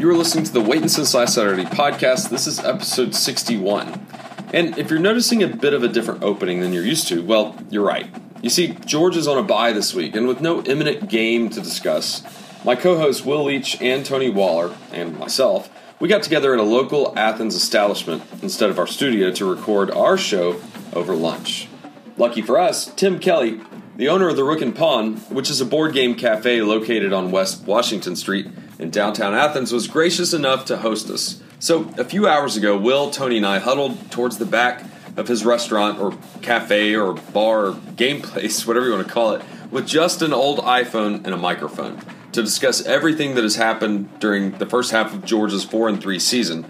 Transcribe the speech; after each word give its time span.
You 0.00 0.08
are 0.08 0.16
listening 0.16 0.44
to 0.44 0.52
the 0.54 0.62
Waiting 0.62 0.88
Since 0.88 1.12
Last 1.12 1.34
Saturday 1.34 1.64
podcast. 1.64 2.30
This 2.30 2.46
is 2.46 2.58
episode 2.58 3.14
61. 3.14 4.06
And 4.54 4.78
if 4.78 4.88
you're 4.88 4.98
noticing 4.98 5.42
a 5.42 5.46
bit 5.46 5.74
of 5.74 5.82
a 5.82 5.88
different 5.88 6.22
opening 6.22 6.60
than 6.60 6.72
you're 6.72 6.86
used 6.86 7.06
to, 7.08 7.22
well, 7.22 7.54
you're 7.68 7.84
right. 7.84 8.08
You 8.40 8.48
see, 8.48 8.68
George 8.86 9.14
is 9.18 9.28
on 9.28 9.36
a 9.36 9.42
bye 9.42 9.74
this 9.74 9.92
week, 9.92 10.16
and 10.16 10.26
with 10.26 10.40
no 10.40 10.62
imminent 10.62 11.10
game 11.10 11.50
to 11.50 11.60
discuss, 11.60 12.22
my 12.64 12.76
co 12.76 12.96
hosts 12.96 13.26
Will 13.26 13.44
Leach 13.44 13.78
and 13.82 14.06
Tony 14.06 14.30
Waller, 14.30 14.74
and 14.90 15.18
myself, 15.18 15.68
we 16.00 16.08
got 16.08 16.22
together 16.22 16.54
at 16.54 16.60
a 16.60 16.62
local 16.62 17.12
Athens 17.18 17.54
establishment 17.54 18.22
instead 18.40 18.70
of 18.70 18.78
our 18.78 18.86
studio 18.86 19.30
to 19.32 19.44
record 19.44 19.90
our 19.90 20.16
show 20.16 20.62
over 20.94 21.14
lunch. 21.14 21.68
Lucky 22.16 22.40
for 22.40 22.58
us, 22.58 22.86
Tim 22.86 23.18
Kelly, 23.18 23.60
the 23.96 24.08
owner 24.08 24.30
of 24.30 24.36
the 24.36 24.44
Rook 24.44 24.62
and 24.62 24.74
Pawn, 24.74 25.18
which 25.28 25.50
is 25.50 25.60
a 25.60 25.66
board 25.66 25.92
game 25.92 26.14
cafe 26.14 26.62
located 26.62 27.12
on 27.12 27.30
West 27.30 27.66
Washington 27.66 28.16
Street 28.16 28.46
in 28.80 28.90
downtown 28.90 29.34
Athens, 29.34 29.72
was 29.72 29.86
gracious 29.86 30.32
enough 30.32 30.64
to 30.66 30.78
host 30.78 31.10
us. 31.10 31.40
So, 31.58 31.92
a 31.98 32.04
few 32.04 32.26
hours 32.26 32.56
ago, 32.56 32.76
Will, 32.78 33.10
Tony, 33.10 33.36
and 33.36 33.46
I 33.46 33.58
huddled 33.58 34.10
towards 34.10 34.38
the 34.38 34.46
back 34.46 34.84
of 35.16 35.28
his 35.28 35.44
restaurant 35.44 35.98
or 35.98 36.16
cafe 36.40 36.96
or 36.96 37.14
bar 37.14 37.66
or 37.66 37.74
game 37.96 38.22
place, 38.22 38.66
whatever 38.66 38.86
you 38.86 38.92
want 38.92 39.06
to 39.06 39.12
call 39.12 39.32
it, 39.32 39.42
with 39.70 39.86
just 39.86 40.22
an 40.22 40.32
old 40.32 40.60
iPhone 40.60 41.24
and 41.24 41.34
a 41.34 41.36
microphone 41.36 42.00
to 42.32 42.42
discuss 42.42 42.84
everything 42.86 43.34
that 43.34 43.42
has 43.42 43.56
happened 43.56 44.18
during 44.20 44.52
the 44.58 44.66
first 44.66 44.92
half 44.92 45.12
of 45.12 45.24
Georgia's 45.24 45.64
4 45.64 45.88
and 45.88 46.00
3 46.00 46.18
season 46.18 46.64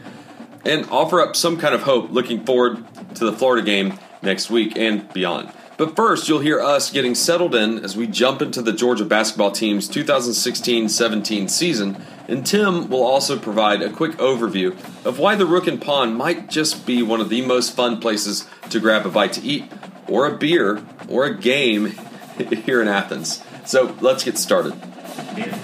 and 0.64 0.86
offer 0.90 1.20
up 1.20 1.36
some 1.36 1.56
kind 1.56 1.74
of 1.74 1.82
hope 1.82 2.10
looking 2.10 2.44
forward 2.44 2.84
to 3.14 3.24
the 3.24 3.32
Florida 3.32 3.64
game 3.64 3.98
next 4.22 4.50
week 4.50 4.76
and 4.76 5.10
beyond. 5.12 5.52
But 5.80 5.96
first, 5.96 6.28
you'll 6.28 6.40
hear 6.40 6.60
us 6.60 6.90
getting 6.90 7.14
settled 7.14 7.54
in 7.54 7.82
as 7.82 7.96
we 7.96 8.06
jump 8.06 8.42
into 8.42 8.60
the 8.60 8.74
Georgia 8.74 9.06
basketball 9.06 9.50
team's 9.50 9.88
2016 9.88 10.90
17 10.90 11.48
season, 11.48 12.04
and 12.28 12.44
Tim 12.44 12.90
will 12.90 13.02
also 13.02 13.38
provide 13.38 13.80
a 13.80 13.88
quick 13.88 14.12
overview 14.18 14.72
of 15.06 15.18
why 15.18 15.36
the 15.36 15.46
Rook 15.46 15.66
and 15.66 15.80
Pawn 15.80 16.14
might 16.14 16.50
just 16.50 16.84
be 16.84 17.02
one 17.02 17.22
of 17.22 17.30
the 17.30 17.40
most 17.40 17.74
fun 17.74 17.98
places 17.98 18.46
to 18.68 18.78
grab 18.78 19.06
a 19.06 19.08
bite 19.08 19.32
to 19.32 19.40
eat, 19.40 19.72
or 20.06 20.26
a 20.26 20.36
beer, 20.36 20.84
or 21.08 21.24
a 21.24 21.34
game 21.34 21.86
here 22.66 22.82
in 22.82 22.86
Athens. 22.86 23.42
So 23.64 23.96
let's 24.02 24.22
get 24.22 24.36
started. 24.36 24.89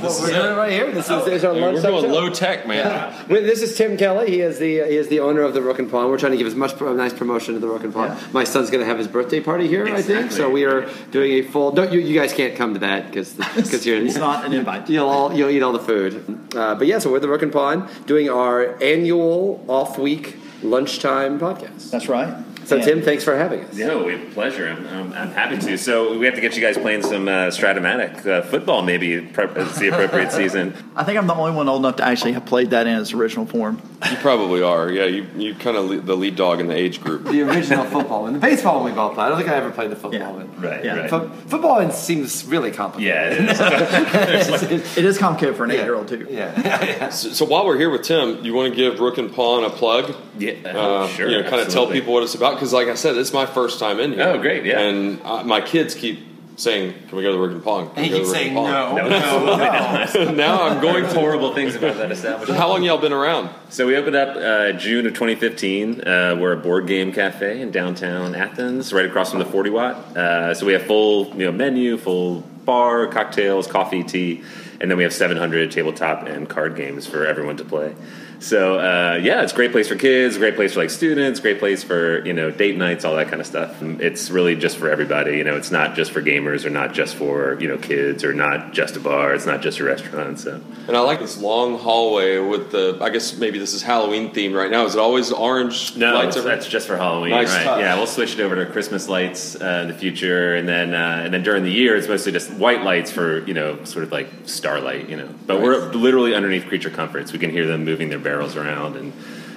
Well, 0.02 0.20
we're 0.20 0.28
doing 0.30 0.52
it 0.52 0.56
right 0.56 0.72
here. 0.72 0.90
This 0.92 1.08
is, 1.10 1.24
this 1.24 1.34
is 1.34 1.44
our 1.44 1.52
We're 1.54 1.60
going 1.72 1.80
section. 1.82 2.12
low 2.12 2.30
tech, 2.30 2.66
man. 2.66 3.12
Well, 3.28 3.42
This 3.42 3.62
is 3.62 3.76
Tim 3.76 3.96
Kelly. 3.96 4.30
He 4.30 4.40
is 4.40 4.58
the 4.58 4.66
he 4.66 4.96
is 4.96 5.08
the 5.08 5.20
owner 5.20 5.42
of 5.42 5.54
the 5.54 5.62
Rook 5.62 5.78
and 5.78 5.90
Pawn. 5.90 6.08
We're 6.10 6.18
trying 6.18 6.32
to 6.32 6.38
give 6.38 6.46
as 6.46 6.54
much 6.54 6.80
a 6.80 6.94
nice 6.94 7.12
promotion 7.12 7.54
to 7.54 7.60
the 7.60 7.66
Rook 7.68 7.84
and 7.84 7.92
Pawn. 7.92 8.08
Yeah. 8.08 8.20
My 8.32 8.44
son's 8.44 8.70
going 8.70 8.80
to 8.80 8.86
have 8.86 8.98
his 8.98 9.08
birthday 9.08 9.40
party 9.40 9.66
here, 9.68 9.84
I 9.86 10.02
think. 10.02 10.26
Exactly. 10.26 10.36
So 10.36 10.50
we 10.50 10.64
are 10.64 10.88
doing 11.10 11.32
a 11.32 11.42
full. 11.42 11.72
No, 11.72 11.82
you, 11.84 12.00
you 12.00 12.18
guys 12.18 12.32
can't 12.32 12.56
come 12.56 12.74
to 12.74 12.80
that 12.80 13.06
because 13.08 13.34
because 13.34 13.84
you're 13.86 14.04
It's 14.04 14.16
not 14.16 14.44
an 14.44 14.52
invite. 14.52 14.88
You'll 14.88 15.08
all 15.08 15.32
you'll 15.34 15.50
eat 15.50 15.62
all 15.62 15.72
the 15.72 15.78
food. 15.80 16.54
Uh, 16.54 16.74
but 16.74 16.86
yeah, 16.86 16.98
so 16.98 17.10
we're 17.12 17.20
the 17.20 17.28
Rook 17.28 17.42
and 17.42 17.52
Pawn 17.52 17.88
doing 18.06 18.28
our 18.28 18.82
annual 18.82 19.64
off 19.68 19.98
week 19.98 20.36
lunchtime 20.62 21.38
podcast. 21.38 21.90
That's 21.90 22.08
right. 22.08 22.32
So 22.66 22.76
And- 22.76 22.84
Tim, 22.84 23.02
thanks 23.02 23.22
for 23.22 23.36
having 23.36 23.60
us. 23.64 23.74
No, 23.76 24.02
we 24.02 24.12
have 24.18 24.22
a 24.22 24.30
pleasure. 24.34 24.66
I'm, 24.68 24.86
I'm, 24.88 25.12
I'm 25.12 25.30
happy 25.30 25.56
to. 25.58 25.78
So 25.78 26.18
we 26.18 26.26
have 26.26 26.34
to 26.34 26.40
get 26.40 26.56
you 26.56 26.60
guys 26.60 26.76
playing 26.76 27.02
some 27.02 27.28
uh, 27.28 27.46
Strat-O-Matic 27.46 28.26
uh, 28.26 28.42
football, 28.42 28.82
maybe 28.82 29.20
pre- 29.20 29.44
it's 29.62 29.78
the 29.78 29.88
appropriate 29.88 30.32
season. 30.40 30.74
I 30.96 31.04
think 31.04 31.16
I'm 31.16 31.28
the 31.28 31.34
only 31.34 31.52
one 31.54 31.68
old 31.68 31.80
enough 31.82 31.96
to 31.96 32.04
actually 32.04 32.32
have 32.32 32.44
played 32.44 32.70
that 32.70 32.88
in 32.88 32.98
its 33.00 33.12
original 33.12 33.46
form. 33.46 33.80
You 34.10 34.16
probably 34.16 34.62
are. 34.62 34.90
Yeah, 34.90 35.04
you, 35.04 35.26
you 35.36 35.54
kind 35.54 35.76
of 35.76 35.84
lead, 35.86 36.06
the 36.06 36.16
lead 36.16 36.34
dog 36.34 36.58
in 36.60 36.66
the 36.66 36.74
age 36.76 37.00
group. 37.00 37.24
The 37.24 37.42
original 37.42 37.84
football 37.84 38.22
one. 38.22 38.32
The 38.32 38.38
baseball 38.40 38.80
one 38.82 38.90
we 38.90 38.96
both 38.96 39.14
played. 39.14 39.26
I 39.26 39.28
don't 39.28 39.38
think 39.38 39.48
I 39.50 39.54
ever 39.54 39.70
played 39.70 39.90
the 39.90 39.96
football 39.96 40.20
Yeah. 40.20 40.30
one. 40.32 40.60
Right, 40.60 40.84
Yeah. 40.84 40.96
right. 40.96 41.10
Fo- 41.10 41.28
football 41.46 41.76
one 41.76 41.92
seems 41.92 42.44
really 42.46 42.72
complicated. 42.72 43.14
yeah, 43.14 43.30
it 43.30 44.50
is. 44.72 44.96
It 44.98 45.04
is 45.04 45.18
complicated 45.18 45.56
for 45.56 45.64
an 45.64 45.70
eight-year-old 45.70 46.08
too. 46.08 46.26
Yeah. 46.28 47.10
So, 47.10 47.28
so 47.30 47.44
while 47.44 47.64
we're 47.66 47.78
here 47.78 47.90
with 47.90 48.02
Tim, 48.02 48.44
you 48.44 48.54
want 48.54 48.70
to 48.72 48.76
give 48.76 48.98
Rook 48.98 49.18
and 49.18 49.32
Pawn 49.32 49.62
a 49.64 49.70
plug? 49.70 50.14
yeah 50.38 50.52
Uh, 50.64 51.06
sure. 51.08 51.28
you 51.30 51.40
know, 51.42 51.48
kind 51.48 51.62
of 51.62 51.68
tell 51.68 51.86
people 51.86 52.12
what 52.12 52.22
it's 52.22 52.34
about 52.34 52.55
because, 52.56 52.72
like 52.72 52.88
I 52.88 52.94
said, 52.94 53.16
it's 53.16 53.32
my 53.32 53.46
first 53.46 53.78
time 53.78 54.00
in 54.00 54.12
here. 54.12 54.22
Oh, 54.22 54.40
great, 54.40 54.64
yeah. 54.64 54.80
And 54.80 55.20
uh, 55.22 55.44
my 55.44 55.60
kids 55.60 55.94
keep 55.94 56.18
saying, 56.56 56.94
"Can 57.08 57.16
we 57.16 57.22
go 57.22 57.30
to 57.30 57.36
the 57.36 57.42
Rook 57.42 57.52
and 57.52 57.62
Pawn?" 57.62 57.90
Can 57.90 57.96
And 57.96 57.98
we 57.98 58.02
he 58.04 58.10
go 58.10 58.18
to 58.18 58.22
keeps 58.22 58.32
the 58.32 58.34
Rook 58.34 58.42
saying 58.42 58.56
and 58.56 58.66
no. 58.66 59.08
No, 59.08 59.16
absolutely 59.16 60.26
not. 60.26 60.36
now 60.36 60.62
I'm 60.64 60.80
going 60.80 61.04
to. 61.04 61.12
Horrible 61.16 61.54
things 61.54 61.74
about 61.74 61.96
that 61.96 62.12
establishment. 62.12 62.58
How 62.58 62.68
long 62.68 62.82
y'all 62.82 62.98
been 62.98 63.12
around? 63.12 63.50
So 63.70 63.86
we 63.86 63.96
opened 63.96 64.16
up 64.16 64.36
uh, 64.36 64.72
June 64.78 65.06
of 65.06 65.14
2015. 65.14 66.00
Uh, 66.00 66.36
we're 66.38 66.52
a 66.52 66.56
board 66.56 66.86
game 66.86 67.12
cafe 67.12 67.60
in 67.60 67.70
downtown 67.70 68.34
Athens, 68.34 68.92
right 68.92 69.06
across 69.06 69.30
from 69.30 69.38
the 69.38 69.46
40 69.46 69.70
watt. 69.70 69.96
Uh, 70.16 70.54
so 70.54 70.66
we 70.66 70.72
have 70.72 70.82
full 70.82 71.28
you 71.36 71.46
know 71.46 71.52
menu, 71.52 71.96
full 71.96 72.40
bar, 72.40 73.06
cocktails, 73.06 73.66
coffee, 73.66 74.02
tea, 74.02 74.42
and 74.80 74.90
then 74.90 74.98
we 74.98 75.04
have 75.04 75.12
700 75.12 75.70
tabletop 75.70 76.26
and 76.26 76.48
card 76.48 76.76
games 76.76 77.06
for 77.06 77.26
everyone 77.26 77.56
to 77.58 77.64
play. 77.64 77.94
So 78.38 78.78
uh, 78.78 79.18
yeah, 79.22 79.42
it's 79.42 79.52
a 79.52 79.56
great 79.56 79.72
place 79.72 79.88
for 79.88 79.96
kids, 79.96 80.36
great 80.38 80.56
place 80.56 80.74
for 80.74 80.80
like 80.80 80.90
students, 80.90 81.40
great 81.40 81.58
place 81.58 81.82
for 81.82 82.24
you 82.26 82.32
know 82.32 82.50
date 82.50 82.76
nights, 82.76 83.04
all 83.04 83.16
that 83.16 83.28
kind 83.28 83.40
of 83.40 83.46
stuff. 83.46 83.82
It's 83.82 84.30
really 84.30 84.56
just 84.56 84.76
for 84.76 84.90
everybody. 84.90 85.38
You 85.38 85.44
know, 85.44 85.56
it's 85.56 85.70
not 85.70 85.94
just 85.94 86.10
for 86.12 86.22
gamers 86.22 86.64
or 86.64 86.70
not 86.70 86.92
just 86.92 87.14
for 87.16 87.58
you 87.60 87.68
know 87.68 87.78
kids 87.78 88.24
or 88.24 88.32
not 88.34 88.72
just 88.72 88.96
a 88.96 89.00
bar. 89.00 89.34
It's 89.34 89.46
not 89.46 89.62
just 89.62 89.80
a 89.80 89.84
restaurant. 89.84 90.38
So. 90.40 90.60
And 90.88 90.96
I 90.96 91.00
like 91.00 91.20
this 91.20 91.40
long 91.40 91.78
hallway 91.78 92.38
with 92.38 92.70
the. 92.72 92.98
I 93.00 93.10
guess 93.10 93.36
maybe 93.38 93.58
this 93.58 93.72
is 93.74 93.82
Halloween 93.82 94.32
themed 94.32 94.54
right 94.56 94.70
now. 94.70 94.84
Is 94.84 94.94
it 94.94 95.00
always 95.00 95.32
orange 95.32 95.96
No, 95.96 96.14
lights? 96.14 96.36
everywhere? 96.36 96.56
that's 96.56 96.68
just 96.68 96.86
for 96.86 96.96
Halloween, 96.96 97.30
Nice 97.30 97.54
right? 97.54 97.64
touch. 97.64 97.80
Yeah, 97.80 97.96
we'll 97.96 98.06
switch 98.06 98.34
it 98.34 98.40
over 98.40 98.54
to 98.56 98.70
Christmas 98.70 99.08
lights 99.08 99.56
uh, 99.60 99.80
in 99.82 99.88
the 99.88 99.94
future, 99.94 100.54
and 100.54 100.68
then 100.68 100.94
uh, 100.94 101.22
and 101.24 101.32
then 101.32 101.42
during 101.42 101.64
the 101.64 101.72
year, 101.72 101.96
it's 101.96 102.08
mostly 102.08 102.32
just 102.32 102.50
white 102.52 102.82
lights 102.82 103.10
for 103.10 103.46
you 103.46 103.54
know 103.54 103.82
sort 103.84 104.04
of 104.04 104.12
like 104.12 104.28
starlight, 104.44 105.08
you 105.08 105.16
know. 105.16 105.28
But 105.46 105.62
we're 105.62 105.92
literally 105.92 106.34
underneath 106.34 106.66
creature 106.66 106.90
comforts. 106.90 107.32
We 107.32 107.38
can 107.38 107.50
hear 107.50 107.66
them 107.66 107.84
moving 107.84 108.08
their 108.10 108.18
barrels 108.26 108.56
around 108.56 108.96
and 108.96 109.12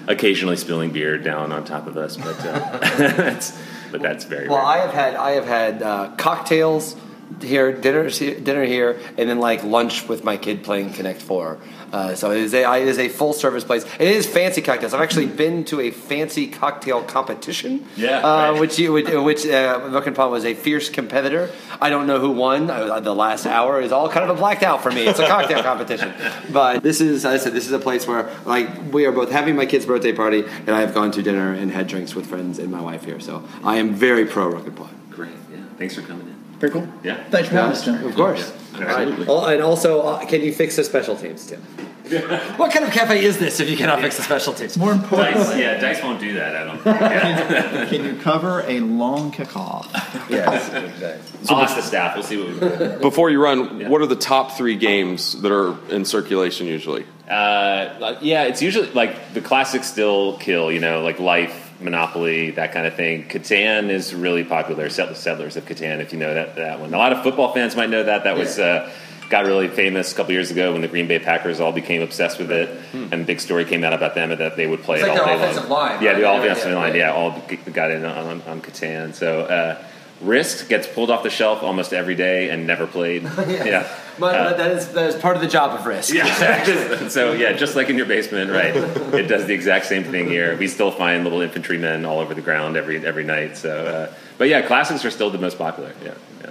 occasionally 0.08 0.56
spilling 0.56 0.92
beer 0.92 1.18
down 1.18 1.52
on 1.52 1.66
top 1.66 1.88
of 1.88 1.98
us, 1.98 2.18
but 2.18 2.40
uh, 2.46 2.78
that's 3.18 3.58
but 3.92 4.02
that's 4.02 4.26
very 4.26 4.48
Well, 4.48 4.58
rare. 4.60 4.66
I 4.66 4.78
have 4.86 4.94
had 4.94 5.16
I 5.16 5.32
have 5.32 5.46
had 5.48 5.82
uh, 5.82 6.12
cocktails 6.18 6.96
here, 7.42 7.72
dinner 7.72 8.10
dinner 8.10 8.66
here, 8.66 9.00
and 9.18 9.28
then 9.30 9.40
like 9.40 9.64
lunch 9.64 10.08
with 10.08 10.24
my 10.24 10.38
kid 10.38 10.64
playing 10.64 10.94
Connect 10.94 11.22
Four. 11.22 11.58
Uh, 11.92 12.16
so 12.16 12.32
it 12.32 12.40
is 12.40 12.54
a 12.54 12.64
it 12.80 12.88
is 12.88 12.98
a 12.98 13.10
full 13.10 13.34
service 13.34 13.64
place. 13.64 13.86
It 14.00 14.08
is 14.08 14.28
fancy 14.28 14.62
cocktails. 14.62 14.94
I've 14.94 15.02
actually 15.02 15.28
been 15.28 15.64
to 15.66 15.82
a 15.82 15.92
fancy 15.92 16.48
cocktail 16.48 17.04
competition. 17.04 17.86
Yeah, 17.96 18.20
uh, 18.20 18.52
right. 18.52 18.60
which 18.60 18.80
you 18.80 18.94
which, 18.94 19.10
which 19.10 19.46
uh, 19.46 19.88
Milk 19.90 20.08
and 20.08 20.16
Pawn 20.16 20.32
was 20.32 20.46
a 20.46 20.54
fierce 20.54 20.90
competitor. 20.90 21.52
I 21.82 21.90
don't 21.90 22.08
know 22.08 22.20
who 22.20 22.32
won. 22.32 22.70
Uh, 22.70 23.00
the 23.00 23.16
last 23.16 23.46
hour 23.46 23.82
is 23.82 23.92
all 23.92 24.10
kind 24.10 24.30
of 24.30 24.36
a 24.36 24.40
blacked 24.40 24.64
out 24.64 24.84
for 24.84 24.92
me. 24.92 25.08
It's 25.08 25.20
a 25.20 25.28
cocktail 25.28 25.64
competition, 25.64 26.14
but 26.52 26.84
this 26.84 27.02
is 27.02 27.26
as 27.26 27.42
I 27.42 27.44
said 27.44 27.54
this 27.54 27.66
is 27.66 27.72
a 27.72 27.80
place 27.80 28.08
where 28.08 28.30
like 28.46 28.92
we 28.92 29.06
are 29.06 29.12
both 29.12 29.32
having 29.32 29.56
my 29.56 29.66
kid's 29.66 29.86
birthday 29.86 30.14
party, 30.14 30.44
and 30.44 30.72
I 30.72 30.82
have 30.82 30.94
gone 30.94 31.12
to 31.12 31.24
dinner 31.24 31.54
and 31.54 31.72
had 31.72 31.88
drinks 31.88 32.16
with 32.16 32.28
friends 32.28 32.60
and 32.60 32.72
my 32.72 32.82
wife 32.82 33.06
here. 33.06 33.20
So 33.20 33.44
I 33.64 33.78
am 33.78 33.94
very 33.94 34.26
pro 34.26 34.48
Rook 34.48 34.68
and 34.68 34.76
Pawn. 34.76 34.96
Great, 35.10 35.32
yeah. 35.52 35.64
Thanks 35.78 35.96
for 35.96 36.02
coming 36.02 36.28
in. 36.28 36.39
Very 36.60 36.72
cool. 36.72 36.88
Yeah. 37.04 37.24
Thanks 37.30 37.50
for 37.50 37.56
having 37.56 37.72
us, 37.72 37.86
Tim. 37.86 38.04
Of 38.06 38.16
course. 38.16 38.54
Yeah, 38.78 38.86
absolutely. 38.86 39.54
And 39.54 39.64
also, 39.64 40.02
uh, 40.02 40.26
can 40.26 40.42
you 40.42 40.54
fix 40.54 40.76
the 40.76 40.84
special 40.84 41.16
teams, 41.16 41.46
Tim? 41.48 41.62
what 42.58 42.72
kind 42.74 42.84
of 42.84 42.92
cafe 42.92 43.24
is 43.24 43.38
this 43.38 43.60
if 43.60 43.70
you 43.70 43.78
cannot 43.78 44.02
fix 44.02 44.18
the 44.18 44.24
special 44.24 44.52
teams? 44.54 44.76
More 44.78 44.92
important, 44.94 45.36
Dice, 45.36 45.58
yeah, 45.58 45.80
Dice 45.80 46.02
won't 46.04 46.20
do 46.20 46.34
that. 46.34 46.56
I 46.56 46.64
don't. 46.64 46.78
think. 46.82 47.00
Yeah. 47.00 47.86
can 47.90 48.04
you 48.04 48.22
cover 48.22 48.62
a 48.68 48.80
long 48.80 49.32
kickoff? 49.32 49.86
Yes, 50.30 50.72
exactly. 50.72 51.50
I'll 51.50 51.62
ask 51.64 51.76
the 51.76 51.82
staff. 51.82 52.14
We'll 52.16 52.24
see 52.24 52.38
what 52.38 52.48
we 52.54 52.60
do. 52.60 53.00
Before 53.00 53.32
you 53.32 53.42
run, 53.42 53.80
Yeah. 53.80 53.90
what 53.90 54.02
are 54.02 54.06
the 54.06 54.16
top 54.16 54.52
three 54.52 54.76
games 54.76 55.42
that 55.42 55.52
are 55.52 55.76
in 55.90 56.06
circulation 56.06 56.68
usually? 56.68 57.04
Uh, 57.28 58.16
yeah, 58.22 58.44
it's 58.44 58.62
usually 58.62 58.92
like 58.92 59.34
the 59.34 59.42
classics 59.42 59.88
still 59.88 60.38
kill, 60.38 60.72
you 60.72 60.80
know, 60.80 61.02
like 61.02 61.20
Life, 61.20 61.69
Monopoly, 61.82 62.52
that 62.52 62.72
kind 62.74 62.86
of 62.86 62.96
thing. 62.96 63.28
Catan 63.28 63.90
is 63.90 64.14
really 64.14 64.44
popular. 64.44 64.90
Settlers 64.90 65.56
of 65.58 65.66
Catan, 65.66 66.00
if 66.00 66.12
you 66.14 66.20
know 66.20 66.34
that 66.34 66.56
that 66.56 66.80
one. 66.80 66.94
A 66.94 66.98
lot 66.98 67.14
of 67.14 67.24
football 67.24 67.54
fans 67.54 67.76
might 67.76 67.90
know 67.90 68.04
that. 68.04 68.24
That 68.26 68.38
was 68.38 68.60
uh, 68.60 68.92
got 69.30 69.46
really 69.46 69.68
famous 69.68 70.12
a 70.12 70.16
couple 70.16 70.34
years 70.34 70.52
ago 70.52 70.74
when 70.74 70.82
the 70.82 70.88
Green 70.88 71.08
Bay 71.08 71.20
Packers 71.20 71.60
all 71.60 71.72
became 71.72 72.02
obsessed 72.02 72.40
with 72.40 72.52
it, 72.52 72.70
and 72.94 73.14
a 73.14 73.18
big 73.26 73.40
story 73.40 73.64
came 73.66 73.84
out 73.84 73.94
about 73.94 74.16
them 74.16 74.30
that 74.30 74.56
they 74.58 74.68
would 74.68 74.84
play 74.84 74.98
It's 75.00 75.06
it 75.08 75.10
like 75.12 75.20
all 75.22 75.26
day 75.28 75.36
offensive 75.36 75.70
long. 75.70 75.80
line, 75.90 76.04
Yeah, 76.04 76.12
right? 76.12 76.20
the 76.22 76.32
offensive 76.34 76.72
yeah, 76.72 76.78
line. 76.78 76.96
yeah. 76.96 77.00
Yeah, 77.00 77.14
all 77.14 77.42
got 77.74 77.92
in 77.92 78.06
on, 78.06 78.42
on 78.42 78.62
Catan. 78.62 79.14
So. 79.14 79.42
Uh, 79.42 79.84
Risk 80.22 80.68
gets 80.68 80.86
pulled 80.88 81.10
off 81.10 81.24
the 81.24 81.30
shelf 81.30 81.64
almost 81.64 81.94
every 81.94 82.16
day 82.16 82.50
and 82.50 82.68
never 82.68 82.86
played. 82.88 83.24
yeah. 83.48 83.88
But, 84.20 84.36
Uh, 84.36 84.50
but 84.50 84.58
that 84.58 84.72
is 84.72 84.88
that 84.90 85.08
is 85.10 85.16
part 85.16 85.38
of 85.38 85.42
the 85.42 85.48
job 85.48 85.72
of 85.80 85.86
risk. 85.86 86.14
yeah, 86.14 86.28
exactly. 86.28 87.10
so 87.18 87.32
yeah, 87.32 87.54
just 87.54 87.76
like 87.78 87.90
in 87.90 87.96
your 87.96 88.06
basement, 88.06 88.52
right? 88.52 88.76
It 89.14 89.28
does 89.30 89.46
the 89.46 89.54
exact 89.54 89.86
same 89.86 90.04
thing 90.04 90.28
here. 90.28 90.58
We 90.58 90.68
still 90.68 90.92
find 90.92 91.24
little 91.24 91.40
infantrymen 91.42 92.06
all 92.06 92.20
over 92.20 92.34
the 92.34 92.42
ground 92.42 92.76
every 92.76 93.06
every 93.06 93.24
night. 93.24 93.56
So, 93.56 93.72
uh, 93.86 94.14
but 94.38 94.50
yeah, 94.50 94.62
classics 94.62 95.06
are 95.06 95.12
still 95.12 95.30
the 95.30 95.38
most 95.38 95.58
popular. 95.58 95.94
Yeah, 96.04 96.14
yeah, 96.44 96.50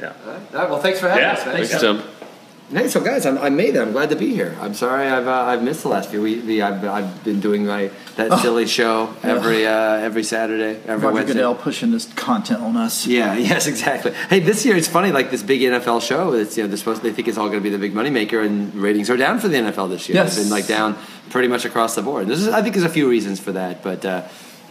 yeah. 0.00 0.12
All 0.26 0.32
right. 0.60 0.70
Well, 0.70 0.80
thanks 0.80 0.98
for 0.98 1.08
having 1.08 1.24
Yeah, 1.24 1.32
us, 1.32 1.44
man. 1.44 1.54
Thanks, 1.56 1.80
Tim. 1.80 2.02
Hey, 2.74 2.88
so 2.88 3.00
guys, 3.00 3.24
I'm, 3.24 3.38
I'm 3.38 3.54
made 3.54 3.76
it. 3.76 3.80
I'm 3.80 3.92
glad 3.92 4.10
to 4.10 4.16
be 4.16 4.34
here. 4.34 4.56
I'm 4.60 4.74
sorry 4.74 5.06
I've 5.06 5.28
uh, 5.28 5.44
I've 5.44 5.62
missed 5.62 5.84
the 5.84 5.90
last 5.90 6.10
few 6.10 6.20
weeks. 6.20 6.42
I've, 6.60 6.84
I've 6.84 7.22
been 7.22 7.38
doing 7.38 7.66
my 7.66 7.88
that 8.16 8.40
silly 8.40 8.66
show 8.66 9.14
every 9.22 9.64
uh, 9.64 9.70
every 9.70 10.24
Saturday, 10.24 10.80
every 10.84 10.96
Roger 10.96 11.14
Wednesday. 11.14 11.34
Goodell 11.34 11.54
pushing 11.54 11.92
this 11.92 12.12
content 12.14 12.62
on 12.62 12.76
us. 12.76 13.06
Yeah, 13.06 13.34
yes, 13.36 13.68
exactly. 13.68 14.10
Hey, 14.28 14.40
this 14.40 14.66
year 14.66 14.74
it's 14.74 14.88
funny. 14.88 15.12
Like 15.12 15.30
this 15.30 15.44
big 15.44 15.60
NFL 15.60 16.02
show, 16.02 16.32
it's 16.32 16.56
you 16.56 16.64
know 16.64 16.68
they're 16.68 16.76
supposed 16.76 17.02
they 17.02 17.12
think 17.12 17.28
it's 17.28 17.38
all 17.38 17.46
going 17.46 17.60
to 17.60 17.62
be 17.62 17.70
the 17.70 17.78
big 17.78 17.94
moneymaker, 17.94 18.44
and 18.44 18.74
ratings 18.74 19.08
are 19.08 19.16
down 19.16 19.38
for 19.38 19.46
the 19.46 19.56
NFL 19.56 19.88
this 19.90 20.08
year. 20.08 20.16
Yes. 20.16 20.34
They've 20.34 20.44
been 20.44 20.50
like 20.50 20.66
down 20.66 20.98
pretty 21.30 21.46
much 21.46 21.64
across 21.64 21.94
the 21.94 22.02
board. 22.02 22.26
This 22.26 22.40
is, 22.40 22.48
I 22.48 22.60
think, 22.60 22.74
there's 22.74 22.84
a 22.84 22.92
few 22.92 23.08
reasons 23.08 23.38
for 23.38 23.52
that, 23.52 23.84
but 23.84 24.04
uh, 24.04 24.26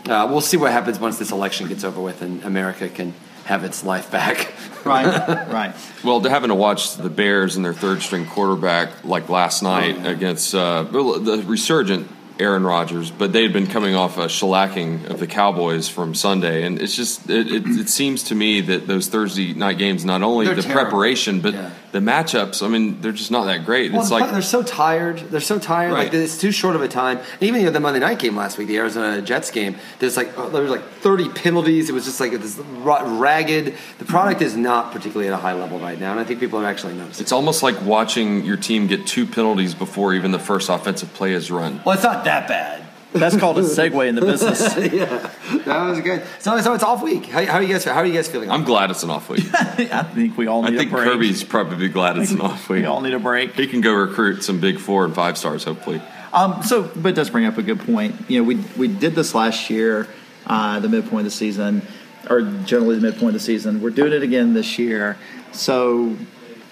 uh, 0.10 0.28
we'll 0.30 0.42
see 0.42 0.58
what 0.58 0.74
happens 0.74 1.00
once 1.00 1.20
this 1.20 1.32
election 1.32 1.70
gets 1.70 1.86
over 1.86 2.02
with 2.02 2.22
and 2.22 2.44
America 2.44 2.90
can 2.90 3.14
have 3.46 3.64
its 3.64 3.84
life 3.84 4.12
back. 4.12 4.54
Right, 4.84 5.48
right. 5.48 5.74
Well, 6.04 6.20
to 6.20 6.30
having 6.30 6.50
to 6.50 6.56
watch 6.56 6.98
the 6.98 7.10
Bears 7.10 7.56
and 7.56 7.64
their 7.64 7.74
third 7.74 8.02
string 8.02 8.26
quarterback 8.26 9.06
like 9.06 9.30
last 9.30 9.64
night 9.64 10.06
against 10.06 10.54
uh, 10.54 10.84
the 10.84 11.42
resurgent 11.48 12.10
Aaron 12.38 12.66
Rodgers, 12.66 13.10
but 13.10 13.32
they 13.32 13.44
had 13.44 13.54
been 13.54 13.68
coming 13.68 13.96
off 13.96 14.18
a 14.18 14.26
shellacking 14.26 15.10
of 15.10 15.22
the 15.22 15.28
Cowboys 15.28 15.88
from 15.88 16.14
Sunday, 16.14 16.64
and 16.66 16.82
it's 16.82 16.98
just 16.98 17.30
it, 17.30 17.48
it, 17.50 17.66
it 17.66 17.88
seems 17.88 18.24
to 18.24 18.36
me 18.36 18.60
that 18.60 18.86
those 18.86 19.08
Thursday 19.08 19.54
night 19.54 19.78
games, 19.78 20.04
not 20.04 20.22
only 20.22 20.48
They're 20.48 20.56
the 20.56 20.64
terrible. 20.64 20.82
preparation, 20.84 21.40
but 21.40 21.54
Yeah. 21.54 21.70
The 21.94 22.00
matchups. 22.00 22.66
I 22.66 22.68
mean, 22.68 23.00
they're 23.02 23.12
just 23.12 23.30
not 23.30 23.46
that 23.46 23.66
great. 23.66 23.92
Well, 23.92 24.02
it's 24.02 24.10
like 24.10 24.30
they're 24.32 24.42
so 24.42 24.64
tired. 24.64 25.20
They're 25.20 25.40
so 25.40 25.60
tired. 25.60 25.94
Like 25.94 26.12
it's 26.12 26.40
too 26.40 26.52
short 26.52 26.76
of 26.76 26.82
a 26.82 26.88
time. 26.88 27.20
And 27.20 27.44
even 27.44 27.62
you 27.62 27.68
know, 27.68 27.72
the 27.72 27.80
Monday 27.80 28.00
night 28.00 28.18
game 28.18 28.36
last 28.36 28.58
week, 28.58 28.68
the 28.68 28.78
Arizona 28.78 29.22
Jets 29.22 29.52
game. 29.52 29.76
There's 30.00 30.18
like 30.18 30.36
uh, 30.36 30.50
there 30.50 30.64
was 30.64 30.72
like 30.72 30.84
30 30.84 31.30
penalties. 31.30 31.90
It 31.90 31.94
was 31.94 32.06
just 32.06 32.20
like 32.20 32.32
this 32.32 32.58
ragged. 32.58 33.76
The 34.00 34.06
product 34.06 34.42
is 34.42 34.58
not 34.58 34.92
particularly 34.92 35.28
at 35.28 35.34
a 35.36 35.38
high 35.38 35.54
level 35.54 35.80
right 35.80 36.00
now, 36.00 36.12
and 36.12 36.20
I 36.20 36.24
think 36.24 36.40
people 36.40 36.60
are 36.60 36.66
actually 36.66 36.96
noticing. 36.96 37.22
it's 37.22 37.32
almost 37.32 37.62
like 37.62 37.80
watching 37.84 38.44
your 38.44 38.58
team 38.58 38.88
get 38.88 39.06
two 39.06 39.28
penalties 39.28 39.76
before 39.76 40.16
even 40.16 40.32
the 40.32 40.40
first 40.40 40.70
offensive 40.70 41.14
play 41.14 41.34
is 41.34 41.52
run. 41.52 41.80
Well, 41.86 41.94
it's 41.94 42.04
not 42.04 42.26
that 42.26 42.48
bad. 42.48 42.83
That's 43.14 43.38
called 43.38 43.60
a 43.60 43.62
segue 43.62 44.08
in 44.08 44.16
the 44.16 44.22
business. 44.22 44.60
yeah, 44.94 45.32
that 45.66 45.90
was 45.90 46.00
good. 46.02 46.24
So, 46.40 46.60
so 46.62 46.74
it's 46.74 46.84
off 46.84 47.04
week. 47.04 47.28
How, 47.28 47.46
how 47.46 47.54
are 47.54 47.62
you 47.62 47.70
guys? 47.70 47.86
How 47.86 47.96
are 47.96 48.06
you 48.06 48.14
guys 48.14 48.28
feeling? 48.28 48.50
I'm 48.50 48.64
glad 48.64 48.90
it's 48.92 49.04
an 49.04 49.12
off 49.12 49.30
week. 49.30 49.46
I 49.54 50.04
think 50.04 50.38
we 50.38 50.48
all 50.48 50.64
need 50.64 50.74
I 50.74 50.78
think 50.78 50.92
a 50.92 50.96
break. 50.96 51.06
Kirby's 51.06 51.44
probably 51.44 51.90
glad 51.90 52.18
it's 52.18 52.32
an 52.32 52.42
off 52.42 52.70
week. 52.70 52.82
We 52.82 52.86
all 52.86 53.02
need 53.02 53.14
a 53.14 53.20
break. 53.20 53.54
He 53.54 53.68
can 53.68 53.82
go 53.82 53.94
recruit 53.94 54.44
some 54.44 54.60
big 54.60 54.80
four 54.80 55.06
and 55.06 55.14
five 55.14 55.38
stars, 55.38 55.64
hopefully. 55.64 56.02
Um, 56.34 56.64
so, 56.64 56.90
but 56.96 57.10
it 57.10 57.16
does 57.16 57.30
bring 57.30 57.46
up 57.46 57.58
a 57.58 57.64
good 57.64 57.80
point. 57.80 58.16
You 58.30 58.40
know, 58.40 58.48
we 58.48 58.56
we 58.78 58.88
did 58.88 59.14
this 59.14 59.36
last 59.36 59.70
year, 59.70 60.08
uh, 60.48 60.80
the 60.80 60.90
midpoint 60.90 61.20
of 61.20 61.26
the 61.26 61.32
season, 61.32 61.84
or 62.30 62.42
generally 62.42 62.96
the 62.96 63.02
midpoint 63.02 63.30
of 63.30 63.34
the 63.34 63.40
season. 63.40 63.82
We're 63.82 63.92
doing 63.92 64.14
it 64.14 64.24
again 64.24 64.54
this 64.54 64.80
year. 64.80 65.18
So 65.52 66.18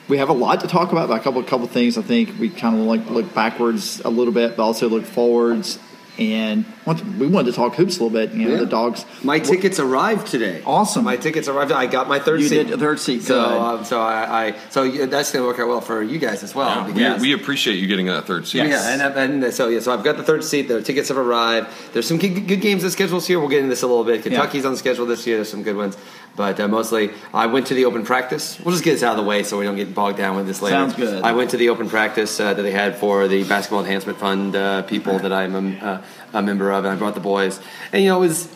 we 0.08 0.18
have 0.18 0.30
a 0.30 0.34
lot 0.34 0.62
to 0.62 0.68
talk 0.68 0.92
about. 0.92 1.12
A 1.12 1.20
couple 1.20 1.44
couple 1.44 1.68
things. 1.68 1.98
I 2.00 2.02
think 2.02 2.40
we 2.40 2.50
kind 2.50 2.80
of 2.80 2.86
like 2.88 3.08
look 3.12 3.34
backwards 3.36 4.02
a 4.02 4.10
little 4.10 4.34
bit, 4.34 4.58
but 4.58 4.64
also 4.64 4.90
look 4.90 5.06
forwards. 5.06 5.78
And 6.20 6.66
we 7.18 7.26
wanted 7.26 7.52
to 7.52 7.56
talk 7.56 7.76
hoops 7.76 7.98
a 7.98 8.04
little 8.04 8.10
bit. 8.10 8.34
You 8.34 8.46
know, 8.48 8.54
Yeah. 8.56 8.60
the 8.60 8.66
dogs. 8.66 9.06
My 9.24 9.40
tickets 9.40 9.80
arrived 9.80 10.28
today. 10.28 10.62
Awesome. 10.66 11.06
My 11.06 11.16
tickets 11.16 11.48
arrived. 11.48 11.72
I 11.72 11.86
got 11.88 12.10
my 12.10 12.20
third 12.20 12.42
You 12.42 12.48
seat. 12.50 12.68
did 12.68 12.80
third 12.80 13.00
seat, 13.00 13.24
So, 13.24 13.40
um, 13.42 13.86
so 13.86 14.00
I, 14.00 14.48
I 14.48 14.56
so 14.70 14.88
that's 15.08 15.32
going 15.32 15.42
to 15.44 15.48
work 15.48 15.60
out 15.60 15.68
well 15.70 15.82
for 15.82 16.04
you 16.04 16.20
guys 16.20 16.44
as 16.44 16.54
well. 16.54 16.86
We, 16.86 16.94
because- 16.94 17.22
we 17.22 17.34
appreciate 17.34 17.76
you 17.78 17.88
getting 17.88 18.08
that 18.08 18.26
third 18.28 18.46
seat. 18.46 18.58
Yes. 18.58 18.84
Yeah, 18.86 19.08
and, 19.18 19.42
and 19.44 19.54
so 19.54 19.70
yeah, 19.70 19.80
so 19.80 19.94
I've 19.94 20.04
got 20.04 20.18
the 20.18 20.24
third 20.24 20.44
seat. 20.44 20.68
The 20.68 20.82
tickets 20.82 21.08
have 21.08 21.18
arrived. 21.18 21.70
There's 21.94 22.08
some 22.08 22.18
good, 22.18 22.46
good 22.46 22.62
games 22.62 22.84
that 22.84 22.92
schedules 22.92 23.26
here. 23.26 23.40
We'll 23.40 23.50
get 23.50 23.60
into 23.60 23.70
this 23.70 23.82
a 23.82 23.88
little 23.88 24.04
bit. 24.04 24.22
Kentucky's 24.22 24.66
on 24.66 24.74
the 24.74 24.78
schedule 24.78 25.06
this 25.06 25.26
year. 25.26 25.38
There's 25.38 25.50
some 25.50 25.64
good 25.64 25.78
ones, 25.78 25.98
but 26.36 26.60
uh, 26.60 26.68
mostly 26.68 27.12
I 27.34 27.48
went 27.48 27.68
to 27.68 27.74
the 27.74 27.86
open 27.86 28.04
practice. 28.04 28.60
We'll 28.60 28.72
just 28.72 28.84
get 28.84 28.94
this 28.94 29.04
out 29.04 29.18
of 29.18 29.24
the 29.24 29.28
way 29.28 29.44
so 29.44 29.60
we 29.60 29.66
don't 29.66 29.76
get 29.76 29.94
bogged 29.94 30.18
down 30.18 30.36
with 30.36 30.48
this 30.48 30.62
later. 30.62 30.76
Sounds 30.76 30.96
good. 30.96 31.24
I 31.24 31.34
went 31.34 31.52
to 31.52 31.58
the 31.58 31.70
open 31.70 31.90
practice 31.90 32.40
uh, 32.40 32.54
that 32.54 32.62
they 32.62 32.72
had 32.72 32.98
for 32.98 33.28
the 33.28 33.44
Basketball 33.44 33.82
Enhancement 33.82 34.18
Fund 34.18 34.56
uh, 34.56 34.84
people 34.84 35.20
that 35.20 35.34
I'm 35.34 35.56
a, 35.56 35.86
uh, 35.86 36.02
a 36.34 36.42
member 36.42 36.72
of, 36.72 36.86
and 36.86 36.94
I 36.94 36.96
brought 36.96 37.16
the 37.16 37.20
boys. 37.20 37.60
And 37.92 38.04
you 38.04 38.10
know, 38.10 38.18
it 38.18 38.28
was 38.28 38.50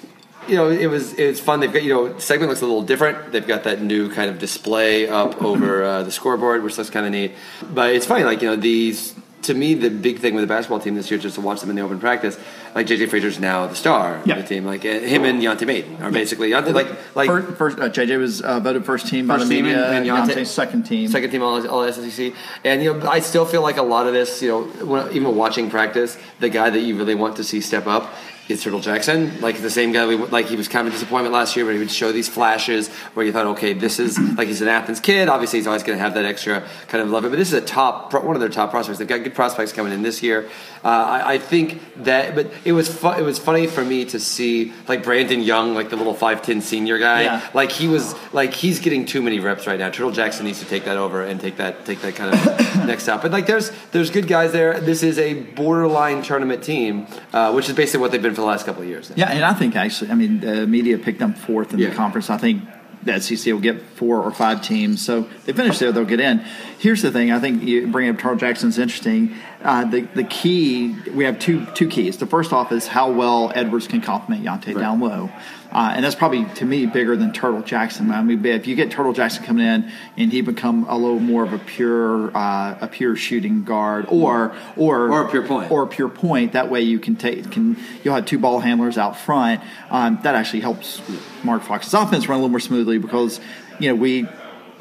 you 0.48 0.56
know, 0.56 0.69
it 0.69 0.88
was 0.88 1.13
it 1.13 1.27
was 1.27 1.39
fun. 1.39 1.60
They've 1.60 1.72
got 1.72 1.83
you 1.83 1.94
know, 1.94 2.18
segment 2.19 2.50
looks 2.50 2.62
a 2.62 2.66
little 2.66 2.83
different. 2.83 3.31
They've 3.31 3.45
got 3.45 3.63
that 3.63 3.81
new 3.81 4.12
kind 4.12 4.30
of 4.30 4.39
display 4.39 5.07
up 5.07 5.42
over 5.42 5.83
uh, 5.83 6.04
the 6.04 6.12
scoreboard, 6.12 6.63
which 6.63 6.77
looks 6.77 6.89
kind 6.89 7.06
of 7.06 7.12
neat. 7.12 7.33
But 7.74 7.95
it's 7.95 8.06
funny, 8.06 8.24
like 8.24 8.42
you 8.42 8.50
know, 8.50 8.56
these 8.56 9.16
to 9.45 9.53
me 9.53 9.74
the 9.74 9.89
big 9.89 10.19
thing 10.19 10.33
with 10.36 10.44
the 10.44 10.47
basketball 10.47 10.80
team 10.80 10.95
this 10.95 11.09
year, 11.09 11.19
just 11.19 11.36
to 11.36 11.42
watch 11.42 11.62
them 11.62 11.69
in 11.69 11.75
the 11.75 11.81
open 11.81 12.00
practice. 12.00 12.38
Like 12.74 12.88
JJ 12.88 13.09
Frazier's 13.09 13.39
now 13.39 13.68
the 13.68 13.75
star 13.75 14.21
Yeah. 14.25 14.36
of 14.36 14.42
the 14.44 14.47
team. 14.47 14.65
Like 14.65 14.83
uh, 14.86 14.89
him 15.00 15.24
and 15.25 15.42
Yante 15.42 15.65
Maten 15.65 16.01
are 16.01 16.12
basically 16.12 16.50
Yante, 16.51 16.74
like 16.74 16.88
like 17.15 17.27
First, 17.27 17.57
first 17.57 17.80
uh, 17.80 17.89
JJ 17.89 18.18
was 18.19 18.42
uh, 18.42 18.59
voted 18.59 18.86
first 18.86 19.07
team 19.07 19.27
by 19.27 19.38
First 19.38 19.50
the 19.50 19.56
team 19.56 19.65
media. 19.65 19.86
and- 19.88 20.07
and 20.09 20.30
Yante- 20.30 20.36
Yante 20.36 20.45
second 20.47 20.83
team. 20.83 21.07
Second 21.07 21.31
team 21.31 21.42
all, 21.44 21.65
all 21.68 21.92
SEC, 21.92 22.33
and 22.63 22.83
you 22.83 22.94
know 22.94 23.07
I 23.09 23.19
still 23.19 23.45
feel 23.45 23.62
like 23.62 23.77
a 23.77 23.83
lot 23.83 24.07
of 24.07 24.13
this, 24.13 24.42
you 24.42 24.50
know, 24.50 24.62
when, 24.86 25.12
even 25.13 25.36
watching 25.36 25.69
practice, 25.69 26.18
the 26.39 26.50
guy 26.50 26.69
that 26.69 26.80
you 26.81 26.98
really 26.98 27.15
want 27.15 27.38
to 27.38 27.44
see 27.44 27.62
step 27.62 27.88
up 27.88 28.13
is 28.47 28.62
Turtle 28.63 28.80
Jackson, 28.80 29.42
like 29.42 29.59
the 29.62 29.69
same 29.71 29.92
guy 29.92 30.06
we 30.06 30.15
like. 30.18 30.45
He 30.45 30.56
was 30.56 30.68
kind 30.68 30.88
of 30.88 30.94
a 30.94 30.97
disappointment 30.97 31.33
last 31.33 31.56
year, 31.56 31.65
but 31.65 31.71
he 31.74 31.80
would 31.80 31.89
show 31.89 32.12
these 32.12 32.30
flashes 32.30 32.89
where 33.15 33.25
you 33.25 33.31
thought, 33.31 33.47
okay, 33.47 33.74
this 33.74 34.00
is 34.00 34.19
like 34.38 34.47
he's 34.47 34.62
an 34.62 34.68
Athens 34.68 35.00
kid. 35.00 35.30
Obviously, 35.30 35.59
he's 35.59 35.68
always 35.68 35.81
going 35.83 35.97
to 35.97 36.03
have 36.03 36.13
that 36.13 36.25
extra 36.25 36.63
kind 36.88 37.01
of 37.03 37.09
love. 37.09 37.25
It, 37.25 37.30
But 37.30 37.38
this 37.38 37.47
is 37.47 37.56
a 37.56 37.62
top, 37.65 38.13
one 38.13 38.36
of 38.36 38.39
their 38.39 38.50
top 38.50 38.69
prospects. 38.69 39.00
They've 39.00 39.07
got 39.07 39.24
good 39.24 39.33
prospects 39.33 39.71
coming 39.74 39.94
in 39.94 40.03
this 40.03 40.21
year. 40.21 40.47
Uh, 40.83 40.88
I, 40.88 41.33
I 41.33 41.38
think 41.39 41.81
that, 42.03 42.36
but 42.36 42.51
it 42.63 42.74
was 42.74 42.88
fu- 42.88 43.13
it 43.13 43.24
was 43.24 43.39
funny 43.39 43.65
for 43.65 43.83
me 43.83 44.06
to 44.06 44.19
see 44.19 44.74
like 44.88 45.03
Brandon 45.03 45.41
Young, 45.41 45.74
like 45.74 45.89
the 45.89 45.95
little 45.95 46.13
five 46.13 46.44
ten 46.44 46.62
senior 46.62 47.00
guy, 47.00 47.24
Yeah. 47.24 47.50
like 47.56 47.71
he 47.71 47.88
was 47.88 48.13
like 48.31 48.53
he's 48.53 48.80
getting 48.80 49.06
too 49.07 49.24
many 49.24 49.39
reps 49.39 49.65
right 49.65 49.80
now. 49.80 49.89
Turtle 49.89 50.12
Jackson 50.12 50.45
needs 50.45 50.59
to 50.59 50.65
take 50.65 50.86
that 50.86 50.98
over 50.98 51.24
and 51.24 51.39
take 51.41 51.57
that 51.57 51.86
take 51.86 52.01
that 52.01 52.13
kind 52.15 52.36
of 52.36 52.86
next 52.88 53.03
step. 53.03 53.24
But 53.24 53.31
like 53.31 53.48
there's 53.48 53.71
there's 53.91 54.12
good 54.12 54.27
guys 54.27 54.51
there. 54.51 54.80
This 54.80 55.01
is 55.01 55.18
a 55.18 55.33
borderline 55.33 56.21
tournament 56.21 56.63
team, 56.63 57.07
uh, 57.33 57.51
which 57.51 57.68
is 57.68 57.75
basically 57.75 58.01
what 58.01 58.12
they've 58.12 58.21
been 58.21 58.34
for 58.35 58.41
the 58.41 58.47
last 58.47 58.65
couple 58.65 58.81
of 58.83 58.87
years. 58.87 59.11
Yeah, 59.15 59.31
and 59.31 59.43
I 59.43 59.53
think 59.53 59.75
actually, 59.75 60.11
I 60.11 60.15
mean, 60.15 60.41
the 60.41 60.67
media 60.67 60.97
picked 60.97 61.19
them 61.19 61.33
fourth 61.33 61.73
in 61.73 61.79
Yeah. 61.79 61.89
the 61.89 61.95
conference. 61.95 62.29
I 62.29 62.37
think 62.37 62.63
that 63.03 63.21
SEC 63.23 63.53
will 63.53 63.59
get 63.61 63.81
four 63.81 64.21
or 64.21 64.31
five 64.31 64.61
teams. 64.61 65.03
So 65.05 65.27
they 65.45 65.53
finish 65.53 65.77
there, 65.79 65.91
they'll 65.91 66.05
get 66.05 66.19
in. 66.19 66.43
Here's 66.79 67.01
the 67.01 67.11
thing: 67.11 67.31
I 67.31 67.39
think 67.39 67.63
you 67.63 67.87
bring 67.87 68.09
up 68.09 68.19
Charles 68.19 68.39
Jackson's 68.39 68.77
interesting. 68.79 69.35
Uh, 69.65 69.83
the 69.83 70.01
the 70.13 70.23
key 70.23 70.95
we 71.15 71.23
have 71.23 71.39
two 71.39 71.65
two 71.73 71.88
keys. 71.88 72.17
The 72.17 72.27
first 72.27 72.53
off 72.53 72.71
is 72.71 72.85
how 72.85 73.12
well 73.12 73.51
Edwards 73.56 73.88
can 73.88 74.00
complement 74.00 74.45
Yante 74.45 74.77
down 74.77 75.00
low. 75.00 75.31
Uh, 75.71 75.91
and 75.95 76.06
that's 76.06 76.13
probably 76.13 76.45
to 76.53 76.63
me 76.65 76.85
bigger 76.85 77.17
than 77.17 77.33
Turtle 77.33 77.63
Jackson. 77.63 78.12
I 78.12 78.21
mean, 78.21 78.45
if 78.45 78.67
you 78.67 78.75
get 78.75 78.91
Turtle 78.91 79.12
Jackson 79.12 79.44
coming 79.44 79.65
in 79.65 79.91
and 80.17 80.31
he 80.31 80.41
become 80.41 80.85
a 80.88 80.95
little 80.95 81.19
more 81.19 81.44
of 81.44 81.51
a 81.51 81.57
pure 81.57 82.29
uh, 82.38 82.77
a 82.79 82.88
pure 82.88 83.15
shooting 83.15 83.63
guard, 83.63 84.06
or 84.07 84.56
or 84.77 85.09
Or 85.12 85.25
a 85.25 85.29
pure 85.31 85.47
point. 85.47 85.71
or 85.71 85.81
a 85.81 85.88
pure 85.88 86.09
point. 86.09 86.53
That 86.53 86.69
way 86.69 86.81
you 86.81 87.00
can 87.00 87.15
take 87.15 87.51
can 87.51 87.75
you'll 88.03 88.13
have 88.13 88.27
two 88.27 88.38
ball 88.38 88.59
handlers 88.59 89.00
out 89.00 89.17
front. 89.17 89.62
Um, 89.89 90.19
that 90.21 90.35
actually 90.35 90.59
helps 90.62 91.01
Mark 91.44 91.63
Fox's 91.63 91.94
offense 91.95 92.29
run 92.29 92.38
a 92.38 92.41
little 92.41 92.50
more 92.50 92.59
smoothly 92.59 93.00
because 93.00 93.39
you 93.79 93.89
know 93.89 93.95
we 93.95 94.27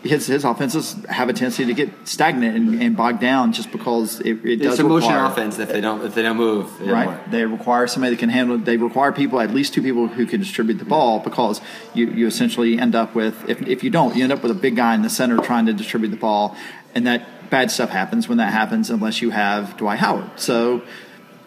his 0.05 0.27
his 0.27 0.45
offenses 0.45 0.95
have 1.09 1.29
a 1.29 1.33
tendency 1.33 1.65
to 1.65 1.75
get 1.75 1.91
stagnant 2.07 2.57
and, 2.57 2.83
and 2.83 2.97
bogged 2.97 3.21
down 3.21 3.53
just 3.53 3.73
because 3.73 4.21
it, 4.21 4.45
it 4.45 4.57
does 4.57 4.75
It's 4.75 4.81
a 4.81 4.85
motion 4.85 5.11
require, 5.11 5.33
offense. 5.33 5.59
If 5.59 5.71
they 5.71 5.81
don't 5.81 6.05
if 6.05 6.15
they 6.15 6.23
don't 6.23 6.37
move, 6.37 6.67
it 6.81 6.87
doesn't. 6.87 6.93
Right, 6.93 7.31
they 7.31 7.45
require 7.45 7.87
somebody 7.87 8.15
that 8.15 8.21
can 8.21 8.29
handle. 8.29 8.57
it. 8.57 8.65
They 8.65 8.77
require 8.77 9.13
people, 9.13 9.41
at 9.41 9.51
least 9.51 9.75
two 9.75 9.83
people, 9.83 10.07
who 10.07 10.27
can 10.27 10.41
distribute 10.41 10.79
the 10.79 10.85
ball. 10.85 11.21
Because 11.21 11.61
you, 11.95 12.11
you 12.11 12.27
essentially 12.27 12.79
end 12.79 12.95
up 12.95 13.15
with, 13.15 13.49
if, 13.49 13.63
if 13.63 13.83
you 13.83 13.91
don't, 13.91 14.15
you 14.15 14.23
end 14.23 14.33
up 14.33 14.43
with 14.43 14.53
a 14.53 14.61
big 14.61 14.77
guy 14.77 14.95
in 14.95 15.03
the 15.03 15.11
center 15.11 15.39
trying 15.39 15.67
to 15.67 15.73
distribute 15.73 16.11
the 16.11 16.17
ball, 16.17 16.57
and 16.95 17.07
that 17.07 17.51
bad 17.51 17.71
stuff 17.71 17.91
happens 17.91 18.29
when 18.29 18.39
that 18.39 18.53
happens, 18.53 18.91
unless 18.91 19.23
you 19.23 19.31
have 19.31 19.77
Dwight 19.77 19.99
Howard. 19.99 20.29
So, 20.39 20.83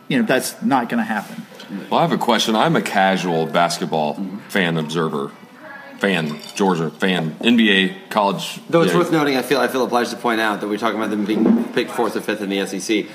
you 0.08 0.20
know, 0.20 0.26
that's 0.26 0.62
not 0.62 0.90
going 0.90 1.00
to 1.00 1.04
happen. 1.04 1.46
Well, 1.92 2.00
I 2.00 2.02
have 2.02 2.12
a 2.14 2.18
question. 2.18 2.56
I'm 2.56 2.76
a 2.76 2.82
casual 2.82 3.46
basketball 3.46 4.14
fan 4.48 4.78
observer, 4.78 5.32
fan, 6.00 6.40
Georgia 6.56 6.90
fan, 6.90 7.36
NBA, 7.36 8.10
college. 8.10 8.60
Though 8.70 8.82
it's 8.82 8.92
yeah. 8.92 9.00
worth 9.00 9.12
noting, 9.12 9.38
I 9.38 9.42
feel 9.42 9.60
I 9.60 9.68
feel 9.68 9.84
obliged 9.84 10.12
to 10.12 10.18
point 10.18 10.42
out 10.42 10.62
that 10.62 10.68
we're 10.68 10.78
talking 10.78 10.98
about 10.98 11.10
them 11.10 11.26
being 11.26 11.66
picked 11.74 11.92
fourth 11.92 12.16
or 12.16 12.22
fifth 12.22 12.42
in 12.42 12.50
the 12.50 12.66
SEC. 12.66 13.06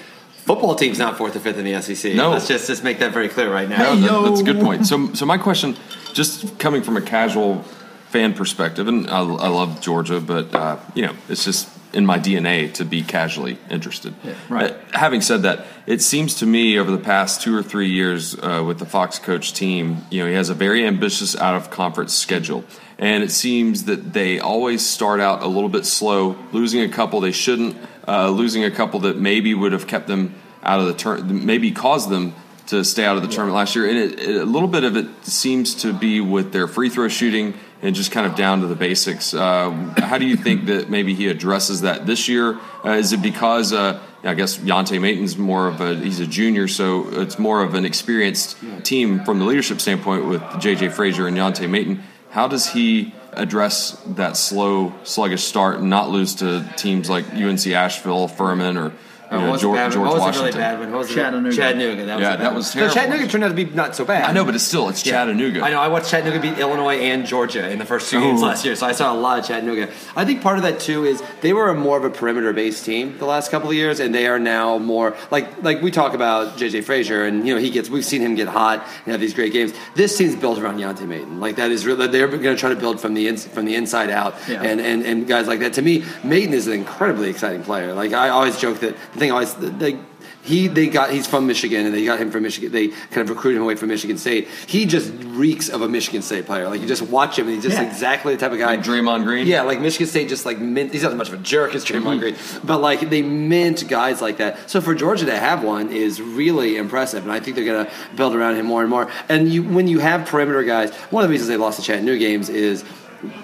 Football 0.45 0.75
team's 0.75 0.99
not 0.99 1.17
fourth 1.17 1.37
or 1.37 1.41
fifth 1.41 1.59
in 1.59 1.65
the 1.65 1.81
SEC. 1.81 2.15
No. 2.15 2.31
let's 2.31 2.49
just 2.49 2.67
just 2.67 2.83
make 2.83 2.99
that 2.99 3.13
very 3.13 3.29
clear 3.29 3.53
right 3.53 3.69
now. 3.69 3.95
No, 3.95 4.23
that- 4.23 4.31
that's 4.31 4.41
a 4.41 4.45
good 4.45 4.61
point. 4.61 4.87
So, 4.87 5.13
so 5.15 5.25
my 5.25 5.39
question, 5.39 5.77
just 6.13 6.59
coming 6.59 6.83
from 6.83 6.97
a 6.97 7.03
casual 7.03 7.63
fan 8.09 8.35
perspective, 8.35 8.89
and 8.89 9.09
I, 9.09 9.21
I 9.21 9.49
love 9.49 9.81
Georgia, 9.81 10.21
but 10.21 10.55
uh, 10.55 10.79
you 10.95 11.07
know, 11.07 11.15
it's 11.29 11.45
just 11.45 11.69
in 11.93 12.07
my 12.07 12.19
DNA 12.19 12.73
to 12.75 12.85
be 12.85 13.03
casually 13.03 13.59
interested. 13.71 14.15
right. 14.49 14.73
Uh, 14.73 14.99
having 14.99 15.21
said 15.21 15.43
that, 15.43 15.67
it 15.87 16.01
seems 16.01 16.37
to 16.37 16.47
me 16.47 16.79
over 16.79 16.91
the 16.91 17.03
past 17.03 17.43
two 17.43 17.57
or 17.57 17.63
three 17.63 17.89
years 17.89 18.35
uh, 18.35 18.63
with 18.67 18.79
the 18.79 18.87
Fox 18.87 19.19
coach 19.19 19.53
team, 19.53 19.99
you 20.11 20.23
know, 20.23 20.29
he 20.29 20.35
has 20.35 20.49
a 20.49 20.55
very 20.55 20.87
ambitious 20.87 21.37
out 21.37 21.55
of 21.55 21.71
conference 21.71 22.15
schedule. 22.15 22.65
And 22.99 23.23
it 23.23 23.31
seems 23.31 23.85
that 23.85 24.13
they 24.13 24.39
always 24.39 24.87
start 24.87 25.21
out 25.21 25.43
a 25.43 25.49
little 25.49 25.69
bit 25.69 25.87
slow, 25.87 26.37
losing 26.53 26.83
a 26.83 26.89
couple 26.89 27.21
they 27.21 27.33
shouldn't, 27.33 27.77
uh, 28.07 28.31
losing 28.31 28.65
a 28.65 28.71
couple 28.71 29.01
that 29.01 29.17
maybe 29.17 29.55
would 29.55 29.73
have 29.73 29.87
kept 29.87 30.07
them 30.07 30.35
out 30.63 30.81
of 30.81 30.87
the 30.87 30.95
turn, 30.95 31.45
maybe 31.45 31.73
caused 31.73 32.09
them 32.09 32.35
to 32.67 32.85
stay 32.85 33.05
out 33.05 33.17
of 33.17 33.23
the 33.23 33.29
tournament 33.29 33.57
last 33.57 33.75
year. 33.75 33.89
And 33.89 33.99
it, 33.99 34.21
it, 34.21 34.37
a 34.37 34.45
little 34.45 34.69
bit 34.69 34.85
of 34.85 34.97
it 34.97 35.27
seems 35.27 35.75
to 35.83 35.93
be 35.93 36.21
with 36.21 36.53
their 36.53 36.69
free 36.69 36.89
throw 36.89 37.09
shooting 37.09 37.55
and 37.83 37.95
just 37.97 38.13
kind 38.13 38.27
of 38.27 38.37
down 38.37 38.61
to 38.61 38.69
the 38.69 38.77
basics. 38.77 39.35
Uh, 39.35 39.71
how 39.99 40.17
do 40.17 40.25
you 40.25 40.37
think 40.37 40.67
that 40.67 40.89
maybe 40.89 41.15
he 41.15 41.27
addresses 41.27 41.81
that 41.81 42.07
this 42.07 42.29
year? 42.29 42.59
Uh, 42.85 42.91
is 42.93 43.13
it 43.13 43.21
because 43.21 43.73
uh, 43.73 44.01
I 44.23 44.35
guess 44.35 44.59
Yante 44.59 45.01
Maten's 45.01 45.37
more 45.37 45.67
of 45.67 45.81
a 45.81 45.97
he's 45.97 46.21
a 46.21 46.27
junior, 46.27 46.69
so 46.69 47.09
it's 47.21 47.39
more 47.39 47.63
of 47.63 47.75
an 47.75 47.85
experienced 47.85 48.57
team 48.85 49.25
from 49.25 49.41
the 49.41 49.45
leadership 49.45 49.81
standpoint 49.81 50.27
with 50.27 50.43
J.J. 50.61 50.91
Frazier 50.91 51.27
and 51.27 51.37
Yante 51.37 51.69
Maten. 51.69 52.01
How 52.31 52.49
does 52.49 52.69
he 52.69 53.15
address 53.33 54.01
that 54.07 54.37
slow, 54.37 54.95
sluggish 55.05 55.43
start 55.43 55.79
and 55.79 55.91
not 55.91 56.11
lose 56.11 56.37
to 56.37 56.67
teams 56.77 57.11
like 57.11 57.29
UNC 57.35 57.67
Asheville, 57.67 58.29
Furman, 58.29 58.77
or 58.77 58.93
you 59.33 59.39
know, 59.39 59.45
what 59.47 59.53
was 59.53 59.61
George, 59.63 59.77
the 59.77 59.83
bad, 59.83 59.93
George 59.93 60.05
what 60.07 60.13
was 60.15 60.15
the 60.15 60.21
Washington? 60.27 60.45
really 60.45 60.59
bad 60.59 60.79
one? 60.81 60.91
What 60.93 60.99
was 60.99 61.09
the- 61.09 61.15
Chattanooga. 61.15 61.57
Chattanooga. 61.57 62.05
That 62.07 62.15
was 62.17 62.23
Yeah, 62.23 62.31
the 62.37 62.43
that 62.43 62.47
one. 62.49 62.55
was 62.57 62.67
So 62.67 62.73
terrible. 62.79 62.95
Chattanooga 62.95 63.27
turned 63.29 63.45
out 63.45 63.49
to 63.49 63.55
be 63.55 63.65
not 63.65 63.97
so 63.97 64.05
bad. 64.05 64.25
I 64.29 64.33
know, 64.33 64.45
but 64.45 64.55
it's 64.55 64.65
still 64.65 64.89
it's 64.89 65.05
Yeah. 65.07 65.13
Chattanooga. 65.13 65.63
I 65.65 65.71
know. 65.71 65.81
I 65.81 65.89
watched 65.89 66.11
Chattanooga 66.11 66.41
beat 66.41 66.59
Illinois 66.59 66.97
and 66.99 67.27
Georgia 67.27 67.69
in 67.71 67.79
the 67.79 67.85
first 67.85 68.11
two 68.11 68.21
games 68.21 68.41
Ooh. 68.43 68.47
last 68.47 68.65
year, 68.65 68.75
so 68.77 68.87
I 68.87 68.93
saw 68.93 69.13
a 69.13 69.17
lot 69.17 69.39
of 69.39 69.47
Chattanooga. 69.47 69.89
I 70.17 70.25
think 70.25 70.43
part 70.43 70.57
of 70.59 70.63
that 70.65 70.81
too 70.81 71.05
is 71.05 71.23
they 71.41 71.53
were 71.53 71.69
a 71.71 71.75
more 71.75 71.97
of 71.97 72.05
a 72.05 72.11
perimeter-based 72.11 72.85
team 72.85 73.17
the 73.19 73.27
last 73.27 73.51
couple 73.51 73.69
of 73.69 73.75
years, 73.75 74.01
and 74.01 74.15
they 74.15 74.27
are 74.27 74.39
now 74.39 74.79
more 74.79 75.15
like 75.31 75.63
like 75.63 75.83
we 75.83 75.91
talk 75.91 76.15
about 76.15 76.57
JJ 76.59 76.83
Frazier, 76.85 77.25
and 77.25 77.47
you 77.47 77.55
know 77.55 77.61
he 77.61 77.71
gets 77.71 77.89
we've 77.91 78.05
seen 78.05 78.21
him 78.23 78.35
get 78.35 78.49
hot 78.49 78.87
and 79.05 79.13
have 79.13 79.21
these 79.21 79.35
great 79.35 79.53
games. 79.53 79.73
This 79.95 80.17
team's 80.17 80.37
built 80.37 80.59
around 80.59 80.79
Yante 80.79 81.07
Maten. 81.07 81.41
Like 81.41 81.57
that 81.57 81.71
is 81.71 81.87
really 81.87 82.07
they're 82.09 82.29
going 82.29 82.43
to 82.43 82.57
try 82.57 82.71
to 82.71 82.77
build 82.77 83.01
from 83.01 83.15
the 83.15 83.29
ins, 83.29 83.47
from 83.47 83.65
the 83.65 83.75
inside 83.75 84.11
out, 84.11 84.35
Yeah. 84.49 84.63
and, 84.63 84.81
and 84.81 85.05
and 85.05 85.27
guys 85.27 85.47
like 85.47 85.61
that. 85.61 85.73
To 85.75 85.83
me, 85.83 86.01
Maten 86.23 86.53
is 86.53 86.67
an 86.67 86.73
incredibly 86.75 87.31
exciting 87.31 87.63
player. 87.63 87.93
Like 87.95 88.13
I 88.13 88.29
always 88.31 88.59
joke 88.59 88.81
that 88.81 88.95
the 89.15 89.22
thing 89.23 89.33
always 89.33 89.57
like 89.57 89.97
he 90.43 90.67
they 90.67 90.89
got 90.89 91.11
he's 91.11 91.27
from 91.27 91.47
Michigan 91.47 91.87
and 91.87 91.95
they 91.95 92.05
got 92.05 92.19
him 92.19 92.31
from 92.31 92.43
Michigan. 92.43 92.73
They 92.73 92.89
kind 92.89 93.19
of 93.19 93.31
recruited 93.31 93.59
him 93.59 93.63
away 93.63 93.77
from 93.77 93.89
Michigan 93.89 94.19
State. 94.19 94.49
He 94.67 94.87
just 94.87 95.13
reeks 95.25 95.69
of 95.69 95.83
a 95.83 95.89
Michigan 95.89 96.21
State 96.21 96.47
player. 96.47 96.69
Like 96.69 96.81
you 96.81 96.87
just 96.89 97.03
watch 97.03 97.39
him 97.39 97.47
and 97.47 97.55
he's 97.55 97.63
just 97.63 97.77
Yeah. 97.77 97.89
exactly 97.89 98.35
the 98.35 98.41
type 98.41 98.53
of 98.53 98.59
guy. 98.59 98.67
Like 98.67 98.83
Draymond 98.83 99.25
Green? 99.25 99.47
Yeah, 99.47 99.63
like 99.63 99.81
Michigan 99.81 100.09
State 100.09 100.29
just 100.29 100.45
like 100.45 100.59
mint. 100.59 100.93
He's 100.93 101.05
not 101.05 101.13
as 101.13 101.19
much 101.19 101.29
of 101.29 101.35
a 101.35 101.43
jerk 101.43 101.75
as 101.77 101.85
Draymond 101.85 102.03
mm-hmm. 102.03 102.19
Green, 102.19 102.37
but 102.65 102.79
like 102.79 103.09
they 103.09 103.23
mint 103.23 103.87
guys 103.89 104.21
like 104.21 104.39
that. 104.39 104.69
So 104.69 104.81
for 104.81 104.95
Georgia 104.97 105.27
to 105.27 105.39
have 105.39 105.63
one 105.63 105.91
is 105.91 106.21
really 106.21 106.77
impressive, 106.77 107.23
and 107.23 107.33
I 107.33 107.39
think 107.39 107.55
they're 107.55 107.65
going 107.65 107.87
to 107.87 107.93
build 108.17 108.35
around 108.35 108.57
him 108.57 108.67
more 108.67 108.81
and 108.81 108.91
more. 108.91 109.09
And 109.29 109.49
you 109.49 109.63
when 109.63 109.87
you 109.87 110.01
have 110.01 110.27
perimeter 110.27 110.65
guys, 110.65 110.93
one 111.11 111.23
of 111.23 111.29
the 111.29 111.33
reasons 111.33 111.49
they 111.49 111.57
lost 111.57 111.79
the 111.79 111.85
Chattanooga 111.85 112.19
games 112.19 112.49
is. 112.49 112.85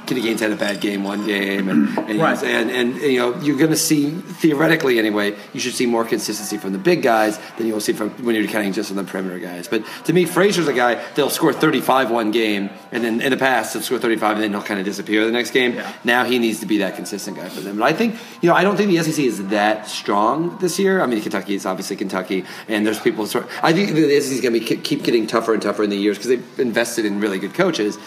Kenny 0.06 0.20
Gaines 0.22 0.40
had 0.40 0.50
a 0.50 0.56
bad 0.56 0.80
game 0.80 1.04
one 1.04 1.24
game, 1.26 1.68
and 1.68 1.96
and, 1.98 2.18
Right. 2.20 2.32
was- 2.32 2.42
and, 2.42 2.70
and 2.70 2.96
you 3.00 3.18
know 3.18 3.38
you're 3.40 3.56
going 3.58 3.70
to 3.70 3.76
see 3.76 4.10
theoretically 4.10 4.98
anyway. 4.98 5.34
You 5.52 5.60
should 5.60 5.74
see 5.74 5.86
more 5.86 6.04
consistency 6.04 6.56
from 6.58 6.72
the 6.72 6.78
big 6.78 7.02
guys 7.02 7.38
than 7.56 7.66
you'll 7.66 7.80
see 7.80 7.92
from 7.92 8.10
when 8.24 8.34
you're 8.34 8.46
counting 8.48 8.72
just 8.72 8.90
on 8.90 8.96
the 8.96 9.04
perimeter 9.04 9.38
guys. 9.38 9.68
But 9.68 9.84
to 10.04 10.12
me, 10.12 10.24
Frazier's 10.24 10.68
a 10.68 10.72
guy 10.72 10.94
that'll 10.94 11.30
score 11.30 11.52
35 11.52 12.10
one 12.10 12.30
game, 12.30 12.70
and 12.92 13.04
then 13.04 13.20
in 13.20 13.30
the 13.30 13.36
past 13.36 13.72
he'll 13.74 13.82
score 13.82 13.98
35, 13.98 14.36
and 14.36 14.42
then 14.44 14.50
he'll 14.52 14.62
kind 14.62 14.80
of 14.80 14.86
disappear 14.86 15.24
the 15.24 15.32
next 15.32 15.50
game. 15.50 15.74
Yeah. 15.74 15.92
Now 16.04 16.24
he 16.24 16.38
needs 16.38 16.60
to 16.60 16.66
be 16.66 16.78
that 16.78 16.96
consistent 16.96 17.36
guy 17.36 17.48
for 17.48 17.60
them. 17.60 17.78
But 17.78 17.84
I 17.84 17.92
think 17.92 18.14
you 18.40 18.48
know 18.48 18.54
I 18.54 18.62
don't 18.64 18.76
think 18.76 18.90
the 18.90 19.02
SEC 19.02 19.24
is 19.24 19.46
that 19.48 19.86
strong 19.88 20.58
this 20.58 20.78
year. 20.78 21.00
I 21.02 21.06
mean 21.06 21.20
Kentucky 21.20 21.54
is 21.54 21.66
obviously 21.66 21.96
Kentucky, 21.96 22.44
and 22.68 22.86
there's 22.86 22.98
people. 23.00 23.26
Sort 23.26 23.46
I 23.62 23.72
think 23.72 23.90
the 23.92 24.20
SEC 24.20 24.32
is 24.32 24.40
going 24.40 24.54
to 24.54 24.76
keep 24.76 25.02
getting 25.04 25.26
tougher 25.26 25.52
and 25.54 25.62
tougher 25.62 25.82
in 25.84 25.90
the 25.90 25.96
years 25.96 26.16
because 26.16 26.30
they've 26.30 26.60
invested 26.60 27.04
in 27.04 27.20
really 27.20 27.38
good 27.38 27.54
coaches. 27.54 27.98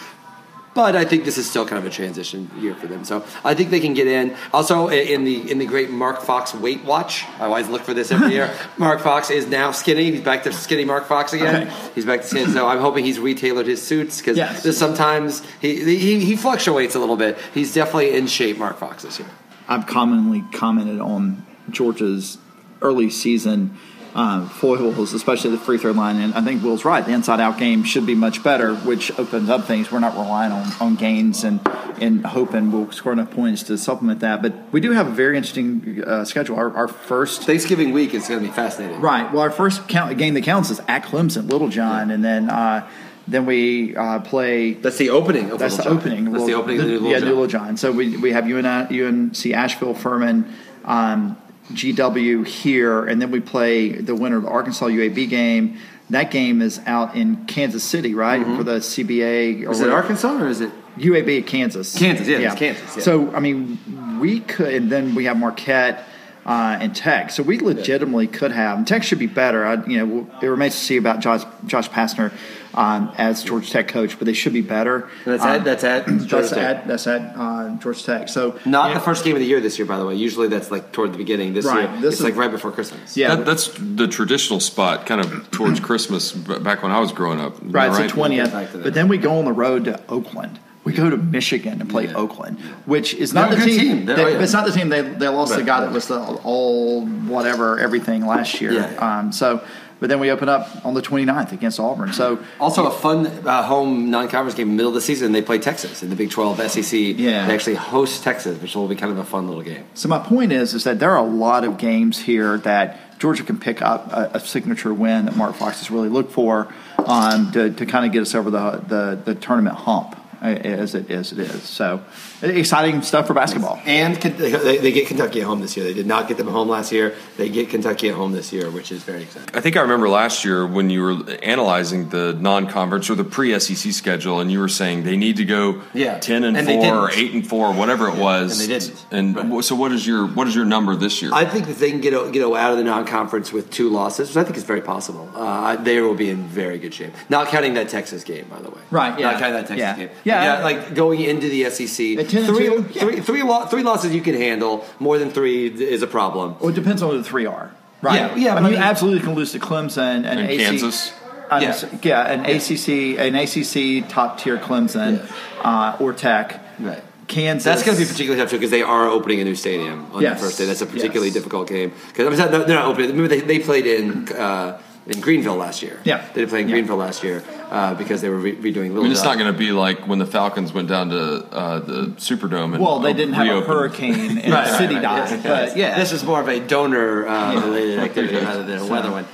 But 0.74 0.96
I 0.96 1.04
think 1.04 1.26
this 1.26 1.36
is 1.36 1.48
still 1.50 1.66
kind 1.66 1.78
of 1.78 1.84
a 1.84 1.94
transition 1.94 2.50
year 2.58 2.74
for 2.74 2.86
them, 2.86 3.04
so 3.04 3.22
I 3.44 3.52
think 3.52 3.68
they 3.68 3.78
can 3.80 3.92
get 3.92 4.06
in. 4.06 4.34
Also, 4.54 4.88
in 4.88 5.24
the 5.24 5.50
in 5.50 5.58
the 5.58 5.66
great 5.66 5.90
Mark 5.90 6.22
Fox 6.22 6.54
Weight 6.54 6.82
Watch, 6.82 7.24
I 7.38 7.44
always 7.44 7.68
look 7.68 7.82
for 7.82 7.92
this 7.92 8.10
every 8.10 8.32
year. 8.32 8.50
Mark 8.78 9.00
Fox 9.00 9.28
is 9.28 9.46
now 9.46 9.70
skinny; 9.72 10.10
he's 10.10 10.22
back 10.22 10.44
to 10.44 10.52
skinny 10.52 10.86
Mark 10.86 11.04
Fox 11.06 11.34
again. 11.34 11.68
Okay. 11.68 11.90
He's 11.94 12.06
back 12.06 12.22
to 12.22 12.26
skinny. 12.26 12.50
So 12.52 12.66
I'm 12.66 12.78
hoping 12.80 13.04
he's 13.04 13.18
retailored 13.18 13.66
his 13.66 13.82
suits 13.82 14.18
because 14.18 14.38
Yes. 14.38 14.76
sometimes 14.78 15.42
he, 15.60 15.84
he 15.98 16.24
he 16.24 16.36
fluctuates 16.36 16.94
a 16.94 16.98
little 16.98 17.18
bit. 17.18 17.36
He's 17.52 17.74
definitely 17.74 18.14
in 18.16 18.26
shape, 18.26 18.56
Mark 18.56 18.78
Fox 18.78 19.02
this 19.02 19.18
year. 19.18 19.28
I've 19.68 19.86
commonly 19.86 20.42
commented 20.54 21.00
on 21.00 21.44
Georgia's 21.68 22.38
early 22.80 23.10
season 23.10 23.76
um, 24.14 24.48
foibles, 24.48 25.12
especially 25.14 25.50
the 25.50 25.58
free 25.58 25.78
throw 25.78 25.92
line. 25.92 26.16
And 26.16 26.34
I 26.34 26.42
think 26.42 26.62
Will's 26.62 26.84
right. 26.84 27.04
The 27.04 27.12
inside 27.12 27.40
out 27.40 27.58
game 27.58 27.82
should 27.84 28.04
be 28.06 28.14
much 28.14 28.42
better, 28.42 28.74
which 28.74 29.16
opens 29.18 29.48
up 29.48 29.64
things. 29.64 29.90
We're 29.90 30.00
not 30.00 30.14
relying 30.14 30.52
on, 30.52 30.70
on 30.80 30.94
Gaines 30.96 31.44
and, 31.44 31.60
and 32.00 32.24
hoping 32.26 32.72
we'll 32.72 32.92
score 32.92 33.12
enough 33.12 33.30
points 33.30 33.62
to 33.64 33.78
supplement 33.78 34.20
that. 34.20 34.42
But 34.42 34.54
we 34.70 34.80
do 34.80 34.92
have 34.92 35.06
a 35.06 35.10
very 35.10 35.36
interesting 35.36 36.02
uh, 36.06 36.24
schedule. 36.24 36.56
Our, 36.56 36.74
our 36.76 36.88
first. 36.88 37.42
Thanksgiving 37.44 37.92
week 37.92 38.12
is 38.14 38.28
going 38.28 38.40
to 38.42 38.46
be 38.46 38.52
fascinating. 38.52 39.00
Right. 39.00 39.32
Well, 39.32 39.42
our 39.42 39.50
first 39.50 39.88
count, 39.88 40.16
game 40.18 40.34
that 40.34 40.44
counts 40.44 40.70
is 40.70 40.80
at 40.88 41.04
Clemson, 41.04 41.50
Littlejohn. 41.50 42.10
And 42.10 42.24
then. 42.24 42.50
Uh, 42.50 42.88
then 43.28 43.46
we 43.46 43.94
uh, 43.94 44.18
play 44.18 44.72
That's 44.72 44.98
the 44.98 45.10
opening. 45.10 45.52
Of 45.52 45.60
that's 45.60 45.76
the 45.76 45.84
John. 45.84 45.96
opening. 45.96 46.24
That's 46.24 46.38
Well, 46.38 46.46
the 46.46 46.54
opening 46.54 46.80
of 46.80 46.86
the 46.86 46.92
Little 46.94 47.08
yeah, 47.08 47.18
John. 47.20 47.28
Littlejohn. 47.28 47.76
So 47.76 47.92
we, 47.92 48.16
we 48.16 48.32
have 48.32 48.48
UN, 48.48 48.66
UNC 48.66 49.46
Asheville, 49.46 49.94
Furman, 49.94 50.52
um, 50.84 51.36
GW 51.70 52.46
here, 52.46 53.04
and 53.06 53.20
then 53.20 53.30
we 53.30 53.40
play 53.40 53.92
the 53.92 54.14
winner 54.14 54.36
of 54.36 54.42
the 54.42 54.48
Arkansas 54.48 54.86
UAB 54.86 55.28
game. 55.28 55.78
That 56.10 56.30
game 56.30 56.60
is 56.60 56.80
out 56.86 57.14
in 57.14 57.46
Kansas 57.46 57.82
City, 57.82 58.14
right, 58.14 58.44
for 58.44 58.64
the 58.64 58.78
CBA. 58.78 59.66
Or 59.66 59.70
Is 59.70 59.80
it 59.80 59.84
whatever. 59.84 59.92
Arkansas 59.92 60.42
or 60.42 60.48
is 60.48 60.60
it? 60.60 60.70
UAB 60.98 61.40
at 61.40 61.46
Kansas. 61.46 61.98
Kansas, 61.98 62.28
yeah, 62.28 62.38
it's 62.38 62.54
Kansas, 62.54 62.96
yeah. 62.96 63.02
So 63.02 63.34
I 63.34 63.40
mean, 63.40 64.18
we 64.20 64.40
could, 64.40 64.74
and 64.74 64.92
then 64.92 65.14
we 65.14 65.24
have 65.24 65.38
Marquette 65.38 66.04
uh, 66.44 66.78
and 66.80 66.94
Tech. 66.94 67.30
So 67.30 67.42
we 67.42 67.58
legitimately 67.58 68.26
could 68.26 68.52
have. 68.52 68.78
And 68.78 68.86
Tech 68.86 69.02
should 69.02 69.18
be 69.18 69.26
better. 69.26 69.64
I, 69.64 69.84
you 69.86 70.04
know, 70.04 70.30
it 70.42 70.46
remains 70.46 70.74
to 70.74 70.80
see 70.80 70.96
about 70.96 71.20
Josh 71.20 71.44
Josh 71.66 71.88
Pastner 71.88 72.32
um, 72.74 73.12
as 73.18 73.42
Georgia 73.44 73.70
Tech 73.70 73.88
coach, 73.88 74.18
but 74.18 74.26
they 74.26 74.32
should 74.32 74.52
be 74.52 74.62
better. 74.62 75.08
That's 75.24 75.42
Um, 75.42 75.48
at 75.50 75.64
that's 75.64 75.84
at 75.84 76.06
Georgia 76.06 76.28
that's 76.36 76.50
Tech. 76.50 76.58
at 76.76 76.88
that's 76.88 77.06
at 77.06 77.36
uh, 77.36 77.70
Georgia 77.76 78.04
Tech. 78.04 78.28
So 78.28 78.58
Not 78.64 78.88
yeah, 78.90 78.94
the 78.94 79.00
first 79.04 79.24
game 79.24 79.34
of 79.36 79.40
the 79.40 79.46
year 79.46 79.60
this 79.60 79.78
year, 79.78 79.86
by 79.86 79.98
the 79.98 80.06
way. 80.06 80.14
Usually 80.14 80.48
that's 80.48 80.70
like 80.70 80.92
toward 80.92 81.12
the 81.12 81.18
beginning. 81.18 81.52
This 81.54 81.64
Right, 81.66 81.88
year, 81.90 82.00
this 82.00 82.12
it's 82.14 82.20
is- 82.20 82.24
like 82.24 82.36
right 82.36 82.50
before 82.50 82.72
Christmas. 82.72 83.16
Yeah, 83.16 83.34
That, 83.36 83.46
that's 83.46 83.68
the 83.78 84.08
traditional 84.08 84.60
spot, 84.60 85.06
kind 85.06 85.20
of 85.20 85.50
towards 85.50 85.80
Christmas, 85.88 86.32
back 86.32 86.82
when 86.82 86.92
I 86.92 87.00
was 87.00 87.12
growing 87.12 87.40
up. 87.40 87.56
right. 87.62 87.88
It's 87.88 87.98
the 87.98 88.08
twentieth, 88.08 88.46
get 88.46 88.52
back 88.52 88.70
to 88.72 88.78
that. 88.78 88.84
but 88.84 88.94
then 88.94 89.08
we 89.08 89.18
go 89.18 89.38
on 89.38 89.44
the 89.44 89.52
road 89.52 89.84
to 89.84 90.00
Oakland. 90.08 90.58
We 90.84 90.92
go 90.92 91.08
to 91.08 91.16
Michigan 91.16 91.80
and 91.80 91.88
play 91.88 92.06
Yeah. 92.06 92.14
Oakland, 92.14 92.58
which 92.86 93.14
is 93.14 93.32
not 93.32 93.50
They're 93.50 93.60
the 93.60 93.66
team. 93.66 93.78
team. 93.80 94.06
They're- 94.06 94.18
oh, 94.18 94.26
yeah. 94.26 94.40
It's 94.42 94.52
not 94.52 94.66
the 94.66 94.72
team 94.72 94.88
they 94.88 95.02
they 95.02 95.28
lost 95.28 95.54
the 95.54 95.62
guy 95.62 95.80
that 95.80 95.92
was 95.92 96.08
the 96.08 96.18
all 96.18 97.06
whatever 97.06 97.78
everything 97.78 98.26
last 98.26 98.60
year. 98.60 98.72
Yeah. 98.72 98.88
Um, 99.18 99.30
so, 99.30 99.62
but 100.02 100.08
then 100.08 100.18
we 100.18 100.32
open 100.32 100.48
up 100.48 100.84
on 100.84 100.94
the 100.94 101.00
29th 101.00 101.52
against 101.52 101.78
Auburn. 101.78 102.12
So 102.12 102.40
Also, 102.58 102.86
a 102.86 102.90
fun 102.90 103.24
uh, 103.46 103.62
home 103.62 104.10
non-conference 104.10 104.56
game 104.56 104.70
in 104.70 104.72
the 104.72 104.76
middle 104.76 104.88
of 104.90 104.96
the 104.96 105.00
season. 105.00 105.30
They 105.30 105.42
play 105.42 105.60
Texas 105.60 106.02
in 106.02 106.10
the 106.10 106.16
Big 106.16 106.28
12 106.28 106.60
SEC. 106.72 106.92
Yeah. 106.92 107.46
They 107.46 107.54
actually 107.54 107.76
host 107.76 108.24
Texas, 108.24 108.60
which 108.60 108.74
will 108.74 108.88
be 108.88 108.96
kind 108.96 109.12
of 109.12 109.18
a 109.18 109.24
fun 109.24 109.46
little 109.46 109.62
game. 109.62 109.84
So 109.94 110.08
my 110.08 110.18
point 110.18 110.50
is, 110.50 110.74
is 110.74 110.82
that 110.82 110.98
there 110.98 111.12
are 111.12 111.24
a 111.24 111.30
lot 111.30 111.62
of 111.62 111.78
games 111.78 112.18
here 112.18 112.58
that 112.58 112.98
Georgia 113.20 113.44
can 113.44 113.60
pick 113.60 113.80
up 113.80 114.12
a, 114.12 114.32
a 114.34 114.40
signature 114.40 114.92
win 114.92 115.26
that 115.26 115.36
Mark 115.36 115.54
Fox 115.54 115.78
has 115.78 115.88
really 115.88 116.08
looked 116.08 116.32
for 116.32 116.66
um, 116.98 117.52
to, 117.52 117.70
to 117.70 117.86
kind 117.86 118.04
of 118.04 118.10
get 118.10 118.22
us 118.22 118.34
over 118.34 118.50
the, 118.50 118.82
the, 118.88 119.22
the 119.24 119.34
tournament 119.36 119.76
hump 119.76 120.18
as 120.42 120.94
it 120.94 121.10
as 121.10 121.32
it 121.32 121.38
is. 121.38 121.62
So 121.62 122.02
exciting 122.42 123.02
stuff 123.02 123.26
for 123.26 123.34
basketball. 123.34 123.80
And 123.86 124.16
they, 124.16 124.78
they 124.78 124.92
get 124.92 125.06
Kentucky 125.06 125.40
at 125.40 125.46
home 125.46 125.60
this 125.60 125.76
year. 125.76 125.86
They 125.86 125.94
did 125.94 126.06
not 126.06 126.28
get 126.28 126.36
them 126.38 126.48
at 126.48 126.52
home 126.52 126.68
last 126.68 126.90
year. 126.92 127.14
They 127.36 127.48
get 127.48 127.70
Kentucky 127.70 128.08
at 128.08 128.14
home 128.16 128.32
this 128.32 128.52
year, 128.52 128.70
which 128.70 128.90
is 128.90 129.02
very 129.04 129.22
exciting. 129.22 129.48
I 129.54 129.60
think 129.60 129.76
I 129.76 129.80
remember 129.82 130.08
last 130.08 130.44
year 130.44 130.66
when 130.66 130.90
you 130.90 131.02
were 131.02 131.30
analyzing 131.42 132.08
the 132.08 132.32
non-conference 132.32 133.08
or 133.10 133.14
the 133.14 133.24
pre-SEC 133.24 133.92
schedule, 133.92 134.40
and 134.40 134.50
you 134.50 134.58
were 134.58 134.68
saying 134.68 135.04
they 135.04 135.16
need 135.16 135.36
to 135.36 135.44
go 135.44 135.82
Yeah. 135.94 136.18
ten 136.18 136.44
and, 136.44 136.56
And 136.56 136.66
four 136.66 136.96
or 136.96 137.10
eight 137.12 137.32
and 137.32 137.46
four, 137.46 137.72
whatever 137.72 138.08
it 138.08 138.16
was, 138.16 138.60
And 138.60 138.68
they 138.70 138.78
didn't. 138.78 139.06
And 139.10 139.36
Right. 139.52 139.64
so, 139.64 139.74
what 139.76 139.92
is 139.92 140.06
your 140.06 140.26
what 140.26 140.48
is 140.48 140.54
your 140.54 140.64
number 140.64 140.96
this 140.96 141.22
year? 141.22 141.30
I 141.32 141.44
think 141.44 141.66
that 141.66 141.78
they 141.78 141.90
can 141.90 142.00
get 142.00 142.12
get 142.32 142.42
out 142.42 142.72
of 142.72 142.78
the 142.78 142.84
non-conference 142.84 143.52
with 143.52 143.70
two 143.70 143.88
losses, 143.88 144.28
which 144.28 144.36
I 144.36 144.44
think 144.44 144.56
is 144.56 144.64
very 144.64 144.80
possible. 144.80 145.30
Uh, 145.34 145.76
they 145.76 146.00
will 146.00 146.14
be 146.14 146.30
in 146.30 146.44
very 146.48 146.78
good 146.78 146.92
shape. 146.94 147.12
Not 147.28 147.48
counting 147.48 147.74
that 147.74 147.88
Texas 147.88 148.24
game, 148.24 148.46
by 148.50 148.60
the 148.60 148.70
way. 148.70 148.80
Right, 148.90 149.18
yeah. 149.18 149.30
Not 149.30 149.38
counting 149.40 149.54
that 149.54 149.68
Texas 149.68 149.78
Yeah. 149.78 149.96
game. 149.96 150.08
Yeah. 150.24 150.31
Yeah, 150.42 150.62
like 150.64 150.94
going 150.94 151.20
into 151.20 151.48
the 151.48 151.68
SEC, 151.70 152.18
At 152.18 152.28
10 152.28 152.44
and 152.44 152.46
three, 152.56 152.66
two, 152.66 152.86
yeah. 152.92 153.00
three, 153.02 153.20
three, 153.20 153.42
lo- 153.42 153.66
three 153.66 153.82
losses 153.82 154.14
you 154.14 154.20
can 154.22 154.34
handle. 154.34 154.84
More 154.98 155.18
than 155.18 155.30
three 155.30 155.66
is 155.66 156.02
a 156.02 156.06
problem. 156.06 156.56
Well, 156.60 156.70
it 156.70 156.74
depends 156.74 157.02
on 157.02 157.10
who 157.10 157.18
the 157.18 157.24
three 157.24 157.46
are. 157.46 157.70
Right. 158.00 158.16
Yeah, 158.16 158.36
yeah, 158.36 158.54
I 158.56 158.60
mean, 158.60 158.72
you 158.72 158.78
absolutely 158.78 159.20
can 159.20 159.34
lose 159.34 159.52
to 159.52 159.58
Clemson 159.60 159.98
and, 160.24 160.26
And 160.26 160.40
AC 160.50 160.64
Kansas? 160.64 161.12
uh, 161.50 161.60
Yeah. 161.62 161.76
yeah, 162.02 162.32
an 162.32 162.40
ACC, 162.46 163.18
an 163.18 163.34
ACC 163.36 164.08
top 164.08 164.38
tier 164.38 164.58
Clemson 164.58 165.24
uh, 165.62 165.96
or 166.00 166.12
Tech. 166.12 166.60
Right. 166.80 167.02
Kansas. 167.28 167.64
That's 167.64 167.82
going 167.84 167.96
to 167.96 168.02
be 168.04 168.08
particularly 168.10 168.42
tough 168.42 168.50
too 168.50 168.56
because 168.58 168.70
they 168.72 168.82
are 168.82 169.06
opening 169.08 169.40
a 169.40 169.44
new 169.44 169.54
stadium 169.54 170.06
on 170.12 170.20
Yes. 170.20 170.38
the 170.40 170.46
first 170.46 170.58
day. 170.58 170.66
That's 170.66 170.82
a 170.82 170.86
particularly 170.86 171.28
Yes. 171.28 171.34
difficult 171.34 171.68
game 171.68 171.92
because 172.08 172.26
I 172.26 172.30
mean, 172.30 172.50
they're 172.50 172.64
they're 172.64 172.76
not 172.76 172.86
opening. 172.86 173.10
Remember 173.10 173.28
they, 173.28 173.40
they 173.40 173.58
played 173.60 173.86
in 173.86 174.28
uh, 174.32 174.78
in 175.06 175.20
Greenville 175.20 175.56
last 175.56 175.82
year. 175.82 176.00
Yeah. 176.04 176.24
they 176.34 176.42
did 176.42 176.48
play 176.50 176.60
in 176.62 176.68
Yeah. 176.68 176.74
Greenville 176.74 176.96
last 176.96 177.22
year 177.24 177.42
uh, 177.70 177.94
because 177.94 178.20
they 178.20 178.28
were 178.28 178.36
re- 178.38 178.54
redoing 178.56 178.88
Little. 178.90 179.00
I 179.00 179.02
mean, 179.02 179.12
it's 179.12 179.22
John. 179.22 179.36
not 179.36 179.42
going 179.42 179.52
to 179.52 179.58
be 179.58 179.72
like 179.72 180.06
when 180.06 180.18
the 180.18 180.26
Falcons 180.26 180.72
went 180.72 180.88
down 180.88 181.10
to 181.10 181.44
uh, 181.50 181.78
the 181.80 182.02
Superdome. 182.18 182.74
And 182.74 182.82
Well, 182.82 183.00
they 183.00 183.12
didn't 183.12 183.34
have 183.34 183.44
reopened. 183.46 183.64
a 183.64 183.74
hurricane 183.74 184.38
and 184.44 184.52
Right, 184.52 184.68
a 184.68 184.70
city 184.76 184.94
right, 184.94 185.02
right, 185.04 185.28
died, 185.28 185.30
yes. 185.44 185.70
but 185.70 185.76
yeah, 185.76 185.98
this 185.98 186.12
is 186.12 186.22
more 186.24 186.40
of 186.40 186.48
a 186.48 186.60
donor 186.60 187.26
uh, 187.26 187.54
related 187.64 187.98
activity 187.98 188.36
rather 188.44 188.62
than 188.64 188.78
a 188.78 188.86
weather 188.86 189.10
one. 189.10 189.26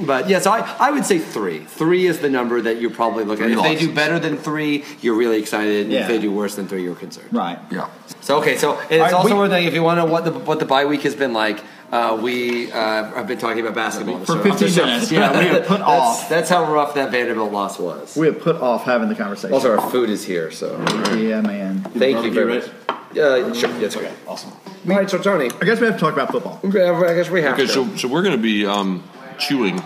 But 0.00 0.28
yeah, 0.28 0.38
so 0.40 0.50
I, 0.50 0.60
I 0.80 0.90
would 0.90 1.04
say 1.04 1.18
three. 1.18 1.60
Three 1.60 2.06
is 2.06 2.18
the 2.20 2.30
number 2.30 2.60
that 2.62 2.80
you're 2.80 2.90
probably 2.90 3.24
looking 3.24 3.44
at. 3.44 3.50
If 3.52 3.62
they 3.62 3.76
do 3.76 3.94
better 3.94 4.18
than 4.18 4.38
three, 4.38 4.84
you're 5.02 5.14
really 5.14 5.38
excited. 5.38 5.88
Yeah. 5.88 6.00
If 6.00 6.08
they 6.08 6.18
do 6.18 6.32
worse 6.32 6.54
than 6.56 6.66
three, 6.66 6.82
you're 6.82 6.94
concerned. 6.96 7.28
Right. 7.30 7.58
Yeah. 7.70 7.88
So 8.22 8.38
okay, 8.40 8.56
so 8.56 8.78
it's 8.88 8.90
right, 9.00 9.12
also 9.12 9.28
we- 9.28 9.34
worth 9.38 9.50
noting 9.50 9.68
if 9.68 9.74
you 9.74 9.82
want 9.82 9.98
to 10.00 10.06
know 10.06 10.10
what 10.10 10.24
the 10.24 10.32
what 10.32 10.58
the 10.60 10.64
bye 10.64 10.86
week 10.86 11.02
has 11.02 11.14
been 11.14 11.34
like. 11.34 11.62
Uh, 11.92 12.18
we 12.22 12.72
uh, 12.72 13.04
have 13.12 13.26
been 13.26 13.36
talking 13.36 13.60
about 13.60 13.74
basketball 13.74 14.18
For 14.20 14.36
show. 14.36 14.42
15 14.42 14.50
on 14.66 14.72
show. 14.72 14.86
minutes, 14.86 15.12
yeah, 15.12 15.38
we 15.38 15.44
have 15.48 15.66
put 15.66 15.80
that's, 15.80 15.90
off. 15.90 16.28
That's 16.30 16.48
how 16.48 16.72
rough 16.72 16.94
that 16.94 17.10
Vanderbilt 17.10 17.52
loss 17.52 17.78
was. 17.78 18.16
We 18.16 18.28
have 18.28 18.40
put 18.40 18.56
off 18.56 18.84
having 18.84 19.10
the 19.10 19.14
conversation. 19.14 19.52
Also, 19.52 19.76
our 19.76 19.90
food 19.90 20.08
is 20.08 20.24
here, 20.24 20.50
so 20.50 20.78
yeah, 21.14 21.42
man. 21.42 21.82
thank 21.82 22.24
you 22.24 22.32
very 22.32 22.60
much. 22.60 22.70
Uh, 22.88 23.52
sure, 23.52 23.78
yes, 23.78 23.94
okay. 23.94 24.10
Awesome. 24.26 24.52
All 24.88 24.96
right, 24.96 25.08
so 25.10 25.18
Tony, 25.18 25.50
I 25.60 25.64
guess 25.66 25.80
we 25.80 25.86
have 25.86 25.96
to 25.96 26.00
talk 26.00 26.14
about 26.14 26.32
football. 26.32 26.58
I 26.64 27.14
guess 27.14 27.28
we 27.28 27.42
have 27.42 27.52
Okay, 27.58 27.66
to. 27.66 27.72
so 27.72 27.96
so 27.96 28.08
we're 28.08 28.22
going 28.22 28.36
to 28.36 28.42
be 28.42 28.64
um, 28.64 29.04
chewing 29.38 29.82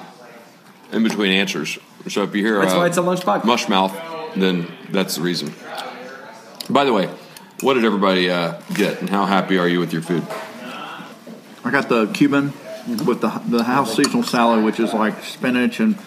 in 0.93 1.03
between 1.03 1.33
answers. 1.33 1.77
So 2.07 2.23
if 2.23 2.33
you 2.37 2.47
hear 2.47 2.61
That's 2.61 2.73
uh, 2.73 2.77
why 2.77 2.87
it's 2.87 2.99
a 2.99 3.03
lunch 3.03 3.23
podcast. 3.23 3.45
mush 3.45 3.69
mouth, 3.69 3.93
then 4.37 4.71
that's 4.91 5.17
the 5.17 5.23
reason. 5.23 5.53
By 6.71 6.85
the 6.85 6.93
way, 6.93 7.11
what 7.63 7.75
did 7.75 7.85
everybody 7.85 8.31
uh, 8.31 8.61
get, 8.75 9.01
and 9.01 9.11
how 9.11 9.27
happy 9.27 9.59
are 9.59 9.67
you 9.67 9.81
with 9.81 9.93
your 9.93 10.03
food? 10.03 10.25
I 11.67 11.71
got 11.73 11.89
the 11.89 12.07
Cuban 12.07 12.53
with 13.05 13.21
the 13.21 13.29
the 13.49 13.65
house 13.65 13.97
seasonal 13.97 14.23
salad, 14.23 14.65
which 14.65 14.79
is 14.79 14.95
like 14.95 15.21
spinach 15.25 15.81
and 15.81 15.99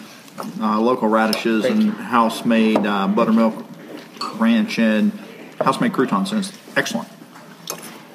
uh, 0.58 0.80
local 0.80 1.08
radishes 1.08 1.66
and 1.66 1.92
house 1.92 2.46
made 2.46 2.78
uh, 2.78 3.06
buttermilk 3.08 3.66
ranch 4.36 4.78
and 4.78 5.12
house 5.60 5.78
made 5.78 5.92
croutons. 5.92 6.32
And 6.32 6.40
it's 6.44 6.58
excellent. 6.76 7.08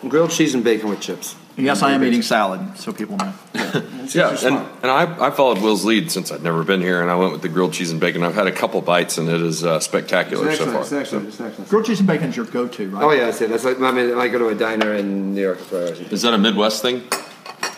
Grilled 0.08 0.32
cheese 0.32 0.56
and 0.56 0.64
bacon 0.64 0.90
with 0.90 1.02
chips. 1.02 1.36
Yes, 1.58 1.82
I 1.84 1.92
am 1.92 2.04
eating 2.04 2.22
salad, 2.22 2.78
so 2.78 2.92
people 2.92 3.18
know. 3.18 3.34
Yeah, 4.14 4.38
and, 4.44 4.58
and 4.84 4.92
I, 4.92 5.28
I 5.28 5.32
followed 5.32 5.64
Will's 5.64 5.84
lead 5.84 6.12
since 6.12 6.32
I'd 6.32 6.44
never 6.44 6.64
been 6.64 6.80
here, 6.80 7.02
and 7.02 7.10
I 7.10 7.16
went 7.16 7.32
with 7.32 7.42
the 7.42 7.50
grilled 7.50 7.74
cheese 7.74 7.90
and 7.90 8.00
bacon. 8.00 8.22
I've 8.22 8.36
had 8.36 8.46
a 8.46 8.52
couple 8.52 8.80
bites, 8.82 9.18
and 9.18 9.28
it 9.28 9.42
is 9.42 9.64
uh, 9.64 9.80
spectacular 9.80 10.54
so 10.56 10.66
far. 10.66 10.82
It's 10.82 10.92
excellent. 10.92 11.30
It's 11.30 11.42
excellent. 11.42 11.70
Grilled 11.72 11.88
cheese 11.88 12.00
and 12.02 12.08
bacon 12.08 12.30
is 12.30 12.36
your 12.36 12.46
go-to, 12.46 12.90
right? 12.92 13.04
Oh 13.04 13.12
yeah, 13.12 13.25
that's 13.25 13.42
it. 13.42 13.50
That's 13.50 13.66
like 13.66 13.80
I 13.80 13.92
mean, 13.92 14.16
I 14.16 14.28
go 14.28 14.38
to 14.38 14.50
a 14.50 14.56
diner 14.56 14.94
in 14.94 15.34
New 15.34 15.42
York. 15.42 15.58
That's 15.58 15.72
where 15.72 15.82
I 15.82 15.86
always 15.86 16.02
eat. 16.02 16.14
Is 16.14 16.22
that 16.22 16.36
a 16.36 16.38
Midwest 16.38 16.84
thing? 16.84 17.02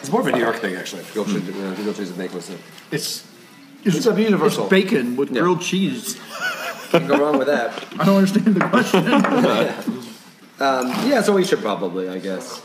It's 0.07 0.13
more 0.13 0.21
of 0.21 0.27
a 0.27 0.31
New 0.31 0.39
York 0.39 0.55
thing, 0.55 0.73
actually. 0.75 1.03
Grilled 1.11 1.27
cheese, 1.27 1.49
uh, 1.49 1.75
grilled 1.75 1.97
cheese 1.97 2.07
and 2.11 2.17
bacon 2.17 2.35
with 2.37 2.49
it. 2.49 2.59
It's 2.95 3.25
It's 3.83 4.05
a 4.05 4.21
universal. 4.21 4.63
It's 4.63 4.69
bacon 4.69 5.17
with 5.17 5.31
Yeah. 5.31 5.41
grilled 5.41 5.59
cheese. 5.61 6.15
Can't 6.91 7.09
go 7.09 7.17
wrong 7.17 7.37
with 7.37 7.47
that. 7.47 7.73
I 7.99 8.05
don't 8.05 8.15
understand 8.15 8.55
the 8.55 8.65
question. 8.69 10.03
Um, 10.59 10.87
yeah, 11.07 11.21
so 11.21 11.33
we 11.33 11.45
should 11.45 11.59
probably, 11.59 12.09
I 12.09 12.17
guess. 12.17 12.63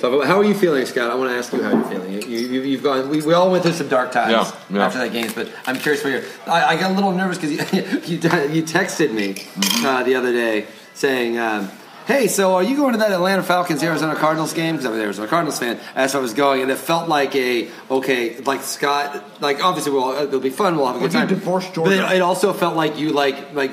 So, 0.00 0.22
how 0.24 0.38
are 0.38 0.44
you 0.44 0.54
feeling, 0.54 0.86
Scott? 0.86 1.10
I 1.10 1.16
want 1.16 1.30
to 1.32 1.36
ask 1.36 1.52
you 1.52 1.60
how 1.60 1.72
you're 1.72 1.82
feeling. 1.90 2.12
You, 2.12 2.20
you, 2.38 2.60
you've 2.62 2.84
gone. 2.84 3.08
We, 3.08 3.20
we 3.20 3.34
all 3.34 3.50
went 3.50 3.64
through 3.64 3.72
some 3.72 3.88
dark 3.88 4.12
times 4.12 4.30
Yeah, 4.30 4.76
yeah. 4.78 4.86
after 4.86 4.98
that 5.00 5.12
games, 5.12 5.32
but 5.34 5.48
I'm 5.66 5.76
curious 5.76 6.00
for 6.02 6.08
you. 6.10 6.22
I, 6.46 6.76
I 6.76 6.76
got 6.78 6.92
a 6.92 6.94
little 6.94 7.10
nervous 7.10 7.38
because 7.38 7.50
you, 7.72 7.80
you 8.06 8.18
you 8.56 8.62
texted 8.62 9.12
me 9.12 9.34
Mm-hmm. 9.34 9.84
uh, 9.86 10.02
the 10.04 10.14
other 10.14 10.30
day 10.30 10.66
saying. 10.94 11.36
Um, 11.38 11.68
Hey, 12.06 12.26
so 12.26 12.54
are 12.56 12.62
you 12.64 12.76
going 12.76 12.92
to 12.92 12.98
that 12.98 13.12
Atlanta 13.12 13.42
Falcons 13.44 13.82
Arizona 13.82 14.16
Cardinals 14.16 14.52
game? 14.52 14.74
Because 14.74 14.86
I'm 14.86 14.94
an 14.94 15.00
Arizona 15.00 15.28
Cardinals 15.28 15.58
fan. 15.60 15.78
As 15.94 16.14
I 16.16 16.18
was 16.18 16.34
going, 16.34 16.60
and 16.62 16.70
it 16.70 16.78
felt 16.78 17.08
like 17.08 17.34
a 17.36 17.68
okay, 17.90 18.38
like 18.40 18.62
Scott, 18.62 19.40
like 19.40 19.62
obviously 19.64 19.92
we'll 19.92 20.10
it'll 20.16 20.40
be 20.40 20.50
fun. 20.50 20.76
We'll 20.76 20.86
have 20.88 20.96
a 20.96 20.98
good 20.98 21.12
Well, 21.12 21.22
you 21.22 21.28
time. 21.28 21.38
divorced 21.38 21.74
But 21.74 21.92
it, 21.92 21.98
Georgia. 21.98 22.16
it 22.16 22.20
also 22.22 22.52
felt 22.52 22.74
like 22.74 22.98
you 22.98 23.10
like 23.12 23.54
like 23.54 23.70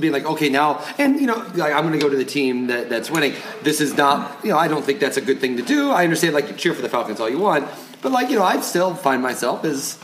being 0.00 0.12
like 0.12 0.24
okay 0.24 0.48
now, 0.48 0.82
and 0.96 1.20
you 1.20 1.26
know 1.26 1.36
like 1.54 1.74
I'm 1.74 1.82
going 1.86 1.92
to 1.92 1.98
go 1.98 2.08
to 2.08 2.16
the 2.16 2.24
team 2.24 2.68
that, 2.68 2.88
that's 2.88 3.10
winning. 3.10 3.34
This 3.62 3.82
is 3.82 3.94
not 3.94 4.42
you 4.42 4.50
know 4.52 4.58
I 4.58 4.68
don't 4.68 4.84
think 4.84 4.98
that's 4.98 5.18
a 5.18 5.22
good 5.22 5.38
thing 5.40 5.58
to 5.58 5.62
do. 5.62 5.90
I 5.90 6.04
understand 6.04 6.32
like 6.34 6.48
you 6.48 6.54
cheer 6.54 6.72
for 6.72 6.82
the 6.82 6.88
Falcons 6.88 7.20
all 7.20 7.28
you 7.28 7.38
want, 7.38 7.68
but 8.00 8.10
like 8.10 8.30
you 8.30 8.36
know 8.36 8.44
I'd 8.44 8.64
still 8.64 8.94
find 8.94 9.20
myself 9.22 9.64
as 9.66 9.98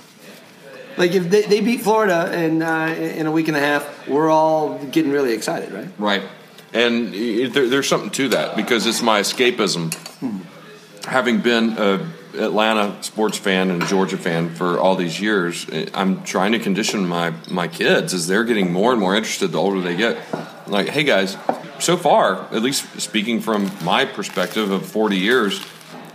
like 0.99 1.13
if 1.13 1.31
they, 1.31 1.43
they 1.43 1.61
beat 1.63 1.81
Florida 1.81 2.39
in 2.39 2.61
uh, 2.61 2.87
in 2.89 3.27
a 3.27 3.33
week 3.33 3.49
and 3.49 3.57
a 3.57 3.61
half, 3.61 4.07
we're 4.07 4.29
all 4.31 4.79
getting 4.79 5.11
really 5.11 5.33
excited, 5.33 5.73
right? 5.73 5.89
Right. 5.99 6.23
And 6.73 7.15
it, 7.15 7.53
there, 7.53 7.69
there's 7.69 7.89
something 7.89 8.11
to 8.11 8.29
that 8.31 8.57
because 8.57 8.87
it's 8.87 9.03
my 9.03 9.21
escapism. 9.21 9.95
Having 11.05 11.41
been 11.41 11.77
a 11.79 12.09
Atlanta 12.35 13.03
sports 13.03 13.37
fan 13.37 13.71
and 13.71 13.83
a 13.83 13.87
Georgia 13.87 14.17
fan 14.17 14.55
for 14.55 14.79
all 14.79 14.97
these 14.97 15.21
years, 15.21 15.67
eh, 15.71 15.87
I'm 15.93 16.23
trying 16.23 16.53
to 16.53 16.59
condition 16.59 17.07
my 17.07 17.35
my 17.51 17.69
kids 17.69 18.15
as 18.15 18.27
they're 18.27 18.45
getting 18.45 18.73
more 18.73 18.93
and 18.93 19.01
more 19.01 19.15
interested 19.15 19.53
the 19.53 19.59
older 19.59 19.81
they 19.81 19.97
get. 19.97 20.19
Like, 20.67 20.89
hey 20.89 21.05
guys, 21.05 21.37
so 21.79 21.97
far, 21.97 22.43
at 22.55 22.63
least 22.63 23.01
speaking 23.01 23.41
from 23.41 23.71
my 23.83 24.05
perspective 24.05 24.71
of 24.71 24.87
40 24.87 25.19
years, 25.19 25.61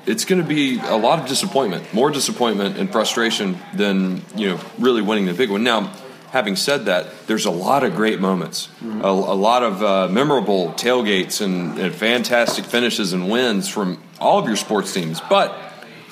it's 0.05 0.25
going 0.25 0.41
to 0.41 0.47
be 0.47 0.79
a 0.79 0.95
lot 0.95 1.19
of 1.19 1.27
disappointment, 1.27 1.93
more 1.93 2.09
disappointment 2.09 2.77
and 2.77 2.91
frustration 2.91 3.59
than 3.73 4.23
you 4.35 4.49
know 4.49 4.59
really 4.79 5.01
winning 5.01 5.25
the 5.25 5.33
big 5.33 5.51
one. 5.51 5.63
Now, 5.63 5.93
having 6.37 6.55
said 6.55 6.85
that, 6.85 7.07
there's 7.25 7.45
a 7.45 7.51
lot 7.67 7.83
of 7.83 7.95
great 7.95 8.19
moments, 8.19 8.69
a, 9.01 9.07
a 9.07 9.37
lot 9.49 9.63
of 9.63 9.81
uh, 9.81 10.07
memorable 10.07 10.71
tailgates 10.73 11.41
and, 11.41 11.79
and 11.79 11.95
fantastic 11.95 12.63
finishes 12.63 13.11
and 13.11 13.27
wins 13.27 13.67
from 13.67 13.99
all 14.19 14.37
of 14.37 14.45
your 14.45 14.55
sports 14.55 14.93
teams. 14.93 15.19
But 15.19 15.51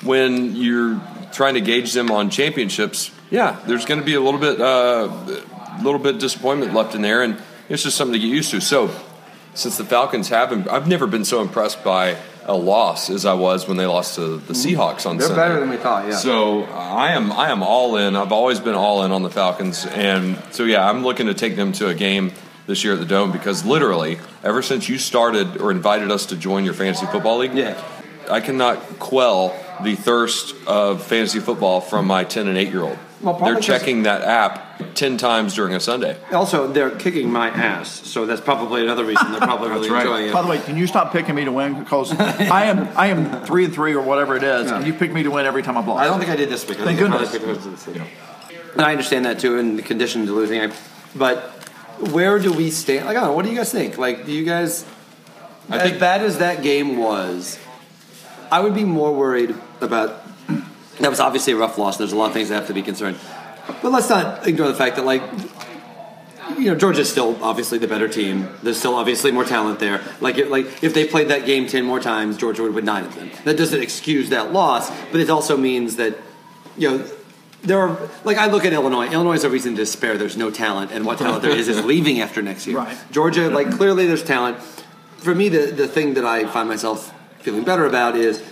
when 0.02 0.56
you're 0.56 1.00
trying 1.30 1.54
to 1.54 1.60
gauge 1.60 1.92
them 1.92 2.10
on 2.10 2.30
championships, 2.30 3.12
yeah, 3.30 3.60
there's 3.68 3.84
going 3.84 4.00
to 4.00 4.06
be 4.06 4.14
a 4.14 4.20
little 4.20 4.40
bit, 4.40 4.60
uh, 4.60 5.08
a 5.78 5.82
little 5.82 6.00
bit 6.00 6.18
disappointment 6.18 6.74
left 6.74 6.96
in 6.96 7.02
there, 7.02 7.22
and 7.22 7.40
it's 7.68 7.84
just 7.84 7.96
something 7.96 8.14
to 8.14 8.18
get 8.18 8.34
used 8.34 8.50
to. 8.50 8.60
So 8.60 8.90
since 9.54 9.76
the 9.76 9.84
Falcons 9.84 10.28
haven't, 10.28 10.66
I've 10.68 10.88
never 10.88 11.06
been 11.06 11.24
so 11.24 11.40
impressed 11.40 11.84
by 11.84 12.16
a 12.46 12.54
loss 12.54 13.10
as 13.10 13.26
I 13.26 13.34
was 13.34 13.66
when 13.68 13.76
they 13.76 13.86
lost 13.86 14.14
to 14.14 14.38
the 14.38 14.52
Seahawks 14.54 15.04
on 15.04 15.18
They're 15.18 15.26
Sunday. 15.26 15.42
better 15.42 15.60
than 15.60 15.68
we 15.68 15.76
thought, 15.76 16.06
yeah. 16.08 16.14
So 16.16 16.62
uh, 16.64 16.66
I 16.68 17.10
am 17.12 17.32
I 17.32 17.50
am 17.50 17.62
all 17.62 17.96
in. 17.96 18.14
I've 18.16 18.32
always 18.32 18.60
been 18.60 18.74
all 18.76 19.02
in 19.04 19.10
on 19.12 19.22
the 19.22 19.30
Falcons, 19.30 19.84
and 19.86 20.38
so 20.52 20.62
yeah, 20.64 20.88
I'm 20.88 21.02
looking 21.02 21.26
to 21.26 21.34
take 21.34 21.56
them 21.56 21.72
to 21.72 21.88
a 21.88 21.94
game 21.94 22.32
this 22.66 22.82
year 22.84 22.94
at 22.94 23.00
the 23.00 23.04
Dome 23.06 23.32
because 23.32 23.64
literally, 23.64 24.18
ever 24.42 24.62
since 24.62 24.88
you 24.88 24.96
started 24.98 25.58
or 25.60 25.70
invited 25.70 26.10
us 26.10 26.26
to 26.26 26.36
join 26.36 26.64
your 26.64 26.74
fantasy 26.74 27.06
football 27.06 27.38
league, 27.38 27.54
Yeah. 27.54 27.80
I 28.30 28.40
cannot 28.40 28.98
quell 28.98 29.54
the 29.84 29.94
thirst 29.94 30.52
of 30.66 31.04
fantasy 31.04 31.38
football 31.38 31.80
from 31.80 32.06
my 32.08 32.24
10 32.24 32.48
and 32.48 32.58
8 32.58 32.68
year 32.70 32.82
old. 32.82 32.98
Well, 33.22 33.38
they're 33.38 33.60
checking 33.60 34.02
that 34.02 34.22
app 34.22 34.94
10 34.94 35.16
times 35.16 35.54
during 35.54 35.74
a 35.74 35.80
Sunday. 35.80 36.18
Also, 36.32 36.66
they're 36.66 36.90
kicking 36.90 37.30
my 37.32 37.48
ass, 37.48 37.88
so 38.06 38.26
that's 38.26 38.42
probably 38.42 38.82
another 38.82 39.04
reason 39.04 39.30
they're 39.32 39.40
probably 39.40 39.70
really 39.70 39.88
right. 39.90 40.02
enjoying 40.02 40.28
it. 40.28 40.32
By 40.34 40.42
the 40.42 40.48
way, 40.48 40.58
can 40.58 40.76
you 40.76 40.86
stop 40.86 41.12
picking 41.12 41.34
me 41.34 41.44
to 41.46 41.52
win? 41.52 41.78
Because 41.78 42.12
I 42.18 42.64
am 42.64 42.88
I 42.96 43.06
am 43.06 43.44
three 43.46 43.64
and 43.64 43.74
three 43.74 43.94
or 43.94 44.02
whatever 44.02 44.36
it 44.36 44.42
is, 44.42 44.70
and 44.70 44.86
you 44.86 44.92
pick 44.92 45.12
me 45.12 45.22
to 45.22 45.30
win 45.30 45.46
every 45.46 45.62
time 45.62 45.78
I 45.78 45.82
block. 45.82 45.98
I 46.00 46.04
don't 46.04 46.18
think 46.18 46.30
I 46.30 46.36
did 46.36 46.50
this 46.50 46.68
week. 46.68 46.78
I 46.80 46.84
Thank 46.84 46.98
think 46.98 47.10
I 47.10 47.12
goodness. 47.12 47.30
probably 47.30 47.54
picked 47.54 47.66
it 47.66 47.70
this 47.70 47.86
week. 47.86 48.02
And 48.74 48.82
I 48.82 48.90
understand 48.92 49.24
that 49.24 49.38
too, 49.38 49.58
and 49.58 49.78
the 49.78 49.82
condition 49.82 50.26
to 50.26 50.32
losing. 50.32 50.60
I, 50.60 50.72
but 51.14 51.40
where 52.12 52.38
do 52.38 52.52
we 52.52 52.70
stand? 52.70 53.06
Like, 53.06 53.16
I 53.16 53.20
don't 53.20 53.30
know. 53.30 53.34
What 53.36 53.46
do 53.46 53.50
you 53.50 53.56
guys 53.56 53.72
think? 53.72 53.96
Like, 53.96 54.26
do 54.26 54.32
you 54.32 54.44
guys? 54.44 54.84
I 55.70 55.76
as 55.76 55.82
think- 55.82 56.00
bad 56.00 56.20
as 56.20 56.38
that 56.38 56.62
game 56.62 56.98
was, 56.98 57.58
I 58.52 58.60
would 58.60 58.74
be 58.74 58.84
more 58.84 59.14
worried 59.14 59.54
about. 59.80 60.22
That 61.00 61.10
was 61.10 61.20
obviously 61.20 61.52
a 61.52 61.56
rough 61.56 61.78
loss. 61.78 61.96
There's 61.98 62.12
a 62.12 62.16
lot 62.16 62.28
of 62.28 62.32
things 62.32 62.48
that 62.48 62.54
have 62.56 62.66
to 62.68 62.74
be 62.74 62.82
concerned, 62.82 63.18
but 63.82 63.90
let's 63.92 64.08
not 64.08 64.46
ignore 64.46 64.68
the 64.68 64.74
fact 64.74 64.96
that 64.96 65.04
like. 65.04 65.22
You 66.58 66.66
know, 66.66 66.76
Georgia's 66.76 67.10
still 67.10 67.36
obviously 67.42 67.78
the 67.78 67.88
better 67.88 68.06
team. 68.06 68.48
There's 68.62 68.78
still 68.78 68.94
obviously 68.94 69.32
more 69.32 69.44
talent 69.44 69.80
there. 69.80 70.00
Like, 70.20 70.38
if, 70.38 70.48
like 70.48 70.66
if 70.82 70.94
they 70.94 71.04
played 71.04 71.28
that 71.28 71.44
game 71.44 71.66
ten 71.66 71.84
more 71.84 71.98
times, 71.98 72.36
Georgia 72.36 72.62
would 72.62 72.72
win 72.72 72.84
nine 72.84 73.04
of 73.04 73.14
them. 73.16 73.30
That 73.44 73.58
doesn't 73.58 73.82
excuse 73.82 74.30
that 74.30 74.52
loss, 74.52 74.88
but 75.10 75.20
it 75.20 75.28
also 75.28 75.56
means 75.56 75.96
that 75.96 76.16
you 76.78 76.88
know 76.88 77.10
there 77.62 77.80
are 77.80 77.98
like 78.24 78.38
I 78.38 78.46
look 78.46 78.64
at 78.64 78.72
Illinois. 78.72 79.08
Illinois 79.08 79.34
is 79.34 79.44
a 79.44 79.50
reason 79.50 79.72
to 79.72 79.78
despair. 79.78 80.16
There's 80.16 80.36
no 80.36 80.50
talent, 80.50 80.92
and 80.92 81.04
what 81.04 81.18
talent 81.18 81.42
there 81.42 81.50
is 81.50 81.68
is 81.68 81.84
leaving 81.84 82.20
after 82.20 82.42
next 82.42 82.66
year. 82.66 82.78
Right. 82.78 82.96
Georgia, 83.10 83.50
like 83.50 83.72
clearly 83.72 84.06
there's 84.06 84.24
talent. 84.24 84.58
For 85.18 85.34
me, 85.34 85.48
the 85.48 85.72
the 85.72 85.88
thing 85.88 86.14
that 86.14 86.24
I 86.24 86.46
find 86.46 86.68
myself 86.68 87.12
feeling 87.40 87.64
better 87.64 87.84
about 87.86 88.16
is 88.16 88.42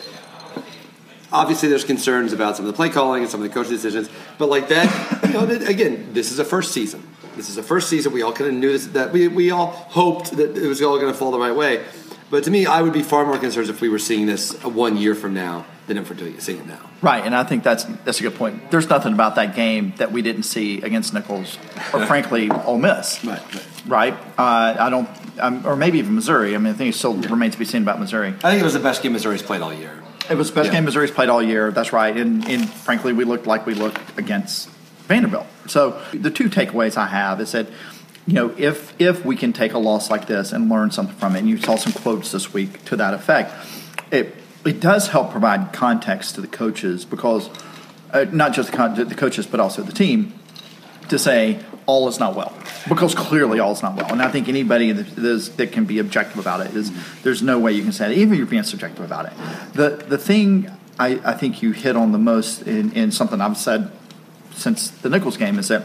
obviously 1.35 1.69
there's 1.69 1.85
concerns 1.85 2.33
about 2.33 2.57
some 2.57 2.67
of 2.67 2.73
the 2.73 2.77
play 2.77 2.89
calling 2.89 3.23
and 3.23 3.31
some 3.31 3.43
of 3.43 3.49
the 3.49 3.53
coaching 3.53 3.73
decisions, 3.73 4.09
but 4.39 4.49
like 4.49 4.69
that, 4.69 5.23
you 5.27 5.33
know, 5.33 5.45
again, 5.45 6.13
this 6.13 6.33
is 6.33 6.39
a 6.39 6.45
first 6.45 6.73
season. 6.73 7.03
This 7.37 7.49
is 7.49 7.57
a 7.57 7.63
first 7.63 7.89
season. 7.89 8.13
We 8.13 8.23
all 8.23 8.33
kind 8.33 8.51
of 8.51 8.57
knew 8.57 8.73
this, 8.73 8.87
that 8.89 9.13
we, 9.13 9.29
we 9.29 9.51
all 9.51 9.67
hoped 9.67 10.37
that 10.37 10.57
it 10.57 10.67
was 10.67 10.81
all 10.83 10.99
going 10.99 11.13
to 11.13 11.19
fall 11.19 11.33
the 11.33 11.39
right 11.39 11.55
way. 11.55 11.85
But 12.31 12.45
to 12.45 12.51
me, 12.51 12.67
I 12.67 12.83
would 12.83 12.93
be 12.93 13.03
far 13.03 13.27
more 13.27 13.39
concerned 13.39 13.69
if 13.69 13.81
we 13.81 13.89
were 13.89 13.99
seeing 13.99 14.27
this 14.27 14.53
one 14.65 14.97
year 14.97 15.15
from 15.15 15.35
now 15.35 15.67
than 15.87 15.99
if 15.99 16.09
we're 16.09 16.17
doing, 16.17 16.41
seeing 16.41 16.61
it 16.61 16.67
now. 16.67 16.81
Right, 17.03 17.25
and 17.25 17.35
I 17.35 17.45
think 17.45 17.63
that's 17.63 17.85
that's 18.05 18.19
a 18.21 18.23
good 18.23 18.35
point. 18.35 18.71
There's 18.71 18.89
nothing 18.89 19.13
about 19.13 19.35
that 19.35 19.55
game 19.55 19.93
that 19.99 20.11
we 20.11 20.23
didn't 20.23 20.45
see 20.45 20.81
against 20.81 21.13
Nicholls, 21.13 21.59
or 21.93 22.07
frankly, 22.07 22.51
Ole 22.51 22.79
Miss. 22.79 23.23
Right, 23.25 23.55
right. 23.55 23.67
Right. 23.87 24.13
Uh, 24.39 24.77
I 24.79 24.89
don't, 24.89 25.09
um, 25.39 25.67
or 25.67 25.77
maybe 25.77 25.99
even 25.99 26.15
Missouri. 26.15 26.55
I 26.55 26.59
mean, 26.59 26.73
I 26.73 26.77
think 26.77 26.95
it 26.95 26.99
still 26.99 27.15
remains 27.15 27.53
to 27.53 27.59
be 27.59 27.67
seen 27.67 27.83
about 27.83 28.01
Missouri. 28.01 28.29
I 28.43 28.51
think 28.51 28.63
it 28.63 28.65
was 28.65 28.73
the 28.73 28.81
best 28.81 29.03
game 29.03 29.13
Missouri's 29.13 29.43
played 29.43 29.61
all 29.61 29.75
year. 29.75 30.03
It 30.31 30.37
was 30.37 30.51
the 30.51 30.55
best 30.55 30.67
Yeah. 30.69 30.73
game 30.75 30.85
Missouri's 30.85 31.11
played 31.11 31.29
all 31.29 31.43
year. 31.43 31.71
That's 31.71 31.93
right. 31.93 32.17
And, 32.17 32.49
and 32.49 32.69
frankly, 32.69 33.13
we 33.13 33.25
looked 33.25 33.47
like 33.47 33.67
we 33.67 33.75
looked 33.75 34.19
against 34.19 34.69
Vanderbilt. 35.09 35.47
So 35.67 36.01
the 36.15 36.31
two 36.31 36.49
takeaways 36.49 36.97
I 36.97 37.07
have 37.09 37.41
is 37.41 37.53
that, 37.53 37.67
you 38.27 38.33
know, 38.35 38.55
if 38.57 38.95
if 38.99 39.25
we 39.25 39.37
can 39.37 39.53
take 39.53 39.75
a 39.75 39.79
loss 39.79 40.09
like 40.11 40.27
this 40.27 40.53
and 40.53 40.71
learn 40.71 40.91
something 40.91 41.17
from 41.17 41.37
it, 41.37 41.41
and 41.41 41.49
you 41.49 41.59
saw 41.59 41.77
some 41.77 41.93
quotes 41.93 42.33
this 42.33 42.55
week 42.55 42.83
to 42.87 42.97
that 42.97 43.13
effect, 43.13 43.53
it 44.11 44.35
it 44.65 44.81
does 44.81 45.09
help 45.09 45.31
provide 45.31 45.75
context 45.75 46.35
to 46.37 46.41
the 46.41 46.47
coaches 46.47 47.05
because 47.05 47.51
uh, 48.15 48.25
not 48.33 48.55
just 48.55 48.71
the, 48.71 48.77
con- 48.77 48.95
the 48.95 49.15
coaches, 49.15 49.47
but 49.47 49.61
also 49.61 49.83
the 49.83 49.93
team, 49.93 50.33
to 51.11 51.19
say 51.19 51.59
all 51.87 52.09
is 52.09 52.19
not 52.19 52.35
well 52.35 52.53
because 52.89 53.15
clearly 53.15 53.61
all 53.61 53.73
is 53.73 53.83
not 53.83 53.97
well. 53.97 54.11
And 54.11 54.23
I 54.23 54.31
think 54.31 54.49
anybody 54.49 54.93
that, 54.93 55.71
can 55.73 55.85
be 55.85 55.99
objective 55.99 56.39
about 56.39 56.67
it 56.67 56.75
is 56.75 56.93
there's 57.23 57.43
no 57.43 57.59
way 57.59 57.73
you 57.73 57.83
can 57.83 57.93
say 57.93 58.09
that, 58.09 58.15
even 58.15 58.33
if 58.33 58.39
you're 58.39 58.47
being 58.47 58.63
subjective 58.63 59.05
about 59.05 59.27
it. 59.27 59.33
The 59.75 60.05
the 60.09 60.19
thing 60.19 60.71
I, 60.99 61.21
I 61.25 61.35
think 61.35 61.63
you 61.63 61.73
hit 61.73 61.97
on 61.97 62.13
the 62.13 62.19
most 62.19 62.63
in, 62.63 62.93
in 62.93 63.11
something 63.11 63.41
I've 63.41 63.57
said 63.57 63.91
since 64.53 64.91
the 64.91 65.11
Nicholls 65.11 65.37
game 65.37 65.59
is 65.59 65.69
that 65.69 65.83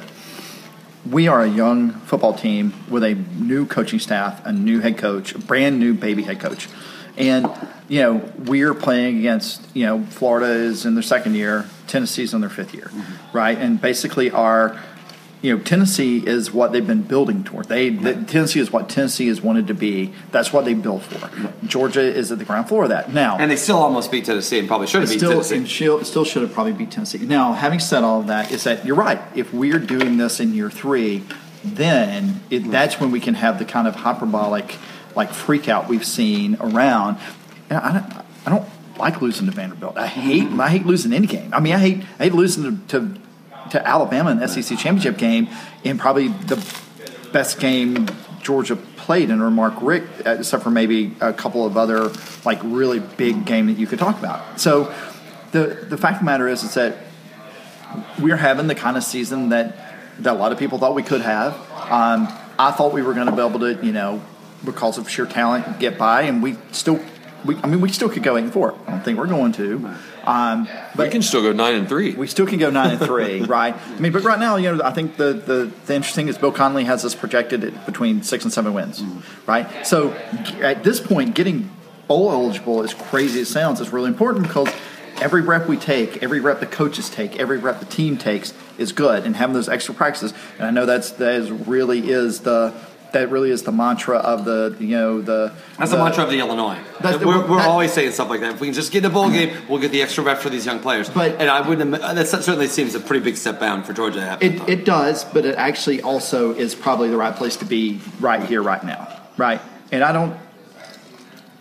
we 1.10 1.28
are 1.28 1.42
a 1.42 1.50
young 1.50 1.92
football 1.92 2.34
team 2.34 2.74
with 2.90 3.04
a 3.04 3.16
new 3.16 3.66
coaching 3.66 4.00
staff, 4.00 4.46
a 4.46 4.52
new 4.52 4.80
head 4.80 4.98
coach, 4.98 5.34
a 5.34 5.40
brand 5.40 5.80
new 5.80 5.94
baby 5.94 6.24
head 6.24 6.40
coach. 6.40 6.68
And, 7.18 7.50
you 7.88 8.02
know, 8.02 8.32
we're 8.38 8.74
playing 8.74 9.20
against, 9.20 9.66
you 9.76 9.86
know, 9.86 10.04
Florida 10.06 10.52
is 10.52 10.86
in 10.86 10.94
their 10.94 11.04
second 11.04 11.36
year, 11.36 11.68
Tennessee's 11.88 12.34
in 12.34 12.42
their 12.42 12.50
fifth 12.50 12.74
year, 12.74 12.86
mm-hmm. 12.86 13.38
right? 13.38 13.58
And 13.58 13.82
basically 13.82 14.32
our 14.32 14.80
you 15.42 15.56
know, 15.56 15.64
Tennessee 15.64 16.26
is 16.26 16.52
what 16.52 16.74
they've 16.74 16.86
been 16.86 17.04
building 17.04 17.44
toward. 17.44 17.70
They 17.70 17.90
the, 17.90 18.14
Tennessee 18.14 18.60
is 18.60 18.72
what 18.72 18.90
Tennessee 18.90 19.28
has 19.28 19.42
wanted 19.42 19.68
to 19.68 19.74
be. 19.74 20.14
That's 20.32 20.52
what 20.52 20.66
they 20.66 20.74
built 20.74 21.04
for. 21.04 21.30
Georgia 21.66 22.02
is 22.02 22.32
at 22.32 22.40
the 22.40 22.46
ground 22.46 22.68
floor 22.68 22.84
of 22.84 22.90
that 22.90 23.14
now, 23.14 23.38
and 23.38 23.50
they 23.50 23.56
still 23.56 23.78
almost 23.78 24.12
beat 24.12 24.26
Tennessee 24.26 24.60
and 24.60 24.68
probably 24.68 24.88
should 24.88 25.02
have 25.02 25.10
beat 25.10 25.20
still, 25.20 25.32
Tennessee. 25.32 25.58
And 25.58 25.68
still, 25.68 26.04
still 26.04 26.26
should 26.26 26.42
have 26.42 26.52
probably 26.52 26.74
beat 26.74 26.92
Tennessee. 26.92 27.20
Now, 27.20 27.54
having 27.54 27.80
said 27.80 28.04
all 28.04 28.20
of 28.20 28.28
that, 28.28 28.52
is 28.52 28.66
that 28.66 28.86
you're 28.86 28.98
right. 28.98 29.20
If 29.34 29.54
we're 29.54 29.80
doing 29.80 30.18
this 30.18 30.42
in 30.42 30.54
year 30.54 30.70
three, 30.70 31.24
then 31.64 32.42
it, 32.50 32.64
mm-hmm. 32.64 32.72
that's 32.72 33.00
when 33.00 33.12
we 33.12 33.22
can 33.22 33.36
have 33.36 33.60
the 33.60 33.66
kind 33.66 33.88
of 33.88 33.96
hyperbolic, 33.96 34.76
like 35.16 35.32
freak 35.32 35.70
out 35.70 35.88
we've 35.88 36.06
seen 36.06 36.58
around. 36.60 37.18
And 37.70 37.80
I 37.80 37.94
don't, 37.94 38.26
I 38.46 38.50
don't 38.50 38.70
like 38.98 39.22
losing 39.22 39.46
to 39.46 39.54
Vanderbilt. 39.54 39.98
I 39.98 40.08
hate, 40.08 40.44
mm-hmm. 40.44 40.60
I 40.60 40.70
hate 40.70 40.86
losing 40.86 41.14
any 41.14 41.28
game. 41.28 41.54
I 41.54 41.62
mean, 41.62 41.74
I 41.74 41.80
hate, 41.80 42.04
I 42.20 42.24
hate 42.26 42.34
losing 42.34 42.86
to, 42.88 43.00
to 43.00 43.20
to 43.72 43.88
Alabama 43.88 44.32
in 44.32 44.40
the 44.40 44.48
SEC 44.48 44.78
championship 44.78 45.18
game 45.18 45.48
in 45.84 45.98
probably 45.98 46.28
the 46.28 46.56
best 47.32 47.60
game 47.60 48.08
Georgia 48.42 48.76
played 48.76 49.32
under 49.32 49.50
Mark 49.50 49.76
Richt, 49.82 50.08
except 50.26 50.64
for 50.64 50.72
maybe 50.72 51.16
a 51.20 51.34
couple 51.34 51.66
of 51.66 51.78
other 51.78 52.12
like 52.46 52.60
really 52.64 53.00
big 53.00 53.46
game 53.46 53.68
that 53.68 53.78
you 53.78 53.88
could 53.88 54.00
talk 54.00 54.18
about. 54.20 54.60
So 54.60 54.94
the 55.52 55.86
the 55.90 55.98
fact 55.98 56.16
of 56.16 56.20
the 56.20 56.26
matter 56.26 56.48
is 56.48 56.64
is 56.64 56.74
that 56.76 56.98
we're 58.20 58.38
having 58.38 58.68
the 58.68 58.76
kind 58.76 58.98
of 58.98 59.04
season 59.04 59.50
that 59.50 59.76
that 60.20 60.34
a 60.34 60.38
lot 60.38 60.52
of 60.52 60.60
people 60.60 60.78
thought 60.78 60.96
we 60.96 61.04
could 61.04 61.22
have. 61.22 61.54
Um, 61.92 62.28
I 62.58 62.72
thought 62.72 62.94
we 62.94 63.02
were 63.02 63.14
going 63.14 63.28
to 63.28 63.32
be 63.32 63.42
able 63.42 63.60
to, 63.62 63.86
you 63.86 63.94
know, 63.94 64.22
because 64.66 64.98
of 64.98 65.10
sheer 65.10 65.26
talent, 65.26 65.80
get 65.80 65.98
by, 65.98 66.24
and 66.24 66.44
we 66.44 66.58
still, 66.72 67.00
we, 67.46 67.56
I 67.58 67.68
mean, 67.68 67.80
we 67.80 67.90
still 67.90 68.10
could 68.10 68.24
go 68.24 68.36
eight 68.36 68.44
and 68.44 68.54
four. 68.54 68.76
I 68.86 68.92
don't 68.92 69.04
think 69.04 69.18
we're 69.18 69.28
going 69.28 69.54
to. 69.54 69.96
Um, 70.30 70.70
but 70.96 71.08
we 71.08 71.12
can 71.12 71.24
still 71.24 71.42
go 71.42 71.52
nine 71.54 71.74
and 71.74 71.90
three. 71.90 72.14
We 72.14 72.28
still 72.28 72.46
can 72.46 72.60
go 72.60 72.70
nine 72.70 72.92
and 72.92 73.00
three, 73.00 73.42
right? 73.46 73.74
I 73.74 74.00
mean, 74.00 74.12
but 74.12 74.24
right 74.24 74.38
now, 74.38 74.58
you 74.58 74.76
know, 74.76 74.84
I 74.84 74.92
think 74.92 75.18
the, 75.18 75.34
the, 75.34 75.72
the 75.88 75.96
interesting 75.96 76.28
is 76.28 76.38
Bill 76.38 76.52
Connelly 76.52 76.84
has 76.84 77.04
us 77.04 77.16
projected 77.16 77.64
at 77.64 77.86
between 77.88 78.22
six 78.22 78.44
and 78.44 78.54
seven 78.54 78.76
wins, 78.76 79.02
mm-hmm. 79.02 79.50
right? 79.50 79.88
So 79.88 80.12
at 80.62 80.84
this 80.84 81.00
point, 81.00 81.34
getting 81.34 81.72
bowl 82.08 82.32
eligible, 82.32 82.84
as 82.84 82.94
crazy 82.94 83.42
as 83.42 83.50
it 83.50 83.52
sounds, 83.52 83.82
is 83.82 83.90
really 83.90 84.10
important 84.10 84.46
because 84.46 84.70
every 85.20 85.42
rep 85.42 85.68
we 85.68 85.78
take, 85.78 86.22
every 86.22 86.40
rep 86.40 86.60
the 86.60 86.68
coaches 86.68 87.10
take, 87.10 87.40
every 87.40 87.58
rep 87.58 87.80
the 87.80 87.86
team 87.88 88.16
takes 88.16 88.54
is 88.78 88.92
good, 88.92 89.26
and 89.26 89.36
having 89.36 89.56
those 89.56 89.68
extra 89.68 89.96
practices. 89.96 90.34
And 90.60 90.68
I 90.68 90.70
know 90.70 90.86
that's 90.86 91.10
that 91.14 91.34
is 91.34 91.52
really 91.52 92.08
is 92.08 92.42
the 92.42 92.74
that 93.12 93.30
really 93.30 93.52
is 93.52 93.64
the 93.64 93.72
mantra 93.72 94.18
of 94.18 94.46
the 94.46 94.76
you 94.80 94.90
know 94.90 95.22
the 95.22 95.52
that's 95.78 95.92
the, 95.92 95.98
the 95.98 96.04
mantra 96.04 96.24
of 96.24 96.30
the 96.30 96.40
Illinois. 96.40 96.78
That's, 97.00 97.24
we're, 97.24 97.48
we're 97.48 97.58
that, 97.58 97.68
always 97.68 97.94
saying 97.94 98.12
stuff 98.12 98.30
like 98.30 98.42
that. 98.42 98.56
If 98.56 98.62
we 98.62 98.68
can 98.68 98.74
just 98.74 98.92
get 98.92 99.04
in 99.04 99.12
a 99.12 99.14
bowl 99.14 99.30
game, 99.30 99.56
we'll 99.68 99.80
get 99.80 99.92
the 99.92 100.02
extra 100.02 100.24
rep 100.24 100.40
for 100.40 100.50
these 100.50 100.66
young 100.66 100.80
players. 100.80 101.10
But 101.10 101.40
and 101.40 101.50
I 101.50 101.68
wouldn't. 101.68 101.94
Uh, 101.94 102.14
that 102.14 102.28
certainly 102.28 102.68
seems 102.68 102.96
a 102.96 103.00
pretty 103.00 103.24
big 103.24 103.38
step 103.38 103.60
down 103.60 103.84
for 103.84 103.94
Georgia. 103.94 104.38
It, 104.42 104.68
it 104.70 104.86
does, 104.86 105.24
but 105.24 105.46
it 105.46 105.56
actually 105.56 106.02
also 106.02 106.54
is 106.54 106.76
probably 106.76 107.10
the 107.10 107.18
right 107.18 107.36
place 107.36 107.58
to 107.58 107.66
be 107.66 108.00
right 108.20 108.44
here, 108.44 108.62
right 108.62 108.84
now, 108.84 109.22
right. 109.38 109.62
And 109.92 110.04
I 110.04 110.12
don't. 110.12 110.38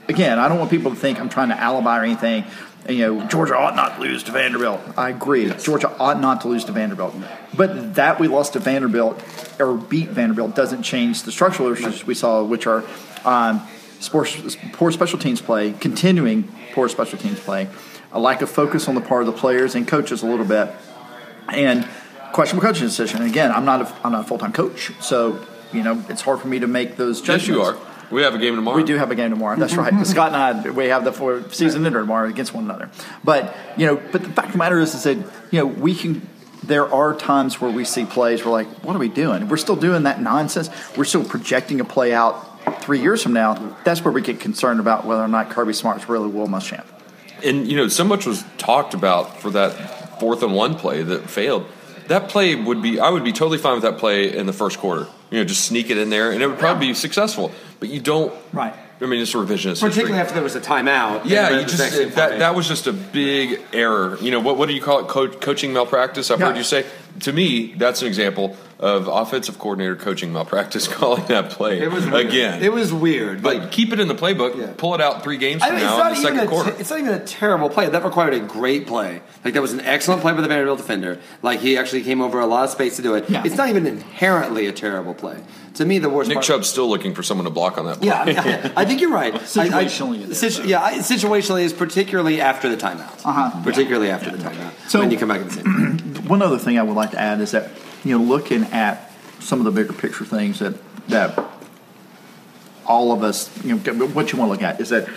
Again, 0.09 0.39
I 0.39 0.49
don't 0.49 0.59
want 0.59 0.71
people 0.71 0.91
to 0.91 0.97
think 0.97 1.21
I'm 1.21 1.29
trying 1.29 1.51
to 1.51 1.61
alibi 1.61 2.01
or 2.01 2.03
anything 2.03 2.45
you 2.89 3.07
know, 3.07 3.27
Georgia 3.27 3.57
ought 3.57 3.77
not 3.77 3.97
to 3.97 4.01
lose 4.01 4.23
to 4.25 4.33
Vanderbilt. 4.33 4.81
I 4.97 5.11
agree. 5.11 5.47
Yes. 5.47 5.63
Georgia 5.63 5.95
ought 5.99 6.21
not 6.21 6.41
to 6.43 6.49
lose 6.49 6.65
to 6.65 6.73
Vanderbilt. 6.73 7.15
But 7.55 7.97
that 7.97 8.19
we 8.19 8.29
lost 8.29 8.55
to 8.55 8.61
Vanderbilt 8.61 9.23
or 9.61 9.75
beat 9.77 10.09
Vanderbilt 10.09 10.55
doesn't 10.55 10.83
change 10.83 11.23
the 11.25 11.33
structural 11.33 11.71
issues 11.73 12.07
we 12.07 12.15
saw, 12.15 12.43
which 12.43 12.67
are 12.67 12.85
um, 13.25 13.67
sports, 14.01 14.57
poor 14.73 14.91
special 14.91 15.19
teams 15.19 15.41
play, 15.41 15.73
continuing 15.73 16.51
poor 16.73 16.89
special 16.89 17.19
teams 17.19 17.39
play, 17.41 17.69
a 18.13 18.21
lack 18.21 18.41
of 18.41 18.51
focus 18.51 18.89
on 18.89 18.95
the 18.95 19.01
part 19.01 19.23
of 19.23 19.27
the 19.27 19.39
players 19.39 19.75
and 19.75 19.87
coaches 19.87 20.23
a 20.23 20.27
little 20.27 20.47
bit, 20.47 20.71
and 21.49 21.87
questionable 22.33 22.67
coaching 22.67 22.87
decision. 22.87 23.21
And 23.21 23.31
again, 23.31 23.51
I'm 23.51 23.65
not 23.65 23.83
a, 23.83 23.97
I'm 24.05 24.13
not 24.13 24.25
a 24.25 24.29
full 24.29 24.39
time 24.39 24.53
coach, 24.53 24.93
so 25.01 25.45
you 25.73 25.83
know 25.83 26.03
it's 26.09 26.23
hard 26.23 26.41
for 26.41 26.49
me 26.49 26.59
to 26.61 26.67
make 26.67 26.97
those 26.97 27.21
judgments. 27.21 27.49
Yes, 27.49 27.57
you 27.57 27.63
are. 27.63 27.88
We 28.11 28.23
have 28.23 28.35
a 28.35 28.39
game 28.39 28.57
tomorrow. 28.57 28.77
We 28.77 28.85
do 28.85 28.97
have 28.97 29.11
a 29.11 29.15
game 29.15 29.31
tomorrow. 29.31 29.57
That's 29.57 29.75
right. 29.75 29.93
Mm-hmm. 29.93 30.05
Scott 30.05 30.33
and 30.33 30.69
I, 30.69 30.71
we 30.71 30.87
have 30.87 31.05
the 31.05 31.13
four 31.13 31.49
season 31.51 31.85
ender 31.85 32.01
tomorrow 32.01 32.29
against 32.29 32.55
one 32.55 32.65
another. 32.65 32.91
But 33.23 33.55
you 33.77 33.87
know, 33.87 33.97
but 33.97 34.23
the 34.23 34.31
fact 34.31 34.49
of 34.49 34.53
the 34.53 34.59
matter 34.59 34.79
is, 34.79 34.95
is 34.95 35.03
that 35.05 35.17
you 35.51 35.61
know 35.61 35.67
we 35.67 35.95
can. 35.95 36.27
There 36.65 36.93
are 36.93 37.15
times 37.15 37.61
where 37.61 37.71
we 37.71 37.85
see 37.85 38.05
plays. 38.05 38.45
We're 38.45 38.51
like, 38.51 38.67
what 38.85 38.95
are 38.95 38.99
we 38.99 39.09
doing? 39.09 39.49
We're 39.49 39.57
still 39.57 39.77
doing 39.77 40.03
that 40.03 40.21
nonsense. 40.21 40.69
We're 40.97 41.05
still 41.05 41.25
projecting 41.25 41.81
a 41.81 41.85
play 41.85 42.13
out 42.13 42.83
three 42.83 43.01
years 43.01 43.23
from 43.23 43.33
now. 43.33 43.77
That's 43.85 44.05
where 44.05 44.13
we 44.13 44.23
get 44.23 44.41
concerned 44.41 44.81
about 44.81 45.07
whether 45.07 45.23
or 45.23 45.29
not 45.29 45.51
Kirby 45.51 45.73
Smart's 45.73 46.09
really 46.09 46.29
Will 46.29 46.49
Muschamp. 46.49 46.85
And 47.45 47.69
you 47.69 47.77
know, 47.77 47.89
so 47.89 48.05
much 48.05 48.27
was 48.27 48.45
talked 48.59 48.93
about 48.93 49.41
for 49.41 49.51
that 49.51 50.19
fourth 50.19 50.43
and 50.43 50.55
one 50.55 50.75
play 50.75 51.03
that 51.03 51.31
failed. 51.31 51.67
That 52.09 52.29
play 52.29 52.55
would 52.55 52.83
be. 52.83 53.01
I 53.01 53.11
would 53.11 53.25
be 53.25 53.33
totally 53.33 53.59
fine 53.59 53.75
with 53.75 53.83
that 53.83 53.99
play 53.99 54.37
in 54.37 54.47
the 54.47 54.53
first 54.53 54.79
quarter. 54.79 55.07
You 55.31 55.39
know, 55.39 55.45
just 55.45 55.65
sneak 55.65 55.91
it 55.91 55.99
in 55.99 56.11
there, 56.11 56.33
and 56.33 56.43
it 56.43 56.47
would 56.47 56.59
probably 56.59 56.89
be 56.89 56.95
successful 56.95 57.53
but 57.81 57.89
you 57.89 58.01
don't. 58.01 58.33
Right. 58.53 58.75
I 59.01 59.07
mean, 59.07 59.21
it's 59.21 59.33
a 59.35 59.39
revisionist. 59.39 59.81
Particularly 59.81 59.91
history. 59.91 60.19
after 60.19 60.35
there 60.35 60.43
was 60.43 60.57
a 60.57 60.61
timeout. 60.61 61.23
Yeah, 61.25 61.61
you 61.61 61.67
just 61.67 62.15
that, 62.17 62.41
that 62.41 62.55
was 62.57 62.67
just 62.67 62.89
a 62.89 62.93
big 62.93 63.63
error. 63.73 64.19
You 64.21 64.33
know 64.33 64.41
what? 64.41 64.59
What 64.59 64.67
do 64.67 64.75
you 64.75 64.81
call 64.81 65.01
it? 65.01 65.09
Co- 65.09 65.29
coaching 65.29 65.73
malpractice. 65.73 66.31
I've 66.31 66.41
yeah. 66.41 66.47
heard 66.47 66.57
you 66.57 66.65
say. 66.65 66.85
To 67.21 67.33
me, 67.33 67.75
that's 67.75 68.03
an 68.03 68.09
example 68.09 68.57
of 68.79 69.09
offensive 69.09 69.59
coordinator 69.59 69.97
coaching 69.97 70.33
malpractice 70.33 70.87
calling 70.89 71.25
that 71.27 71.51
play 71.51 71.81
it 71.81 71.91
was 71.91 72.07
again. 72.07 72.63
It 72.63 72.73
was 72.73 72.93
weird, 72.93 73.43
but, 73.43 73.59
but 73.59 73.73
keep 73.73 73.93
it 73.93 73.99
in 73.99 74.07
the 74.09 74.15
playbook. 74.15 74.57
Yeah. 74.57 74.73
Pull 74.77 74.95
it 74.95 75.01
out 75.01 75.25
three 75.25 75.37
games 75.37 75.65
from 75.65 75.73
I 75.73 75.77
mean, 75.77 75.85
now 75.85 76.07
in 76.07 76.15
the 76.15 76.21
second 76.21 76.49
quarter. 76.49 76.71
T- 76.71 76.79
it's 76.79 76.91
not 76.91 77.01
even 77.01 77.15
a 77.15 77.25
terrible 77.25 77.71
play. 77.71 77.89
That 77.89 78.05
required 78.05 78.35
a 78.35 78.41
great 78.41 78.87
play. 78.87 79.21
Like 79.45 79.55
that 79.55 79.63
was 79.63 79.73
an 79.73 79.81
excellent 79.81 80.23
play 80.23 80.33
by 80.33 80.43
the 80.43 80.49
Vanderbilt 80.49 80.79
defender. 80.79 81.19
Like 81.43 81.61
he 81.61 81.77
actually 81.77 82.05
came 82.05 82.21
over 82.21 82.39
a 82.39 82.47
lot 82.47 82.65
of 82.65 82.71
space 82.71 82.97
to 82.97 83.03
do 83.03 83.15
it. 83.15 83.29
Yeah. 83.29 83.43
It's 83.45 83.57
not 83.57 83.69
even 83.69 83.87
inherently 83.87 84.67
a 84.67 84.73
terrible 84.73 85.15
play. 85.15 85.43
To 85.75 85.85
me, 85.85 85.99
the 85.99 86.09
worst. 86.09 86.29
Nick 86.29 86.37
part, 86.37 86.45
Chubb's 86.45 86.69
still 86.69 86.89
looking 86.89 87.15
for 87.15 87.23
someone 87.23 87.45
to 87.45 87.51
block 87.51 87.79
on 87.79 87.87
that. 87.87 87.99
Play. 87.99 88.09
Yeah, 88.09 88.21
I, 88.21 88.25
mean, 88.25 88.39
I, 88.39 88.73
I 88.77 88.85
think 88.85 89.01
you're 89.01 89.13
right. 89.13 89.33
situationally, 89.35 90.29
I, 90.29 90.33
situ- 90.33 90.67
yeah, 90.67 90.91
situationally 90.95 91.63
is 91.63 91.73
particularly 91.73 92.41
after 92.41 92.69
the 92.69 92.77
timeout. 92.77 93.25
Uh-huh. 93.25 93.63
Particularly 93.63 94.11
after 94.11 94.31
the 94.31 94.39
timeout. 94.39 94.73
So 94.89 94.99
when 94.99 95.11
you 95.13 95.19
come 95.19 95.29
back 95.29 95.41
at 95.41 95.51
the 95.51 95.53
same. 95.53 95.99
One 96.29 96.43
other 96.43 96.59
thing 96.59 96.79
I 96.79 96.83
would 96.83 96.97
like 96.99 97.13
to 97.13 97.21
add 97.21 97.41
is 97.41 97.53
that 97.53 97.71
you 98.05 98.17
know 98.17 98.25
looking 98.25 98.65
at 98.65 99.13
some 99.41 99.59
of 99.59 99.65
the 99.65 99.71
bigger 99.71 99.93
picture 99.93 100.25
things 100.25 100.59
that 100.59 100.75
that 101.09 101.39
all 102.87 103.13
of 103.13 103.23
us 103.23 103.51
you 103.65 103.75
know 103.75 104.07
what 104.09 104.33
you 104.33 104.39
want 104.39 104.49
to 104.49 104.53
look 104.53 104.63
at 104.63 104.81
is 104.81 104.89
that 104.91 105.09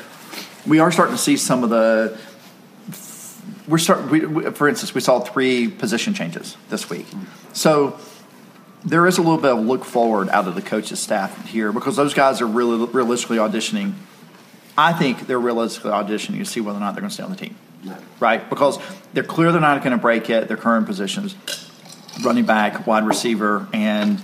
we 0.65 0.79
are 0.79 0.91
starting 0.91 1.15
to 1.15 1.21
see 1.21 1.37
some 1.37 1.63
of 1.63 1.69
the 1.69 2.17
we're 3.67 3.77
starting 3.77 4.33
we, 4.33 4.51
for 4.51 4.67
instance 4.67 4.93
we 4.93 5.01
saw 5.01 5.19
three 5.19 5.67
position 5.67 6.13
changes 6.13 6.57
this 6.69 6.89
week 6.89 7.05
so 7.53 7.99
there 8.83 9.05
is 9.05 9.17
a 9.17 9.21
little 9.21 9.37
bit 9.37 9.51
of 9.51 9.59
look 9.59 9.85
forward 9.85 10.29
out 10.29 10.47
of 10.47 10.55
the 10.55 10.61
coaches 10.61 10.99
staff 10.99 11.47
here 11.47 11.71
because 11.71 11.95
those 11.95 12.13
guys 12.13 12.41
are 12.41 12.47
really 12.47 12.85
realistically 12.87 13.37
auditioning. 13.37 13.93
I 14.77 14.93
think 14.93 15.27
they're 15.27 15.39
realistically 15.39 15.91
auditioning 15.91 16.39
to 16.39 16.45
see 16.45 16.61
whether 16.61 16.77
or 16.77 16.81
not 16.81 16.93
they're 16.93 17.01
going 17.01 17.09
to 17.09 17.13
stay 17.13 17.23
on 17.23 17.29
the 17.29 17.35
team, 17.35 17.55
right? 18.19 18.49
Because 18.49 18.79
they're 19.13 19.23
clear 19.23 19.51
they're 19.51 19.61
not 19.61 19.83
going 19.83 19.91
to 19.91 20.01
break 20.01 20.29
it 20.29 20.47
their 20.47 20.57
current 20.57 20.87
positions, 20.87 21.35
running 22.23 22.45
back, 22.45 22.87
wide 22.87 23.05
receiver, 23.05 23.67
and 23.73 24.21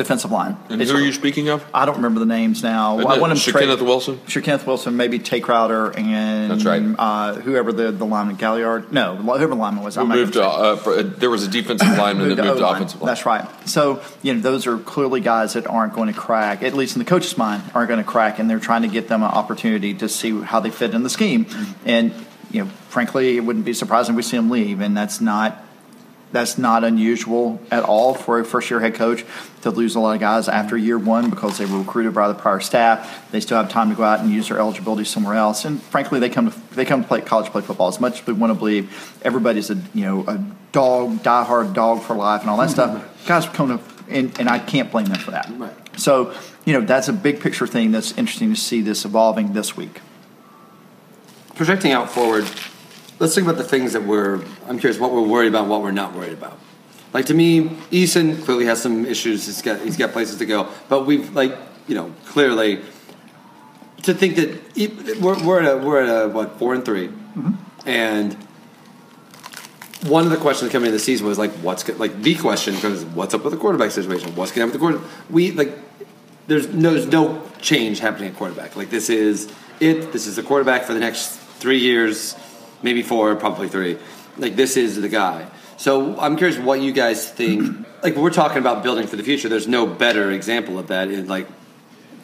defensive 0.00 0.30
line. 0.30 0.56
And 0.68 0.80
who 0.80 0.96
are 0.96 1.00
you 1.00 1.12
speaking 1.12 1.48
of? 1.48 1.64
I 1.74 1.84
don't 1.84 1.96
remember 1.96 2.20
the 2.20 2.26
names 2.26 2.62
now. 2.62 2.98
Isn't 2.98 3.10
I 3.10 3.18
want 3.18 3.38
to 3.38 3.52
Kenneth 3.52 3.82
Wilson. 3.82 4.18
Kenneth 4.26 4.66
Wilson, 4.66 4.96
maybe 4.96 5.18
Tae 5.18 5.40
Crowder, 5.40 5.90
and 5.90 6.50
that's 6.50 6.64
right. 6.64 6.82
Uh, 6.98 7.34
whoever 7.34 7.72
the 7.72 7.92
the 7.92 8.06
lineman 8.06 8.36
Galliard. 8.36 8.92
No, 8.92 9.16
whoever 9.16 9.48
the 9.48 9.60
lineman 9.60 9.84
was. 9.84 9.96
Who 9.96 10.06
moved 10.06 10.34
to, 10.34 10.44
uh, 10.44 10.76
for, 10.76 11.02
there 11.02 11.30
was 11.30 11.46
a 11.46 11.48
defensive 11.48 11.88
lineman 11.98 12.34
that 12.36 12.44
moved 12.44 12.58
to 12.58 12.68
offensive 12.68 13.00
line. 13.00 13.06
That's 13.06 13.26
right. 13.26 13.46
So 13.68 14.02
you 14.22 14.34
know 14.34 14.40
those 14.40 14.66
are 14.66 14.78
clearly 14.78 15.20
guys 15.20 15.54
that 15.54 15.66
aren't 15.66 15.94
going 15.94 16.12
to 16.12 16.18
crack. 16.18 16.62
At 16.62 16.74
least 16.74 16.96
in 16.96 17.00
the 17.00 17.08
coach's 17.08 17.36
mind, 17.36 17.62
aren't 17.74 17.88
going 17.88 18.02
to 18.02 18.08
crack, 18.08 18.38
and 18.38 18.48
they're 18.48 18.60
trying 18.60 18.82
to 18.82 18.88
get 18.88 19.08
them 19.08 19.22
an 19.22 19.30
opportunity 19.30 19.94
to 19.94 20.08
see 20.08 20.40
how 20.40 20.60
they 20.60 20.70
fit 20.70 20.94
in 20.94 21.02
the 21.02 21.10
scheme. 21.10 21.46
And 21.84 22.14
you 22.50 22.64
know, 22.64 22.70
frankly, 22.88 23.36
it 23.36 23.40
wouldn't 23.40 23.64
be 23.64 23.74
surprising 23.74 24.14
if 24.14 24.16
we 24.16 24.22
see 24.22 24.36
them 24.36 24.50
leave, 24.50 24.80
and 24.80 24.96
that's 24.96 25.20
not 25.20 25.64
that's 26.32 26.58
not 26.58 26.84
unusual 26.84 27.60
at 27.70 27.82
all 27.82 28.14
for 28.14 28.38
a 28.38 28.44
first 28.44 28.70
year 28.70 28.80
head 28.80 28.94
coach 28.94 29.24
to 29.62 29.70
lose 29.70 29.94
a 29.94 30.00
lot 30.00 30.14
of 30.14 30.20
guys 30.20 30.48
after 30.48 30.76
year 30.76 30.98
one 30.98 31.30
because 31.30 31.58
they 31.58 31.66
were 31.66 31.78
recruited 31.78 32.14
by 32.14 32.28
the 32.28 32.34
prior 32.34 32.60
staff. 32.60 33.30
They 33.30 33.40
still 33.40 33.58
have 33.58 33.68
time 33.68 33.90
to 33.90 33.96
go 33.96 34.04
out 34.04 34.20
and 34.20 34.30
use 34.30 34.48
their 34.48 34.58
eligibility 34.58 35.04
somewhere 35.04 35.34
else. 35.34 35.64
And 35.64 35.82
frankly, 35.82 36.20
they 36.20 36.30
come 36.30 36.50
to 36.50 36.74
they 36.74 36.84
come 36.84 37.02
to 37.02 37.08
play 37.08 37.20
college 37.20 37.50
play 37.50 37.62
football 37.62 37.88
as 37.88 38.00
much 38.00 38.20
as 38.20 38.26
we 38.26 38.32
want 38.32 38.52
to 38.52 38.58
believe 38.58 39.18
everybody's 39.22 39.70
a 39.70 39.74
you 39.94 40.04
know 40.04 40.24
a 40.26 40.44
dog 40.72 41.22
diehard 41.22 41.74
dog 41.74 42.02
for 42.02 42.14
life 42.14 42.42
and 42.42 42.50
all 42.50 42.58
that 42.58 42.70
stuff. 42.70 43.06
Guys 43.26 43.46
come 43.46 43.78
to 43.78 43.84
and, 44.08 44.38
and 44.40 44.48
I 44.48 44.58
can't 44.58 44.90
blame 44.90 45.06
them 45.06 45.18
for 45.18 45.30
that. 45.32 45.50
Right. 45.56 45.72
So 45.98 46.34
you 46.64 46.72
know 46.72 46.80
that's 46.80 47.08
a 47.08 47.12
big 47.12 47.40
picture 47.40 47.66
thing 47.66 47.92
that's 47.92 48.12
interesting 48.12 48.54
to 48.54 48.60
see 48.60 48.80
this 48.82 49.04
evolving 49.04 49.52
this 49.52 49.76
week. 49.76 50.00
projecting 51.54 51.92
out 51.92 52.10
forward, 52.10 52.44
let's 53.20 53.34
think 53.34 53.46
about 53.46 53.58
the 53.58 53.68
things 53.68 53.92
that 53.92 54.02
we're. 54.02 54.42
I'm 54.66 54.78
curious 54.80 54.98
what 54.98 55.12
we're 55.12 55.22
worried 55.22 55.48
about, 55.48 55.68
what 55.68 55.82
we're 55.82 55.92
not 55.92 56.14
worried 56.14 56.32
about. 56.32 56.58
Like 57.12 57.26
to 57.26 57.34
me, 57.34 57.68
Eason 57.92 58.42
clearly 58.44 58.64
has 58.64 58.82
some 58.82 59.06
issues. 59.06 59.46
He's 59.46 59.62
got 59.62 59.80
he's 59.80 59.96
got 59.96 60.10
places 60.10 60.38
to 60.38 60.46
go, 60.46 60.68
but 60.88 61.06
we've 61.06 61.32
like 61.34 61.56
you 61.86 61.94
know 61.94 62.12
clearly 62.26 62.82
to 64.02 64.14
think 64.14 64.36
that 64.36 65.20
we're, 65.20 65.44
we're 65.44 65.62
at 65.62 65.72
a 65.72 65.76
we're 65.76 66.02
at 66.02 66.24
a 66.24 66.28
what 66.28 66.58
four 66.58 66.74
and 66.74 66.84
3 66.84 67.08
mm-hmm. 67.08 67.52
and 67.86 68.34
one 70.04 70.24
of 70.24 70.30
the 70.30 70.38
questions 70.38 70.72
coming 70.72 70.86
into 70.86 70.96
the 70.96 71.04
season 71.04 71.26
was 71.26 71.38
like 71.38 71.50
what's 71.56 71.86
like 71.98 72.22
the 72.22 72.34
question 72.36 72.74
because 72.74 73.04
what's 73.04 73.34
up 73.34 73.44
with 73.44 73.52
the 73.52 73.58
quarterback 73.58 73.90
situation? 73.90 74.34
What's 74.34 74.52
going 74.52 74.70
to 74.70 74.78
happen 74.78 74.80
with 74.88 75.02
the 75.02 75.08
quarterback? 75.08 75.30
We 75.30 75.52
like 75.52 75.78
there's 76.46 76.68
no 76.68 76.94
there's 76.94 77.06
no 77.06 77.42
change 77.60 77.98
happening 78.00 78.30
at 78.30 78.36
quarterback. 78.36 78.76
Like 78.76 78.90
this 78.90 79.10
is 79.10 79.52
it. 79.78 80.12
This 80.12 80.26
is 80.26 80.36
the 80.36 80.42
quarterback 80.42 80.84
for 80.84 80.94
the 80.94 81.00
next 81.00 81.38
three 81.58 81.80
years, 81.80 82.34
maybe 82.82 83.02
four, 83.02 83.34
probably 83.36 83.68
three. 83.68 83.98
Like 84.36 84.56
this 84.56 84.76
is 84.76 85.00
the 85.00 85.08
guy. 85.08 85.48
So 85.76 86.18
I'm 86.18 86.36
curious 86.36 86.58
what 86.58 86.80
you 86.80 86.92
guys 86.92 87.28
think. 87.30 87.86
Like 88.02 88.16
we're 88.16 88.30
talking 88.30 88.56
about 88.56 88.82
building 88.82 89.06
for 89.06 89.16
the 89.16 89.22
future. 89.22 89.50
There's 89.50 89.68
no 89.68 89.86
better 89.86 90.30
example 90.30 90.78
of 90.78 90.86
that 90.86 91.10
in 91.10 91.28
like 91.28 91.46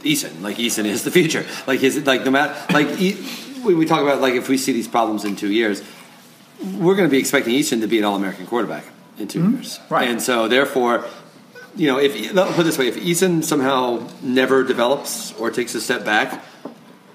Eason. 0.04 0.40
Like 0.40 0.56
Eason 0.56 0.84
is 0.86 1.04
the 1.04 1.10
future. 1.10 1.44
Like 1.66 1.80
his 1.80 2.06
like 2.06 2.24
no 2.24 2.30
matter 2.30 2.54
like 2.72 2.98
e, 2.98 3.22
we, 3.62 3.74
we 3.74 3.84
talk 3.84 4.00
about 4.00 4.22
like 4.22 4.32
if 4.32 4.48
we 4.48 4.56
see 4.56 4.72
these 4.72 4.88
problems 4.88 5.26
in 5.26 5.36
two 5.36 5.52
years, 5.52 5.82
we're 6.78 6.96
going 6.96 7.06
to 7.06 7.10
be 7.10 7.18
expecting 7.18 7.52
Eason 7.52 7.82
to 7.82 7.86
be 7.86 7.98
an 7.98 8.04
All 8.04 8.16
American 8.16 8.46
quarterback 8.46 8.84
in 9.18 9.28
2 9.28 9.38
mm-hmm. 9.38 9.54
years. 9.56 9.80
Right. 9.90 10.08
And 10.08 10.22
so 10.22 10.48
therefore, 10.48 11.04
you 11.74 11.88
know, 11.88 11.98
if 11.98 12.14
let 12.32 12.48
me 12.48 12.54
put 12.54 12.62
it 12.62 12.64
this 12.64 12.78
way, 12.78 12.88
if 12.88 12.96
Eason 12.96 13.44
somehow 13.44 14.08
never 14.22 14.64
develops 14.64 15.32
or 15.34 15.50
takes 15.50 15.74
a 15.74 15.80
step 15.80 16.04
back, 16.04 16.42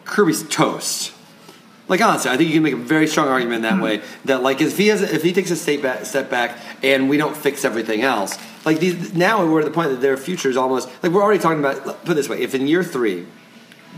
Kirby's 0.06 0.44
toast. 0.50 1.14
Like 1.88 2.02
honestly, 2.02 2.32
I 2.32 2.38
think 2.38 2.50
you 2.50 2.56
can 2.56 2.64
make 2.64 2.74
a 2.74 2.78
very 2.78 3.08
strong 3.08 3.28
argument 3.28 3.64
that 3.64 3.74
mm-hmm. 3.74 3.84
way 3.84 4.02
that 4.26 4.44
like 4.44 4.62
if 4.62 4.78
he 4.78 4.88
has 4.88 5.02
if 5.02 5.24
he 5.24 5.34
takes 5.34 5.52
a 5.52 5.56
step 5.56 5.82
back, 5.82 6.06
step 6.06 6.30
back 6.30 6.58
and 6.84 7.10
we 7.10 7.18
don't 7.18 7.36
fix 7.36 7.66
everything 7.66 8.02
else, 8.02 8.38
like 8.66 8.80
these, 8.80 9.14
now 9.14 9.46
we're 9.46 9.60
at 9.60 9.66
the 9.66 9.72
point 9.72 9.90
that 9.90 10.02
their 10.02 10.18
future 10.18 10.50
is 10.50 10.58
almost 10.58 10.90
like 11.04 11.12
we're 11.12 11.24
already 11.24 11.40
talking 11.40 11.60
about. 11.60 11.84
Put 12.06 12.12
it 12.12 12.16
this 12.16 12.30
way: 12.30 12.42
if 12.42 12.56
in 12.56 12.68
year 12.68 12.84
three 12.84 13.26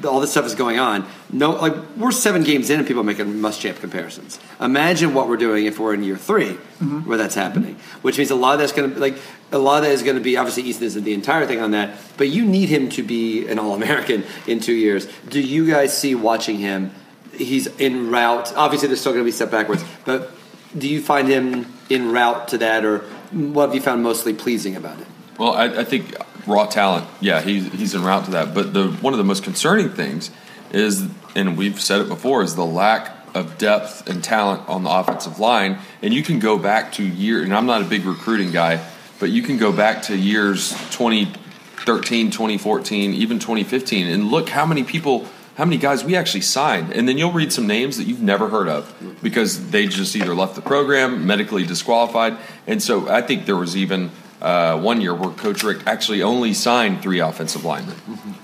all 0.04 0.20
this 0.20 0.32
stuff 0.32 0.46
is 0.46 0.56
going 0.56 0.80
on. 0.80 1.08
No, 1.32 1.52
like 1.52 1.76
we're 1.98 2.12
seven 2.12 2.44
games 2.44 2.70
in 2.70 2.80
and 2.80 2.88
people 2.88 3.02
are 3.02 3.06
making 3.06 3.26
Muschamp 3.26 3.80
comparisons. 3.80 4.40
Imagine 4.60 5.14
what 5.14 5.28
we're 5.28 5.38
doing 5.38 5.66
if 5.66 5.80
we're 5.80 5.94
in 5.94 6.04
year 6.04 6.18
3 6.18 6.46
mm-hmm. 6.46 7.00
where 7.02 7.18
that's 7.18 7.36
happening. 7.36 7.76
Which 8.02 8.18
means 8.18 8.32
a 8.32 8.36
lot 8.36 8.54
of 8.54 8.60
that's 8.60 8.72
going 8.72 8.94
to 8.94 9.00
like 9.00 9.16
a 9.52 9.58
lot 9.58 9.78
of 9.78 9.84
that 9.84 9.92
is 9.92 10.04
going 10.04 10.18
to 10.18 10.24
be 10.24 10.36
obviously 10.38 10.64
Eason 10.64 10.82
isn't 10.82 11.04
the 11.04 11.14
entire 11.14 11.46
thing 11.46 11.60
on 11.60 11.72
that, 11.72 11.98
but 12.18 12.30
you 12.30 12.46
need 12.46 12.70
him 12.70 12.90
to 12.90 13.04
be 13.04 13.48
an 13.48 13.60
All 13.60 13.74
American 13.76 14.24
in 14.48 14.60
two 14.60 14.74
years. 14.74 15.08
Do 15.30 15.40
you 15.40 15.68
guys 15.70 15.96
see 15.96 16.16
watching 16.16 16.58
him? 16.58 16.92
He's 17.36 17.68
in 17.78 18.12
route. 18.12 18.54
Obviously, 18.56 18.88
there's 18.88 19.02
still 19.02 19.14
going 19.14 19.24
to 19.24 19.28
be 19.28 19.32
step 19.32 19.52
backwards, 19.52 19.84
but 20.06 20.32
do 20.78 20.88
you 20.88 21.02
find 21.02 21.28
him 21.28 21.72
in 21.90 22.12
route 22.12 22.48
to 22.50 22.58
that, 22.60 22.86
or 22.86 23.00
what 23.32 23.68
have 23.68 23.76
you 23.76 23.82
found 23.82 24.04
mostly 24.04 24.34
pleasing 24.34 24.76
about 24.76 25.00
it? 25.00 25.08
Well, 25.38 25.54
I, 25.54 25.66
I 25.66 25.84
think 25.84 26.16
raw 26.46 26.66
talent, 26.66 27.08
yeah, 27.22 27.42
he's 27.42 27.72
he's 27.74 27.96
en 27.96 28.04
route 28.04 28.26
to 28.26 28.32
that. 28.32 28.54
But 28.54 28.74
the 28.74 28.90
one 28.90 29.14
of 29.14 29.18
the 29.18 29.24
most 29.24 29.44
concerning 29.44 29.90
things 29.90 30.32
is, 30.72 31.08
and 31.36 31.58
we've 31.58 31.80
said 31.80 32.02
it 32.02 32.08
before, 32.08 32.44
is 32.44 32.56
the 32.56 32.66
lack 32.66 33.12
of 33.34 33.58
depth 33.58 34.08
and 34.08 34.24
talent 34.24 34.68
on 34.70 34.84
the 34.84 34.90
offensive 34.90 35.40
line. 35.40 35.80
And 36.02 36.14
you 36.14 36.24
can 36.24 36.40
go 36.40 36.58
back 36.58 36.92
to 36.94 37.04
year, 37.04 37.44
and 37.44 37.54
I'm 37.54 37.66
not 37.66 37.82
a 37.82 37.86
big 37.86 38.06
recruiting 38.06 38.52
guy, 38.52 38.86
but 39.20 39.30
you 39.30 39.42
can 39.42 39.58
go 39.58 39.72
back 39.72 40.04
to 40.04 40.18
years 40.18 40.70
2013, 40.92 42.32
2014, 42.32 43.14
even 43.14 43.40
2015, 43.40 44.08
and 44.08 44.30
look 44.30 44.50
how 44.50 44.66
many 44.66 44.84
people. 44.84 45.28
How 45.56 45.66
many 45.66 45.78
guys 45.78 46.04
we 46.04 46.16
actually 46.16 46.42
signed? 46.42 46.94
And 46.94 47.08
then 47.08 47.18
you'll 47.18 47.32
read 47.32 47.54
some 47.54 47.68
names 47.68 47.98
that 47.98 48.06
you've 48.06 48.22
never 48.22 48.50
heard 48.50 48.68
of 48.68 48.92
because 49.22 49.70
they 49.70 49.86
just 49.88 50.16
either 50.16 50.34
left 50.34 50.56
the 50.56 50.62
program, 50.62 51.28
medically 51.28 51.64
disqualified. 51.64 52.38
And 52.66 52.82
so 52.82 53.08
I 53.08 53.22
think 53.22 53.46
there 53.46 53.56
was 53.56 53.78
even 53.78 54.10
uh, 54.42 54.80
one 54.80 55.00
year 55.00 55.14
where 55.14 55.30
Coach 55.30 55.64
Richt 55.64 55.86
actually 55.86 56.24
only 56.24 56.54
signed 56.54 57.02
three 57.02 57.20
offensive 57.20 57.64
linemen 57.64 57.96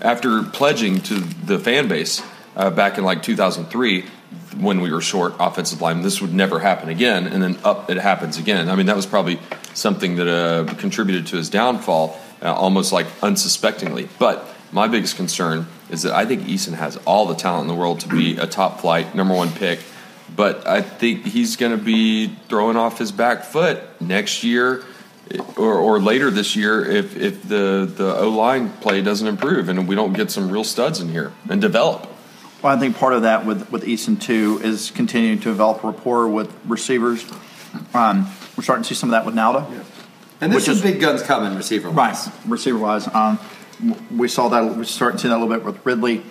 after 0.01 0.43
pledging 0.43 1.01
to 1.01 1.15
the 1.15 1.57
fan 1.57 1.87
base 1.87 2.21
uh, 2.55 2.69
back 2.69 2.97
in 2.97 3.03
like 3.03 3.23
2003 3.23 4.05
when 4.57 4.81
we 4.81 4.91
were 4.91 5.01
short 5.01 5.33
offensive 5.39 5.81
line, 5.81 6.01
This 6.01 6.21
would 6.21 6.33
never 6.33 6.59
happen 6.59 6.89
again, 6.89 7.27
and 7.27 7.41
then 7.41 7.57
up 7.63 7.89
it 7.89 7.97
happens 7.97 8.37
again. 8.37 8.69
I 8.69 8.75
mean, 8.75 8.87
that 8.87 8.95
was 8.95 9.05
probably 9.05 9.39
something 9.73 10.17
that 10.17 10.27
uh, 10.27 10.73
contributed 10.75 11.27
to 11.27 11.37
his 11.37 11.49
downfall, 11.49 12.19
uh, 12.41 12.53
almost 12.53 12.91
like 12.91 13.07
unsuspectingly. 13.23 14.09
But 14.17 14.45
my 14.71 14.88
biggest 14.88 15.15
concern 15.15 15.67
is 15.89 16.03
that 16.03 16.13
I 16.13 16.25
think 16.25 16.43
Eason 16.43 16.73
has 16.73 16.97
all 16.97 17.25
the 17.25 17.36
talent 17.36 17.63
in 17.63 17.67
the 17.67 17.79
world 17.79 18.01
to 18.01 18.08
be 18.08 18.38
a 18.38 18.45
top 18.47 18.79
flight 18.82 19.15
number 19.15 19.34
one 19.34 19.51
pick. 19.51 19.79
But 20.36 20.67
I 20.67 20.82
think 20.82 21.25
he's 21.25 21.55
going 21.55 21.71
to 21.77 21.84
be 21.84 22.27
throwing 22.47 22.77
off 22.77 22.99
his 22.99 23.12
back 23.12 23.43
foot 23.43 23.82
next 23.99 24.43
year 24.43 24.84
or, 25.58 25.73
or 25.75 25.99
later 25.99 26.29
this 26.32 26.55
year 26.55 26.86
if, 26.86 27.17
if 27.17 27.47
the, 27.47 27.91
the 27.93 28.15
O 28.15 28.29
line 28.29 28.69
play 28.73 29.01
doesn't 29.01 29.27
improve 29.27 29.69
and 29.69 29.88
we 29.88 29.95
don't 29.95 30.13
get 30.13 30.29
some 30.29 30.51
real 30.51 30.63
studs 30.63 30.99
in 31.01 31.10
here 31.10 31.34
and 31.49 31.60
develop. 31.60 32.08
Well, 32.62 32.75
I 32.75 32.79
think 32.79 32.97
part 32.97 33.13
of 33.13 33.21
that 33.23 33.45
with 33.45 33.71
with 33.71 33.84
Eason 33.86 34.19
too 34.21 34.60
is 34.63 34.91
continuing 34.91 35.39
to 35.39 35.45
develop 35.45 35.84
rapport 35.84 36.27
with 36.27 36.53
receivers. 36.65 37.25
Um, 37.93 38.27
we're 38.58 38.63
starting 38.63 38.84
to 38.84 38.89
see 38.89 38.95
some 38.95 39.10
of 39.10 39.12
that 39.12 39.25
with 39.25 39.34
Nauta. 39.34 39.65
And 40.41 40.51
there's 40.51 40.67
Which 40.67 40.77
some 40.77 40.86
is- 40.86 40.93
big 40.93 40.99
guns 41.01 41.23
coming 41.23 41.55
receiver. 41.55 41.89
Right, 41.89 42.17
receiver 42.45 42.77
wise. 42.77 43.08
Um, 43.08 43.38
w- 43.38 43.58
we 44.11 44.27
saw 44.27 44.49
that, 44.49 44.75
we're 44.75 44.83
starting 44.83 45.17
to 45.17 45.21
see 45.23 45.27
that 45.29 45.37
a 45.37 45.39
little 45.39 45.53
bit 45.53 45.65
with 45.65 45.85
Ridley. 45.85 46.23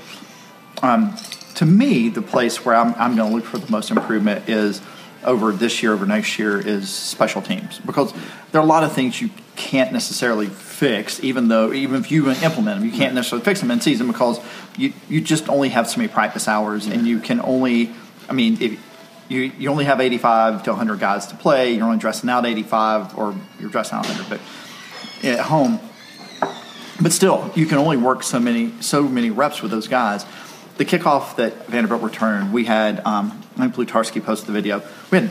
Um, 0.83 1.17
to 1.57 1.67
me, 1.67 2.09
the 2.09 2.23
place 2.23 2.65
where 2.65 2.75
I'm, 2.75 2.95
I'm 2.95 3.17
going 3.17 3.31
to 3.31 3.37
look 3.37 3.45
for 3.45 3.59
the 3.59 3.71
most 3.71 3.91
improvement 3.91 4.49
is 4.49 4.81
over 5.25 5.51
this 5.53 5.83
year, 5.83 5.93
over 5.93 6.07
next 6.07 6.39
year, 6.39 6.59
is 6.59 6.89
special 6.89 7.43
teams. 7.43 7.81
Because 7.81 8.13
there 8.53 8.61
are 8.61 8.65
a 8.65 8.69
lot 8.69 8.85
of 8.85 8.93
things 8.93 9.21
you 9.21 9.31
can't 9.57 9.93
necessarily 9.93 10.47
fix, 10.47 11.23
even 11.25 11.49
though, 11.49 11.73
even 11.73 12.01
if 12.01 12.11
you 12.11 12.31
implement 12.31 12.79
them, 12.79 12.85
you 12.85 12.93
can't 12.93 13.15
necessarily 13.15 13.45
fix 13.45 13.61
them 13.61 13.71
in 13.71 13.81
season 13.81 14.07
because 14.07 14.41
you, 14.77 14.93
you 15.09 15.21
just 15.21 15.49
only 15.49 15.71
have 15.71 15.89
so 15.89 15.99
many 15.99 16.09
practice 16.09 16.47
hours 16.47 16.87
and 16.87 17.07
you 17.07 17.19
can 17.19 17.41
only, 17.41 17.93
I 18.29 18.33
mean, 18.33 18.59
if, 18.61 18.81
you, 19.29 19.41
you 19.59 19.69
only 19.71 19.85
have 19.85 20.01
85 20.01 20.63
to 20.65 20.71
100 20.71 21.01
guys 21.01 21.27
to 21.27 21.37
play, 21.37 21.75
you're 21.75 21.85
only 21.85 21.99
dressing 21.99 22.31
out 22.31 22.47
85 22.47 23.19
or 23.19 23.35
you're 23.61 23.71
dressing 23.71 23.99
out 23.99 24.07
100, 24.07 24.31
but 24.31 25.29
at 25.29 25.41
home. 25.41 25.81
But 27.01 27.13
still, 27.13 27.51
you 27.55 27.67
can 27.67 27.79
only 27.79 27.97
work 27.97 28.23
so 28.23 28.41
many 28.41 28.73
so 28.81 29.03
many 29.09 29.31
reps 29.31 29.63
with 29.63 29.71
those 29.71 29.87
guys. 29.89 30.27
The 30.79 30.85
kickoff 30.85 31.37
that 31.37 31.67
Vanderbilt 31.67 32.03
returned, 32.03 32.53
we 32.53 32.65
had 32.65 33.01
um, 33.07 33.41
I 33.57 33.69
think 33.69 33.75
Plutarski 33.75 34.23
posted 34.25 34.49
the 34.49 34.53
video. 34.53 34.83
We 35.11 35.19
had 35.19 35.31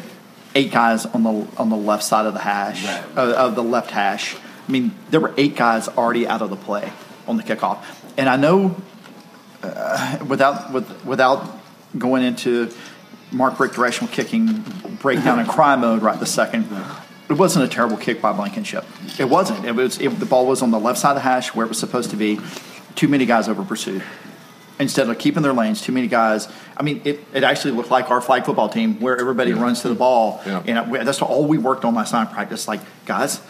eight 0.56 0.72
guys 0.72 1.06
on 1.06 1.24
the 1.24 1.48
on 1.58 1.70
the 1.70 1.76
left 1.78 2.04
side 2.04 2.26
of 2.26 2.34
the 2.34 2.40
hash 2.40 2.84
Right. 2.86 3.04
uh, 3.18 3.34
of 3.34 3.56
the 3.56 3.64
left 3.64 3.92
hash. 3.92 4.36
I 4.68 4.72
mean, 4.72 4.94
there 5.10 5.20
were 5.20 5.34
eight 5.38 5.56
guys 5.56 5.88
already 5.88 6.28
out 6.28 6.42
of 6.42 6.50
the 6.50 6.56
play 6.58 6.92
on 7.28 7.38
the 7.38 7.44
kickoff, 7.44 7.84
and 8.18 8.30
I 8.30 8.36
know 8.38 8.76
uh, 9.64 10.20
without 10.28 10.72
with, 10.74 11.06
without 11.06 11.46
going 11.98 12.24
into 12.24 12.72
Mark 13.32 13.60
Richt 13.60 13.74
directional 13.76 14.12
kicking 14.14 14.64
breakdown 15.02 15.40
and 15.40 15.48
cry 15.48 15.76
mode 15.76 16.02
right 16.02 16.20
the 16.20 16.26
second. 16.26 16.66
It 17.30 17.34
wasn't 17.34 17.66
a 17.66 17.68
terrible 17.68 17.98
kick 17.98 18.22
by 18.22 18.32
Blankenship. 18.32 18.86
It 19.20 19.26
wasn't. 19.26 19.66
It 19.66 19.76
was 19.76 20.00
it, 20.00 20.18
the 20.20 20.26
ball 20.26 20.46
was 20.46 20.62
on 20.62 20.72
the 20.72 20.80
left 20.80 21.00
side 21.00 21.10
of 21.12 21.16
the 21.16 21.22
hash 21.22 21.54
where 21.54 21.66
it 21.66 21.70
was 21.70 21.80
supposed 21.80 22.10
to 22.12 22.16
be. 22.16 22.40
Too 22.96 23.08
many 23.08 23.26
guys 23.26 23.48
over 23.50 23.64
pursued. 23.64 24.02
Instead 24.80 25.10
of 25.10 25.18
keeping 25.18 25.42
their 25.44 25.54
lanes, 25.54 25.82
too 25.82 25.92
many 25.92 26.08
guys. 26.08 26.48
I 26.78 26.84
mean, 26.84 27.02
it, 27.04 27.20
it 27.34 27.44
actually 27.44 27.72
looked 27.72 27.90
like 27.92 28.12
our 28.12 28.22
flag 28.22 28.46
football 28.46 28.70
team 28.70 29.00
where 29.00 29.20
everybody 29.20 29.52
runs 29.54 29.82
to 29.82 29.90
the 29.90 29.96
ball, 29.96 30.42
Yeah. 30.46 30.64
and 30.68 31.08
that's 31.08 31.22
all 31.22 31.46
we 31.48 31.58
worked 31.58 31.84
on 31.84 31.96
last 31.96 32.14
night 32.14 32.30
in 32.30 32.34
practice. 32.34 32.68
Like, 32.68 32.82
guys, 33.06 33.42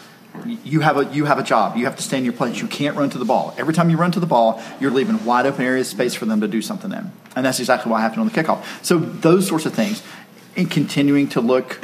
you 0.64 0.80
have 0.80 0.96
a 0.96 1.04
you 1.14 1.26
have 1.26 1.38
a 1.38 1.42
job. 1.42 1.76
You 1.76 1.84
have 1.84 1.96
to 1.96 2.02
stay 2.02 2.18
in 2.18 2.24
your 2.24 2.32
place. 2.32 2.60
You 2.60 2.66
can't 2.66 2.96
run 2.96 3.10
to 3.10 3.18
the 3.18 3.24
ball. 3.26 3.54
Every 3.58 3.74
time 3.74 3.90
you 3.90 3.96
run 3.96 4.10
to 4.12 4.20
the 4.20 4.26
ball, 4.26 4.60
you're 4.80 4.90
leaving 4.90 5.24
wide 5.24 5.46
open 5.46 5.64
areas 5.64 5.88
space 5.88 6.14
for 6.14 6.24
them 6.24 6.40
to 6.40 6.48
do 6.48 6.62
something 6.62 6.90
in, 6.92 7.12
and 7.36 7.44
that's 7.46 7.60
exactly 7.60 7.92
what 7.92 8.00
happened 8.00 8.22
on 8.22 8.28
the 8.28 8.34
kickoff. 8.34 8.64
So 8.84 8.98
those 8.98 9.46
sorts 9.46 9.66
of 9.66 9.74
things, 9.74 10.02
and 10.56 10.70
continuing 10.70 11.28
to 11.28 11.40
look 11.40 11.78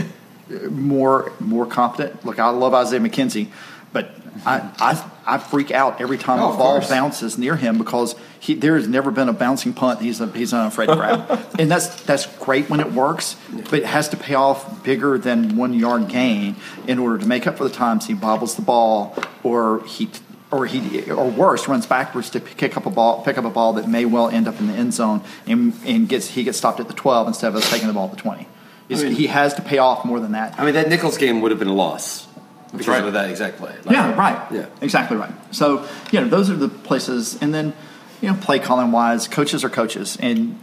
more 0.70 1.32
more 1.40 1.66
competent. 1.66 2.24
Look, 2.24 2.38
I 2.38 2.50
love 2.50 2.74
Isaiah 2.74 3.00
McKenzie, 3.00 3.48
but 3.92 4.14
I 4.44 4.70
I, 4.78 5.10
I 5.26 5.38
freak 5.38 5.70
out 5.70 6.00
every 6.00 6.18
time 6.18 6.40
oh, 6.40 6.52
a 6.52 6.56
ball 6.56 6.74
course. 6.74 6.90
bounces 6.90 7.38
near 7.38 7.56
him 7.56 7.78
because 7.78 8.14
he, 8.40 8.54
there 8.54 8.76
has 8.76 8.86
never 8.86 9.10
been 9.10 9.28
a 9.28 9.32
bouncing 9.32 9.72
punt 9.72 10.00
he's 10.00 10.20
a, 10.20 10.26
he's 10.28 10.52
on 10.52 10.66
afraid 10.66 10.86
Fred 10.86 10.98
grab, 10.98 11.46
and 11.58 11.70
that's 11.70 12.02
that's 12.02 12.26
great 12.38 12.68
when 12.68 12.80
it 12.80 12.92
works, 12.92 13.36
but 13.70 13.74
it 13.74 13.86
has 13.86 14.08
to 14.10 14.16
pay 14.16 14.34
off 14.34 14.82
bigger 14.84 15.18
than 15.18 15.56
one 15.56 15.74
yard 15.74 16.08
gain 16.08 16.56
in 16.86 16.98
order 16.98 17.18
to 17.18 17.26
make 17.26 17.46
up 17.46 17.58
for 17.58 17.64
the 17.64 17.74
times 17.74 18.06
he 18.06 18.14
bobbles 18.14 18.56
the 18.56 18.62
ball 18.62 19.16
or 19.42 19.84
he 19.84 20.10
or 20.50 20.66
he 20.66 21.10
or 21.10 21.28
worse 21.28 21.66
runs 21.66 21.86
backwards 21.86 22.30
to 22.30 22.40
pick 22.40 22.76
up 22.76 22.86
a 22.86 22.90
ball 22.90 23.22
pick 23.24 23.36
up 23.36 23.44
a 23.44 23.50
ball 23.50 23.72
that 23.72 23.88
may 23.88 24.04
well 24.04 24.28
end 24.28 24.46
up 24.46 24.60
in 24.60 24.68
the 24.68 24.74
end 24.74 24.94
zone 24.94 25.20
and, 25.46 25.74
and 25.84 26.08
gets 26.08 26.28
he 26.28 26.44
gets 26.44 26.58
stopped 26.58 26.78
at 26.78 26.86
the 26.86 26.94
12 26.94 27.26
instead 27.26 27.48
of 27.48 27.56
us 27.56 27.68
taking 27.70 27.88
the 27.88 27.94
ball 27.94 28.06
at 28.06 28.12
the 28.12 28.16
20 28.16 28.46
I 28.90 28.94
mean, 28.94 29.12
he 29.12 29.26
has 29.28 29.54
to 29.54 29.62
pay 29.62 29.78
off 29.78 30.04
more 30.04 30.20
than 30.20 30.32
that. 30.32 30.58
I 30.58 30.64
mean, 30.64 30.74
that 30.74 30.88
Nicholls 30.88 31.16
game 31.16 31.40
would 31.40 31.50
have 31.50 31.58
been 31.58 31.68
a 31.68 31.74
loss 31.74 32.26
because 32.72 32.88
right. 32.88 33.04
of 33.04 33.12
that 33.14 33.30
exact 33.30 33.56
play. 33.56 33.74
Like, 33.84 33.94
yeah, 33.94 34.14
right. 34.14 34.52
Yeah, 34.52 34.66
exactly 34.80 35.16
right. 35.16 35.32
So 35.54 35.88
you 36.10 36.20
know, 36.20 36.28
those 36.28 36.50
are 36.50 36.56
the 36.56 36.68
places, 36.68 37.40
and 37.40 37.54
then 37.54 37.72
you 38.20 38.30
know, 38.30 38.36
play 38.36 38.58
calling 38.58 38.92
wise, 38.92 39.28
coaches 39.28 39.64
are 39.64 39.70
coaches, 39.70 40.18
and 40.20 40.58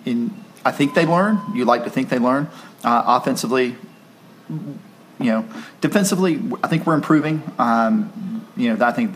I 0.66 0.72
think 0.72 0.94
they 0.94 1.06
learn. 1.06 1.40
You 1.56 1.66
like 1.66 1.84
to 1.86 1.90
think 1.90 2.10
they 2.10 2.20
learn 2.20 2.50
uh, 2.84 3.04
offensively. 3.06 3.76
You 4.50 4.78
know, 5.20 5.46
defensively, 5.82 6.42
I 6.64 6.68
think 6.68 6.86
we're 6.86 6.96
improving. 6.96 7.44
Um, 7.60 8.46
you 8.58 8.76
know, 8.76 8.86
I 8.86 8.92
think 8.92 9.16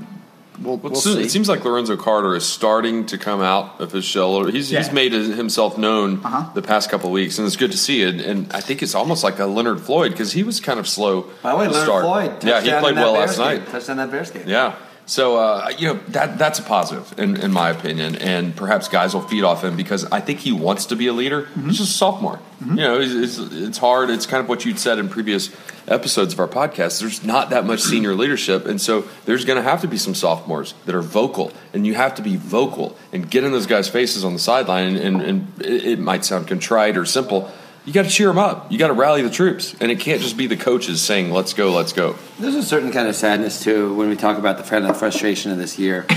we'll, 0.61 0.77
Well, 0.77 0.91
we'll 0.91 0.93
it 0.93 0.97
see. 0.97 1.21
it 1.23 1.31
seems 1.31 1.47
like 1.49 1.63
Lorenzo 1.65 1.95
Carter 1.97 2.35
is 2.35 2.45
starting 2.45 3.05
to 3.07 3.17
come 3.17 3.41
out 3.41 3.79
of 3.81 3.91
his 3.91 4.05
shell. 4.05 4.45
He's, 4.45 4.69
he's 4.69 4.91
made 4.91 5.11
himself 5.13 5.77
known 5.77 6.21
Uh-huh. 6.23 6.51
the 6.53 6.61
past 6.61 6.89
couple 6.89 7.07
of 7.07 7.13
weeks, 7.13 7.37
and 7.37 7.45
it's 7.47 7.55
good 7.55 7.71
to 7.71 7.77
see 7.77 8.01
it. 8.01 8.21
And 8.21 8.51
I 8.53 8.61
think 8.61 8.81
it's 8.83 8.95
almost 8.95 9.23
like 9.23 9.39
a 9.39 9.45
Leonard 9.45 9.81
Floyd 9.81 10.11
because 10.11 10.31
he 10.33 10.43
was 10.43 10.59
kind 10.59 10.79
of 10.79 10.87
slow. 10.87 11.23
By 11.41 11.51
the 11.51 11.57
way, 11.57 11.65
to 11.65 11.71
Leonard 11.71 11.85
start. 11.87 12.03
Floyd. 12.03 12.43
Yeah, 12.43 12.61
he 12.61 12.69
played 12.81 12.95
well 12.95 13.13
last 13.13 13.37
game. 13.37 13.45
night. 13.59 13.67
Touchdown 13.67 13.97
that 13.97 14.11
Bears 14.11 14.31
game. 14.31 14.43
Yeah. 14.47 14.75
So 15.07 15.37
uh, 15.37 15.71
you 15.77 15.87
know 15.87 15.99
that 16.09 16.39
that's 16.39 16.57
a 16.57 16.63
positive 16.63 17.19
in, 17.19 17.39
in 17.39 17.51
my 17.51 17.69
opinion, 17.69 18.15
and 18.15 18.55
perhaps 18.55 18.87
guys 18.87 19.13
will 19.13 19.21
feed 19.21 19.43
off 19.43 19.63
him 19.63 19.77
because 19.77 20.03
I 20.05 20.19
think 20.19 20.39
he 20.39 20.51
wants 20.51 20.87
to 20.87 20.95
be 20.95 21.07
a 21.07 21.13
leader. 21.13 21.43
Mm-hmm. 21.43 21.67
He's 21.67 21.77
just 21.77 21.91
a 21.91 21.93
sophomore. 21.93 22.39
You 22.65 22.75
know, 22.75 22.99
it's, 22.99 23.37
it's, 23.37 23.51
it's 23.51 23.77
hard. 23.77 24.09
It's 24.09 24.25
kind 24.25 24.41
of 24.41 24.49
what 24.49 24.65
you'd 24.65 24.79
said 24.79 24.97
in 24.97 25.09
previous 25.09 25.55
episodes 25.87 26.33
of 26.33 26.39
our 26.39 26.47
podcast. 26.47 27.01
There's 27.01 27.23
not 27.23 27.51
that 27.51 27.65
much 27.65 27.81
senior 27.81 28.15
leadership, 28.15 28.65
and 28.65 28.81
so 28.81 29.05
there's 29.25 29.45
going 29.45 29.57
to 29.57 29.63
have 29.63 29.81
to 29.81 29.87
be 29.87 29.97
some 29.97 30.15
sophomores 30.15 30.73
that 30.85 30.95
are 30.95 31.01
vocal, 31.01 31.51
and 31.73 31.85
you 31.85 31.93
have 31.93 32.15
to 32.15 32.23
be 32.23 32.35
vocal 32.35 32.97
and 33.13 33.29
get 33.29 33.43
in 33.43 33.51
those 33.51 33.67
guys' 33.67 33.87
faces 33.87 34.25
on 34.25 34.33
the 34.33 34.39
sideline. 34.39 34.95
And, 34.95 35.21
and 35.21 35.53
it, 35.61 35.85
it 35.85 35.99
might 35.99 36.25
sound 36.25 36.47
contrite 36.47 36.97
or 36.97 37.05
simple. 37.05 37.51
You 37.85 37.93
got 37.93 38.05
to 38.05 38.09
cheer 38.09 38.27
them 38.27 38.39
up. 38.39 38.71
You 38.71 38.79
got 38.79 38.87
to 38.87 38.93
rally 38.93 39.21
the 39.21 39.29
troops, 39.29 39.75
and 39.79 39.91
it 39.91 39.99
can't 39.99 40.19
just 40.19 40.37
be 40.37 40.47
the 40.47 40.57
coaches 40.57 41.01
saying, 41.01 41.31
"Let's 41.31 41.53
go, 41.53 41.71
let's 41.71 41.93
go." 41.93 42.15
There's 42.39 42.55
a 42.55 42.63
certain 42.63 42.91
kind 42.91 43.07
of 43.07 43.15
sadness 43.15 43.63
too 43.63 43.93
when 43.93 44.09
we 44.09 44.15
talk 44.15 44.39
about 44.39 44.57
the 44.57 44.63
kind 44.63 44.85
of 44.85 44.97
frustration 44.97 45.51
of 45.51 45.59
this 45.59 45.77
year. 45.77 46.07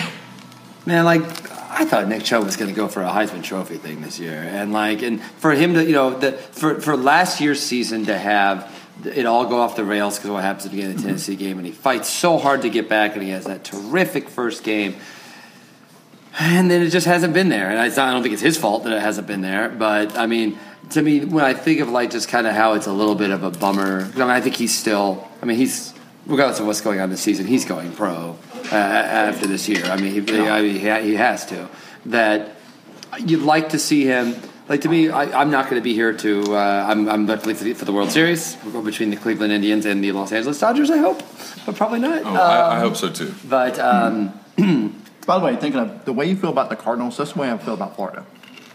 Man, 0.86 1.04
like 1.04 1.22
I 1.70 1.84
thought 1.84 2.08
Nick 2.08 2.24
Chubb 2.24 2.44
was 2.44 2.56
going 2.56 2.70
to 2.70 2.74
go 2.74 2.88
for 2.88 3.02
a 3.02 3.08
Heisman 3.08 3.42
Trophy 3.42 3.76
thing 3.76 4.00
this 4.00 4.18
year, 4.18 4.42
and 4.42 4.72
like, 4.72 5.02
and 5.02 5.22
for 5.22 5.52
him 5.52 5.74
to, 5.74 5.84
you 5.84 5.92
know, 5.92 6.18
the, 6.18 6.32
for 6.32 6.80
for 6.80 6.96
last 6.96 7.40
year's 7.40 7.60
season 7.60 8.06
to 8.06 8.16
have 8.16 8.74
it 9.04 9.26
all 9.26 9.46
go 9.46 9.60
off 9.60 9.76
the 9.76 9.84
rails 9.84 10.16
because 10.16 10.30
what 10.30 10.42
happens 10.42 10.64
at 10.64 10.70
the 10.70 10.76
beginning 10.76 10.96
of 10.96 11.02
the 11.02 11.08
mm-hmm. 11.08 11.16
Tennessee 11.16 11.36
game, 11.36 11.58
and 11.58 11.66
he 11.66 11.72
fights 11.72 12.08
so 12.08 12.38
hard 12.38 12.62
to 12.62 12.70
get 12.70 12.88
back, 12.88 13.14
and 13.14 13.22
he 13.22 13.30
has 13.30 13.44
that 13.44 13.64
terrific 13.64 14.28
first 14.28 14.64
game. 14.64 14.96
And 16.40 16.70
then 16.70 16.82
it 16.82 16.90
just 16.90 17.06
hasn't 17.06 17.34
been 17.34 17.48
there, 17.48 17.68
and 17.68 17.78
I, 17.78 17.86
I 17.86 18.12
don't 18.12 18.22
think 18.22 18.32
it's 18.32 18.42
his 18.42 18.56
fault 18.56 18.84
that 18.84 18.92
it 18.92 19.00
hasn't 19.02 19.26
been 19.26 19.40
there. 19.40 19.68
But 19.68 20.16
I 20.16 20.26
mean, 20.26 20.58
to 20.90 21.02
me, 21.02 21.24
when 21.24 21.44
I 21.44 21.54
think 21.54 21.80
of 21.80 21.88
like 21.90 22.10
just 22.10 22.28
kind 22.28 22.46
of 22.46 22.54
how 22.54 22.74
it's 22.74 22.86
a 22.86 22.92
little 22.92 23.14
bit 23.14 23.30
of 23.30 23.42
a 23.42 23.50
bummer. 23.50 24.10
I 24.14 24.18
mean, 24.18 24.22
I 24.30 24.40
think 24.40 24.56
he's 24.56 24.76
still. 24.76 25.28
I 25.42 25.46
mean, 25.46 25.56
he's 25.58 25.92
regardless 26.26 26.60
of 26.60 26.66
what's 26.66 26.80
going 26.80 27.00
on 27.00 27.10
this 27.10 27.20
season, 27.20 27.46
he's 27.46 27.64
going 27.64 27.92
pro 27.92 28.36
uh, 28.70 28.74
after 28.74 29.46
this 29.46 29.68
year. 29.68 29.84
I 29.86 29.96
mean, 29.96 30.12
he, 30.12 30.38
I 30.48 30.62
mean, 30.62 30.74
he, 30.78 30.88
ha- 30.88 31.00
he 31.00 31.14
has 31.14 31.46
to. 31.46 31.68
That 32.06 32.56
you'd 33.18 33.42
like 33.42 33.70
to 33.70 33.78
see 33.78 34.04
him. 34.04 34.34
Like 34.68 34.82
to 34.82 34.88
me, 34.90 35.08
I, 35.08 35.40
I'm 35.40 35.50
not 35.50 35.64
going 35.70 35.76
to 35.80 35.84
be 35.84 35.94
here 35.94 36.12
to. 36.12 36.54
Uh, 36.56 36.86
I'm, 36.88 37.08
I'm 37.08 37.26
definitely 37.26 37.54
for 37.54 37.64
the, 37.64 37.72
for 37.74 37.84
the 37.86 37.92
World 37.92 38.10
Series 38.10 38.56
We'll 38.64 38.72
go 38.74 38.82
between 38.82 39.08
the 39.10 39.16
Cleveland 39.16 39.52
Indians 39.52 39.86
and 39.86 40.04
the 40.04 40.12
Los 40.12 40.30
Angeles 40.32 40.58
Dodgers. 40.58 40.90
I 40.90 40.98
hope, 40.98 41.22
but 41.64 41.74
probably 41.76 42.00
not. 42.00 42.22
Oh, 42.24 42.34
I, 42.34 42.58
I 42.58 42.76
Um, 42.76 42.80
hope 42.82 42.96
so 42.96 43.10
too. 43.10 43.34
But 43.48 43.78
um, 43.78 44.38
By 45.26 45.38
the 45.38 45.44
way, 45.44 45.56
thinking 45.56 45.80
of 45.80 46.04
the 46.06 46.12
way 46.12 46.26
you 46.26 46.36
feel 46.36 46.50
about 46.50 46.68
the 46.70 46.76
Cardinals, 46.76 47.16
that's 47.18 47.32
the 47.34 47.38
way 47.40 47.50
I 47.50 47.56
feel 47.58 47.74
about 47.74 47.96
Florida. 47.96 48.24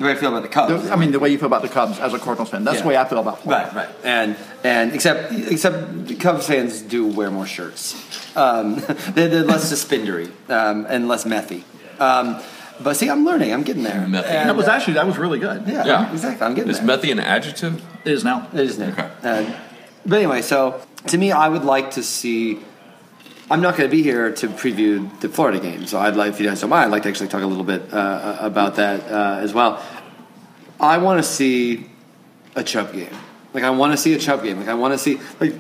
The 0.03 0.07
way 0.09 0.13
I 0.13 0.19
feel 0.19 0.29
about 0.29 0.43
the 0.43 0.49
Cubs. 0.49 0.83
The- 0.85 0.93
I 0.93 0.95
mean, 0.95 1.11
the 1.11 1.19
way 1.19 1.29
you 1.29 1.37
feel 1.37 1.47
about 1.47 1.61
the 1.63 1.69
Cubs 1.69 1.99
as 1.99 2.13
a 2.13 2.19
Cardinals 2.19 2.49
fan, 2.49 2.63
that's 2.63 2.77
Yeah. 2.77 2.83
the 2.83 2.87
way 2.89 2.97
I 2.97 3.05
feel 3.05 3.19
about 3.19 3.41
Florida. 3.41 3.65
Right, 3.73 3.75
right, 3.87 3.89
and 4.03 4.35
and 4.63 4.93
except 4.93 5.31
except 5.33 6.07
the 6.07 6.15
Cubs 6.15 6.45
fans 6.47 6.81
do 6.81 7.07
wear 7.07 7.31
more 7.31 7.45
shirts. 7.47 7.95
Um, 8.35 8.75
they're, 9.15 9.27
they're 9.29 9.43
less 9.43 9.71
suspendery 9.71 10.29
um, 10.49 10.85
and 10.89 11.07
less 11.07 11.23
methy. 11.25 11.63
Um, 11.99 12.39
but 12.81 12.95
see, 12.95 13.09
I'm 13.09 13.23
learning. 13.23 13.53
I'm 13.53 13.63
getting 13.63 13.83
there. 13.83 14.01
Methy. 14.07 14.25
And, 14.25 14.49
That 14.49 14.55
was 14.55 14.67
actually 14.67 14.95
that 14.95 15.05
was 15.07 15.17
really 15.17 15.39
good. 15.39 15.67
yeah, 15.67 15.85
Yeah. 15.85 16.11
exactly. 16.11 16.45
I'm 16.45 16.53
getting 16.55 16.71
Is 16.71 16.79
there. 16.79 16.97
methy 16.97 17.11
an 17.11 17.19
adjective? 17.19 17.81
It 18.05 18.11
is 18.11 18.23
now. 18.23 18.47
It 18.53 18.59
is 18.61 18.77
now. 18.79 18.89
Okay. 18.89 19.09
Uh, 19.23 19.45
but 20.05 20.17
anyway, 20.17 20.41
so 20.41 20.81
to 21.07 21.17
me, 21.17 21.31
I 21.31 21.47
would 21.49 21.63
like 21.63 21.91
to 21.91 22.03
see. 22.03 22.59
I'm 23.51 23.61
not 23.61 23.75
going 23.75 23.89
to 23.89 23.95
be 23.95 24.01
here 24.01 24.31
to 24.31 24.47
preview 24.47 25.19
the 25.19 25.29
Florida 25.29 25.59
game, 25.59 25.85
so 25.85 25.99
I'd 25.99 26.15
like, 26.15 26.33
if 26.33 26.39
you 26.39 26.47
guys 26.47 26.61
don't 26.61 26.69
mind, 26.69 26.85
I'd 26.85 26.91
like 26.91 27.03
to 27.03 27.09
actually 27.09 27.27
talk 27.27 27.41
a 27.41 27.45
little 27.45 27.65
bit 27.65 27.93
uh, 27.93 28.37
about 28.39 28.75
that 28.75 29.03
uh, 29.11 29.41
as 29.41 29.53
well. 29.53 29.83
I 30.79 30.97
want 30.97 31.23
to 31.23 31.29
see 31.29 31.89
a 32.55 32.63
Chubb 32.63 32.93
game. 32.93 33.13
Like 33.53 33.63
I 33.63 33.69
want 33.69 33.93
to 33.93 33.97
see 33.97 34.13
a 34.13 34.19
Chubb 34.19 34.43
game. 34.43 34.59
Like 34.59 34.69
I 34.69 34.73
want 34.73 34.93
to 34.93 34.97
see 34.97 35.19
like 35.39 35.53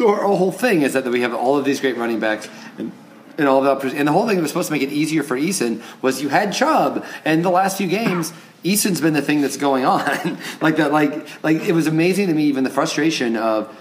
our, 0.00 0.16
whole 0.24 0.52
thing 0.52 0.82
is 0.82 0.92
that 0.92 1.04
we 1.06 1.22
have 1.22 1.34
all 1.34 1.56
of 1.56 1.64
these 1.64 1.80
great 1.80 1.96
running 1.96 2.20
backs 2.20 2.48
and. 2.76 2.92
And 3.36 3.46
all 3.46 3.60
that, 3.60 3.84
and 3.84 4.08
the 4.08 4.10
whole 4.10 4.26
thing 4.26 4.34
that 4.34 4.42
was 4.42 4.50
supposed 4.50 4.66
to 4.66 4.72
make 4.72 4.82
it 4.82 4.90
easier 4.90 5.22
for 5.22 5.36
Eason 5.36 5.80
was 6.02 6.20
you 6.20 6.28
had 6.28 6.52
Chubb, 6.52 7.06
and 7.24 7.44
the 7.44 7.50
last 7.50 7.78
few 7.78 7.86
games, 7.86 8.32
Eason's 8.64 9.00
been 9.00 9.14
the 9.14 9.22
thing 9.22 9.42
that's 9.42 9.56
going 9.56 9.84
on. 9.84 10.38
like 10.60 10.74
that, 10.78 10.90
like 10.90 11.24
like 11.44 11.58
it 11.58 11.70
was 11.70 11.86
amazing 11.86 12.26
to 12.26 12.34
me, 12.34 12.46
even 12.46 12.64
the 12.64 12.70
frustration 12.70 13.36
of, 13.36 13.72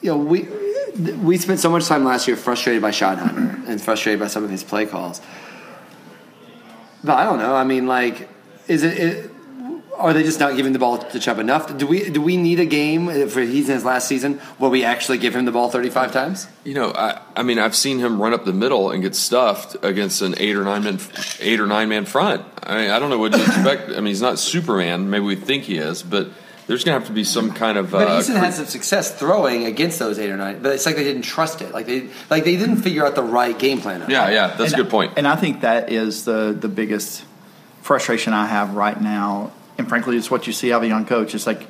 you 0.00 0.12
know, 0.12 0.16
we 0.16 0.46
we 0.98 1.38
spent 1.38 1.60
so 1.60 1.70
much 1.70 1.86
time 1.86 2.04
last 2.04 2.28
year 2.28 2.36
frustrated 2.36 2.82
by 2.82 2.90
Schottenheimer 2.90 3.66
and 3.68 3.80
frustrated 3.80 4.20
by 4.20 4.28
some 4.28 4.44
of 4.44 4.50
his 4.50 4.62
play 4.62 4.86
calls. 4.86 5.20
But 7.02 7.18
I 7.18 7.24
don't 7.24 7.38
know. 7.38 7.54
I 7.54 7.64
mean, 7.64 7.86
like, 7.86 8.28
is 8.68 8.82
it? 8.82 8.98
it 8.98 9.30
are 9.96 10.12
they 10.12 10.22
just 10.22 10.40
not 10.40 10.56
giving 10.56 10.72
the 10.72 10.78
ball 10.78 10.98
to 10.98 11.20
Chubb 11.20 11.38
enough? 11.38 11.76
Do 11.76 11.86
we 11.86 12.10
do 12.10 12.20
we 12.20 12.36
need 12.36 12.60
a 12.60 12.66
game 12.66 13.28
for 13.28 13.40
he's 13.40 13.68
in 13.68 13.74
his 13.74 13.84
last 13.84 14.08
season 14.08 14.38
where 14.58 14.70
we 14.70 14.84
actually 14.84 15.18
give 15.18 15.34
him 15.34 15.44
the 15.44 15.52
ball 15.52 15.70
thirty 15.70 15.90
five 15.90 16.12
times? 16.12 16.48
You 16.64 16.74
know, 16.74 16.92
I, 16.92 17.20
I 17.36 17.42
mean, 17.42 17.58
I've 17.58 17.76
seen 17.76 17.98
him 17.98 18.20
run 18.20 18.34
up 18.34 18.44
the 18.44 18.52
middle 18.52 18.90
and 18.90 19.02
get 19.02 19.14
stuffed 19.14 19.76
against 19.82 20.22
an 20.22 20.34
eight 20.38 20.56
or 20.56 20.64
nine 20.64 20.84
man, 20.84 20.98
eight 21.40 21.60
or 21.60 21.66
nine 21.66 21.88
man 21.88 22.06
front. 22.06 22.44
I 22.62 22.82
mean, 22.82 22.90
I 22.90 22.98
don't 22.98 23.10
know 23.10 23.18
what 23.18 23.36
you 23.36 23.42
expect. 23.42 23.90
I 23.90 23.96
mean, 23.96 24.06
he's 24.06 24.22
not 24.22 24.38
Superman. 24.38 25.10
Maybe 25.10 25.24
we 25.24 25.36
think 25.36 25.64
he 25.64 25.78
is, 25.78 26.02
but 26.02 26.28
there's 26.66 26.82
going 26.84 26.94
to 26.94 27.00
have 27.00 27.08
to 27.08 27.12
be 27.14 27.24
some 27.24 27.52
kind 27.52 27.76
of. 27.76 27.90
But 27.90 28.08
uh, 28.08 28.18
Eason 28.20 28.36
had 28.36 28.54
some 28.54 28.66
success 28.66 29.14
throwing 29.18 29.66
against 29.66 29.98
those 29.98 30.18
eight 30.18 30.30
or 30.30 30.36
nine. 30.36 30.60
But 30.62 30.72
it's 30.72 30.86
like 30.86 30.96
they 30.96 31.04
didn't 31.04 31.22
trust 31.22 31.60
it. 31.62 31.72
Like 31.72 31.86
they 31.86 32.08
like 32.30 32.44
they 32.44 32.56
didn't 32.56 32.76
figure 32.78 33.04
out 33.06 33.14
the 33.14 33.22
right 33.22 33.58
game 33.58 33.80
plan. 33.80 34.02
on 34.02 34.10
it. 34.10 34.12
yeah, 34.12 34.30
yeah, 34.30 34.46
that's 34.56 34.72
And- 34.72 34.80
a 34.80 34.82
good 34.84 34.90
point. 34.90 35.12
And 35.16 35.26
I 35.28 35.36
think 35.36 35.60
that 35.60 35.92
is 35.92 36.24
the 36.24 36.56
the 36.58 36.68
biggest 36.68 37.24
frustration 37.82 38.32
I 38.32 38.46
have 38.46 38.74
right 38.74 38.98
now. 39.00 39.52
And 39.76 39.88
frankly, 39.88 40.16
it's 40.16 40.30
what 40.30 40.46
you 40.46 40.52
see 40.52 40.72
out 40.72 40.78
of 40.78 40.82
a 40.84 40.86
young 40.88 41.04
coach. 41.04 41.34
It's 41.34 41.46
like, 41.46 41.66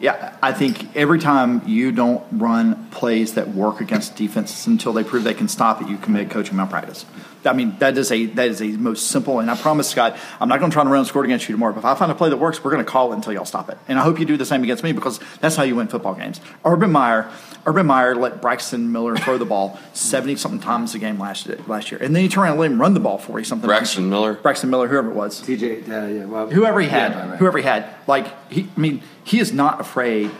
yeah, 0.00 0.34
I 0.42 0.52
think 0.52 0.96
every 0.96 1.18
time 1.20 1.62
you 1.66 1.92
don't 1.92 2.24
run 2.32 2.88
plays 2.90 3.34
that 3.34 3.48
work 3.50 3.80
against 3.80 4.16
defenses 4.16 4.66
until 4.66 4.92
they 4.92 5.04
prove 5.04 5.22
they 5.22 5.34
can 5.34 5.48
stop 5.48 5.80
it, 5.82 5.88
you 5.88 5.98
commit 5.98 6.30
coaching 6.30 6.56
malpractice. 6.56 7.04
I 7.44 7.52
mean, 7.52 7.76
that 7.78 7.98
is 7.98 8.12
a 8.12 8.26
that 8.26 8.48
is 8.48 8.60
a 8.62 8.68
most 8.68 9.08
simple. 9.08 9.40
And 9.40 9.50
I 9.50 9.56
promise, 9.56 9.88
Scott, 9.88 10.16
I'm 10.40 10.48
not 10.48 10.58
going 10.60 10.70
to 10.70 10.74
try 10.74 10.84
to 10.84 10.88
run 10.90 10.98
and 11.00 11.06
score 11.08 11.24
against 11.24 11.48
you 11.48 11.54
tomorrow. 11.54 11.72
But 11.72 11.80
if 11.80 11.84
I 11.84 11.94
find 11.94 12.10
a 12.12 12.14
play 12.14 12.30
that 12.30 12.36
works, 12.36 12.62
we're 12.62 12.70
going 12.70 12.84
to 12.84 12.90
call 12.90 13.12
it 13.12 13.16
until 13.16 13.32
y'all 13.32 13.44
stop 13.44 13.68
it. 13.68 13.78
And 13.88 13.98
I 13.98 14.02
hope 14.02 14.18
you 14.18 14.24
do 14.26 14.36
the 14.36 14.44
same 14.46 14.62
against 14.62 14.84
me 14.84 14.92
because 14.92 15.18
that's 15.40 15.56
how 15.56 15.62
you 15.64 15.76
win 15.76 15.88
football 15.88 16.14
games. 16.14 16.40
Urban 16.64 16.92
Meyer, 16.92 17.30
Urban 17.66 17.86
Meyer 17.86 18.14
let 18.14 18.40
Braxton 18.40 18.92
Miller 18.92 19.16
throw 19.16 19.38
the 19.38 19.44
ball 19.44 19.78
seventy 19.92 20.36
something 20.36 20.60
times 20.60 20.94
a 20.94 20.98
game 20.98 21.18
last 21.18 21.48
last 21.68 21.90
year, 21.90 22.00
and 22.02 22.14
then 22.14 22.22
he 22.22 22.28
turned 22.28 22.44
around 22.44 22.52
and 22.52 22.60
let 22.60 22.70
him 22.72 22.80
run 22.80 22.94
the 22.94 23.00
ball 23.00 23.18
forty 23.18 23.44
something. 23.44 23.66
Braxton 23.66 24.08
Miller. 24.08 24.34
Braxton 24.34 24.70
Miller, 24.70 24.88
whoever 24.88 25.10
it 25.10 25.14
was, 25.14 25.42
TJ, 25.42 25.88
uh, 25.88 26.06
yeah, 26.06 26.24
well, 26.26 26.48
whoever 26.50 26.80
he 26.80 26.88
had, 26.88 27.12
Yeah, 27.12 27.18
right, 27.20 27.30
right. 27.30 27.38
whoever 27.38 27.58
he 27.58 27.64
had, 27.64 27.88
like 28.06 28.26
he, 28.52 28.68
I 28.76 28.80
mean, 28.80 29.02
he 29.24 29.40
is 29.40 29.52
not 29.52 29.80
afraid 29.80 30.30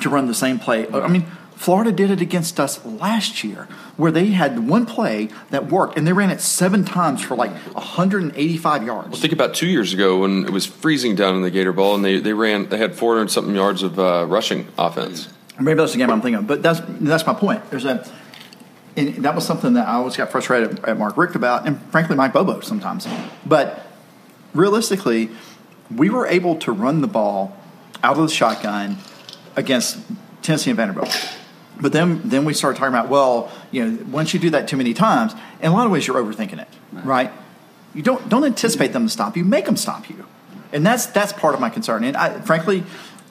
to 0.00 0.08
run 0.10 0.26
the 0.26 0.34
same 0.34 0.58
play. 0.58 0.86
I 0.88 1.08
mean, 1.08 1.24
Florida 1.56 1.90
did 1.90 2.10
it 2.10 2.20
against 2.20 2.60
us 2.60 2.84
last 2.84 3.42
year, 3.42 3.66
where 3.96 4.12
they 4.12 4.26
had 4.26 4.68
one 4.68 4.84
play 4.84 5.30
that 5.50 5.66
worked, 5.66 5.96
and 5.96 6.06
they 6.06 6.12
ran 6.12 6.30
it 6.30 6.42
seven 6.42 6.84
times 6.84 7.24
for 7.24 7.34
like 7.34 7.50
185 7.50 8.84
yards. 8.84 9.18
Think 9.20 9.32
about 9.32 9.54
two 9.54 9.66
years 9.66 9.94
ago 9.94 10.18
when 10.18 10.44
it 10.44 10.50
was 10.50 10.66
freezing 10.66 11.16
down 11.16 11.34
in 11.34 11.40
the 11.40 11.50
Gator 11.50 11.72
Bowl, 11.72 11.94
and 11.94 12.04
they, 12.04 12.20
they 12.20 12.34
ran 12.34 12.68
they 12.68 12.76
had 12.76 12.94
400 12.94 13.30
something 13.30 13.54
yards 13.54 13.82
of 13.82 13.98
uh, 13.98 14.26
rushing 14.28 14.68
offense. 14.78 15.28
Maybe 15.58 15.78
that's 15.78 15.92
the 15.92 15.98
game 15.98 16.10
I'm 16.10 16.20
thinking 16.20 16.40
of, 16.40 16.46
but 16.46 16.62
that's 16.62 16.80
that's 17.00 17.26
my 17.26 17.32
point. 17.32 17.68
There's 17.70 17.86
a, 17.86 18.06
and 18.94 19.24
that 19.24 19.34
was 19.34 19.46
something 19.46 19.72
that 19.72 19.88
I 19.88 19.94
always 19.94 20.16
got 20.16 20.30
frustrated 20.30 20.84
at 20.84 20.98
Mark 20.98 21.16
Richt 21.16 21.34
about, 21.36 21.66
and 21.66 21.80
frankly 21.90 22.16
Mike 22.16 22.34
Bobo 22.34 22.60
sometimes. 22.60 23.08
But 23.46 23.86
realistically, 24.52 25.30
we 25.94 26.10
were 26.10 26.26
able 26.26 26.56
to 26.56 26.72
run 26.72 27.00
the 27.00 27.08
ball 27.08 27.56
out 28.04 28.18
of 28.18 28.22
the 28.22 28.32
shotgun 28.32 28.98
against 29.56 29.98
Tennessee 30.42 30.70
and 30.70 30.76
Vanderbilt. 30.76 31.08
But 31.80 31.92
then, 31.92 32.22
then 32.24 32.44
we 32.44 32.54
start 32.54 32.76
talking 32.76 32.94
about, 32.94 33.08
well, 33.08 33.52
you 33.70 33.84
know, 33.84 34.04
once 34.10 34.32
you 34.32 34.40
do 34.40 34.50
that 34.50 34.66
too 34.66 34.76
many 34.76 34.94
times, 34.94 35.34
in 35.60 35.70
a 35.70 35.74
lot 35.74 35.86
of 35.86 35.92
ways, 35.92 36.06
you're 36.06 36.16
overthinking 36.16 36.60
it, 36.60 36.68
right? 36.92 37.30
You 37.94 38.02
don't 38.02 38.28
don't 38.28 38.44
anticipate 38.44 38.92
them 38.92 39.06
to 39.06 39.12
stop 39.12 39.36
you, 39.36 39.44
make 39.44 39.64
them 39.64 39.76
stop 39.76 40.08
you, 40.08 40.26
and 40.72 40.84
that's 40.84 41.06
that's 41.06 41.32
part 41.32 41.54
of 41.54 41.60
my 41.60 41.70
concern. 41.70 42.04
And 42.04 42.16
I, 42.16 42.40
frankly, 42.40 42.84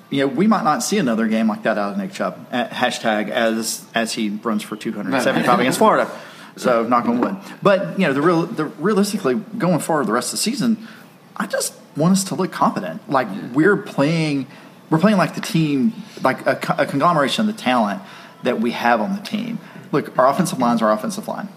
you 0.10 0.22
know, 0.22 0.28
we 0.28 0.48
might 0.48 0.64
not 0.64 0.84
see 0.84 0.98
another 0.98 1.28
game 1.28 1.48
like 1.48 1.64
that 1.64 1.78
out 1.78 1.94
of 1.94 1.98
Nick 1.98 2.14
Chubb. 2.14 2.48
At 2.52 2.72
hashtag 2.72 3.30
as 3.30 3.86
as 3.94 4.14
he 4.14 4.30
runs 4.30 4.64
for 4.64 4.76
275 4.76 5.60
against 5.60 5.78
Florida. 5.78 6.12
So 6.58 6.84
knock 6.84 7.06
on 7.06 7.20
wood. 7.20 7.36
But 7.62 8.00
you 8.00 8.08
know, 8.08 8.14
the 8.14 8.22
real 8.22 8.44
the 8.44 8.66
realistically 8.66 9.36
going 9.36 9.80
forward 9.80 10.08
the 10.08 10.14
rest 10.14 10.30
of 10.30 10.40
the 10.40 10.44
season, 10.44 10.88
I 11.36 11.48
just 11.48 11.74
want 11.98 12.14
us 12.14 12.24
to 12.26 12.36
look 12.36 12.52
competent. 12.52 13.10
Like 13.10 13.28
we're 13.54 13.78
playing, 13.78 14.48
we're 14.90 15.00
playing 15.00 15.18
like 15.18 15.36
the 15.36 15.42
team, 15.42 15.94
like 16.24 16.46
a, 16.46 16.60
a 16.78 16.86
conglomeration 16.86 17.48
of 17.48 17.56
the 17.56 17.62
talent 17.62 18.02
that 18.46 18.62
we 18.62 18.72
have 18.72 19.02
on 19.02 19.16
the 19.16 19.22
team. 19.22 19.60
Look, 19.92 20.18
our 20.18 20.28
offensive 20.28 20.60
line's 20.60 20.82
our 20.82 20.92
offensive 20.92 21.28
line. 21.28 21.50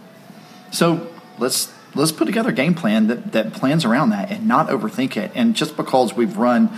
So 0.70 1.08
let's 1.38 1.72
let's 1.94 2.12
put 2.12 2.26
together 2.26 2.50
a 2.50 2.52
game 2.52 2.74
plan 2.74 3.06
that, 3.06 3.32
that 3.32 3.52
plans 3.52 3.84
around 3.84 4.10
that 4.10 4.30
and 4.30 4.46
not 4.46 4.68
overthink 4.68 5.16
it. 5.16 5.30
And 5.34 5.54
just 5.54 5.76
because 5.76 6.14
we've 6.14 6.36
run, 6.36 6.70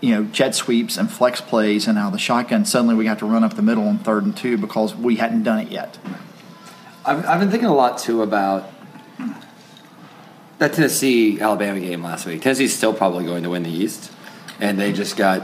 you 0.00 0.14
know, 0.14 0.24
jet 0.24 0.54
sweeps 0.54 0.96
and 0.96 1.10
flex 1.10 1.40
plays 1.40 1.86
and 1.86 1.96
now 1.96 2.10
the 2.10 2.18
shotgun, 2.18 2.64
suddenly 2.64 2.94
we 2.94 3.04
got 3.04 3.18
to 3.18 3.26
run 3.26 3.42
up 3.42 3.54
the 3.54 3.62
middle 3.62 3.88
on 3.88 3.98
third 3.98 4.24
and 4.24 4.36
two 4.36 4.56
because 4.56 4.94
we 4.94 5.16
hadn't 5.16 5.42
done 5.42 5.58
it 5.58 5.68
yet. 5.68 5.98
I've, 7.04 7.26
I've 7.26 7.40
been 7.40 7.50
thinking 7.50 7.68
a 7.68 7.74
lot 7.74 7.98
too 7.98 8.22
about 8.22 8.70
that 10.58 10.72
Tennessee 10.72 11.40
Alabama 11.40 11.80
game 11.80 12.02
last 12.02 12.26
week. 12.26 12.42
Tennessee's 12.42 12.74
still 12.74 12.94
probably 12.94 13.24
going 13.24 13.42
to 13.42 13.50
win 13.50 13.64
the 13.64 13.70
East, 13.70 14.12
and 14.60 14.78
they 14.78 14.92
just 14.92 15.16
got 15.16 15.42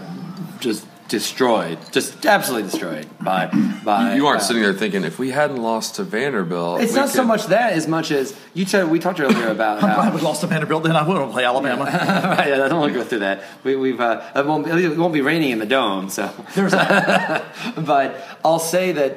just 0.61 0.87
destroyed, 1.11 1.79
just 1.93 2.25
absolutely 2.25 2.71
destroyed 2.71 3.07
by 3.21 3.47
by. 3.85 4.15
You 4.15 4.27
aren't 4.29 4.41
uh, 4.41 4.45
sitting 4.45 4.63
there 4.63 4.73
thinking 4.73 5.05
if 5.05 5.19
we 5.19 5.31
hadn't 5.31 5.59
lost 5.59 5.97
to 5.97 6.05
Vanderbilt. 6.05 6.81
It's 6.81 6.93
we 6.93 6.99
not 7.01 7.11
so 7.11 7.25
much 7.25 7.47
that 7.49 7.75
as 7.75 7.87
much 7.87 8.11
as 8.11 8.35
you 8.55 8.65
said. 8.65 8.89
We 8.89 8.99
talked 8.99 9.21
earlier 9.21 9.49
about 9.59 9.83
I'm 9.83 9.95
glad 9.95 10.11
how. 10.11 10.15
we 10.17 10.23
lost 10.23 10.41
to 10.41 10.47
Vanderbilt, 10.47 10.85
then 10.85 10.97
I 10.97 11.07
wouldn't 11.07 11.33
play 11.33 11.45
Alabama. 11.45 11.85
right, 11.85 12.49
yeah, 12.49 12.65
I 12.65 12.69
don't 12.69 12.81
want 12.81 12.93
to 12.95 12.99
go 12.99 13.05
through 13.05 13.19
that. 13.19 13.43
We, 13.65 13.77
we've 13.77 14.01
uh, 14.01 14.23
it 14.35 14.47
won't, 14.47 14.65
be- 14.65 14.71
it 14.85 14.97
won't 14.97 15.13
be 15.13 15.21
raining 15.21 15.51
in 15.51 15.59
the 15.59 15.67
dome, 15.67 16.09
so. 16.09 16.31
There's 16.55 16.73
but 17.77 18.17
I'll 18.45 18.59
say 18.59 18.93
that 18.93 19.17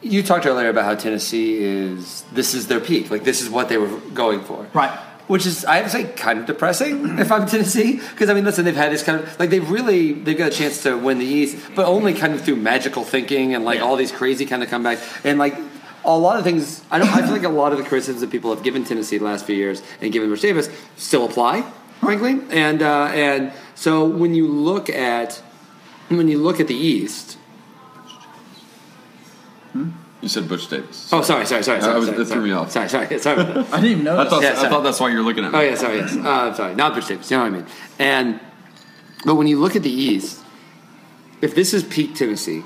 you 0.00 0.22
talked 0.22 0.46
earlier 0.46 0.68
about 0.68 0.84
how 0.84 0.94
Tennessee 0.94 1.62
is 1.62 2.22
this 2.32 2.54
is 2.54 2.68
their 2.68 2.80
peak, 2.80 3.10
like 3.10 3.24
this 3.24 3.42
is 3.42 3.50
what 3.50 3.68
they 3.68 3.76
were 3.78 3.88
going 4.14 4.40
for, 4.42 4.66
Right. 4.72 4.96
Which 5.26 5.46
is 5.46 5.64
I 5.64 5.76
have 5.76 5.86
to 5.86 5.90
say 5.90 6.04
kind 6.04 6.40
of 6.40 6.46
depressing 6.46 7.18
if 7.18 7.32
I'm 7.32 7.46
Tennessee 7.46 7.96
because 7.96 8.28
I 8.28 8.34
mean 8.34 8.44
listen 8.44 8.64
they've 8.64 8.76
had 8.76 8.92
this 8.92 9.02
kind 9.02 9.20
of 9.20 9.40
like 9.40 9.50
they've 9.50 9.68
really 9.68 10.12
they've 10.12 10.36
got 10.36 10.52
a 10.52 10.56
chance 10.56 10.82
to 10.82 10.96
win 10.98 11.18
the 11.18 11.24
East, 11.24 11.56
but 11.74 11.86
only 11.86 12.12
kind 12.14 12.34
of 12.34 12.42
through 12.42 12.56
magical 12.56 13.04
thinking 13.04 13.54
and 13.54 13.64
like 13.64 13.80
all 13.80 13.96
these 13.96 14.12
crazy 14.12 14.46
kind 14.46 14.62
of 14.62 14.68
comebacks 14.68 15.24
and 15.24 15.38
like. 15.38 15.56
A 16.06 16.14
lot 16.14 16.36
of 16.36 16.44
things, 16.44 16.84
I 16.90 16.98
don't. 16.98 17.08
I 17.08 17.22
feel 17.22 17.30
like 17.30 17.44
a 17.44 17.48
lot 17.48 17.72
of 17.72 17.78
the 17.78 17.84
criticisms 17.84 18.20
that 18.20 18.30
people 18.30 18.54
have 18.54 18.62
given 18.62 18.84
Tennessee 18.84 19.16
the 19.16 19.24
last 19.24 19.46
few 19.46 19.56
years 19.56 19.82
and 20.02 20.12
given 20.12 20.28
Butch 20.28 20.42
Davis 20.42 20.68
still 20.98 21.24
apply, 21.24 21.62
frankly. 22.00 22.42
And 22.50 22.82
uh, 22.82 23.04
and 23.06 23.54
so 23.74 24.04
when 24.04 24.34
you 24.34 24.46
look 24.46 24.90
at 24.90 25.42
when 26.08 26.28
you 26.28 26.36
look 26.36 26.60
at 26.60 26.68
the 26.68 26.74
East, 26.74 27.38
You 30.24 30.30
said 30.30 30.48
Butch 30.48 30.68
Davis. 30.68 31.10
Oh, 31.12 31.20
sorry, 31.20 31.44
sorry, 31.44 31.62
sorry. 31.62 31.82
sorry 31.82 31.94
I 31.94 31.98
was- 31.98 32.06
sorry, 32.06 32.16
that 32.18 32.24
threw 32.24 32.34
sorry. 32.36 32.48
me 32.48 32.52
off. 32.52 32.70
Sorry, 32.70 32.88
sorry, 32.88 33.18
sorry. 33.18 33.40
I 33.42 33.62
didn't 33.62 33.84
even 33.84 34.04
know. 34.04 34.18
I 34.18 34.26
thought 34.26 34.42
Yeah, 34.42 34.54
I 34.56 34.68
thought 34.70 34.80
that's 34.82 34.98
why 34.98 35.10
you're 35.10 35.22
looking 35.22 35.44
at 35.44 35.52
me. 35.52 35.58
oh 35.58 35.62
yeah, 35.62 35.74
sorry, 35.74 35.98
yes. 35.98 36.16
Uh, 36.16 36.20
I'm 36.28 36.54
sorry, 36.54 36.74
not 36.74 36.94
Butch 36.94 37.08
Davis. 37.08 37.30
You 37.30 37.36
know 37.36 37.42
what 37.44 37.52
I 37.52 37.56
mean? 37.56 37.66
And 37.98 38.40
but 39.26 39.34
when 39.34 39.46
you 39.46 39.60
look 39.60 39.76
at 39.76 39.82
the 39.82 39.90
East, 39.90 40.40
if 41.42 41.54
this 41.54 41.74
is 41.74 41.82
peak 41.84 42.14
Tennessee, 42.14 42.62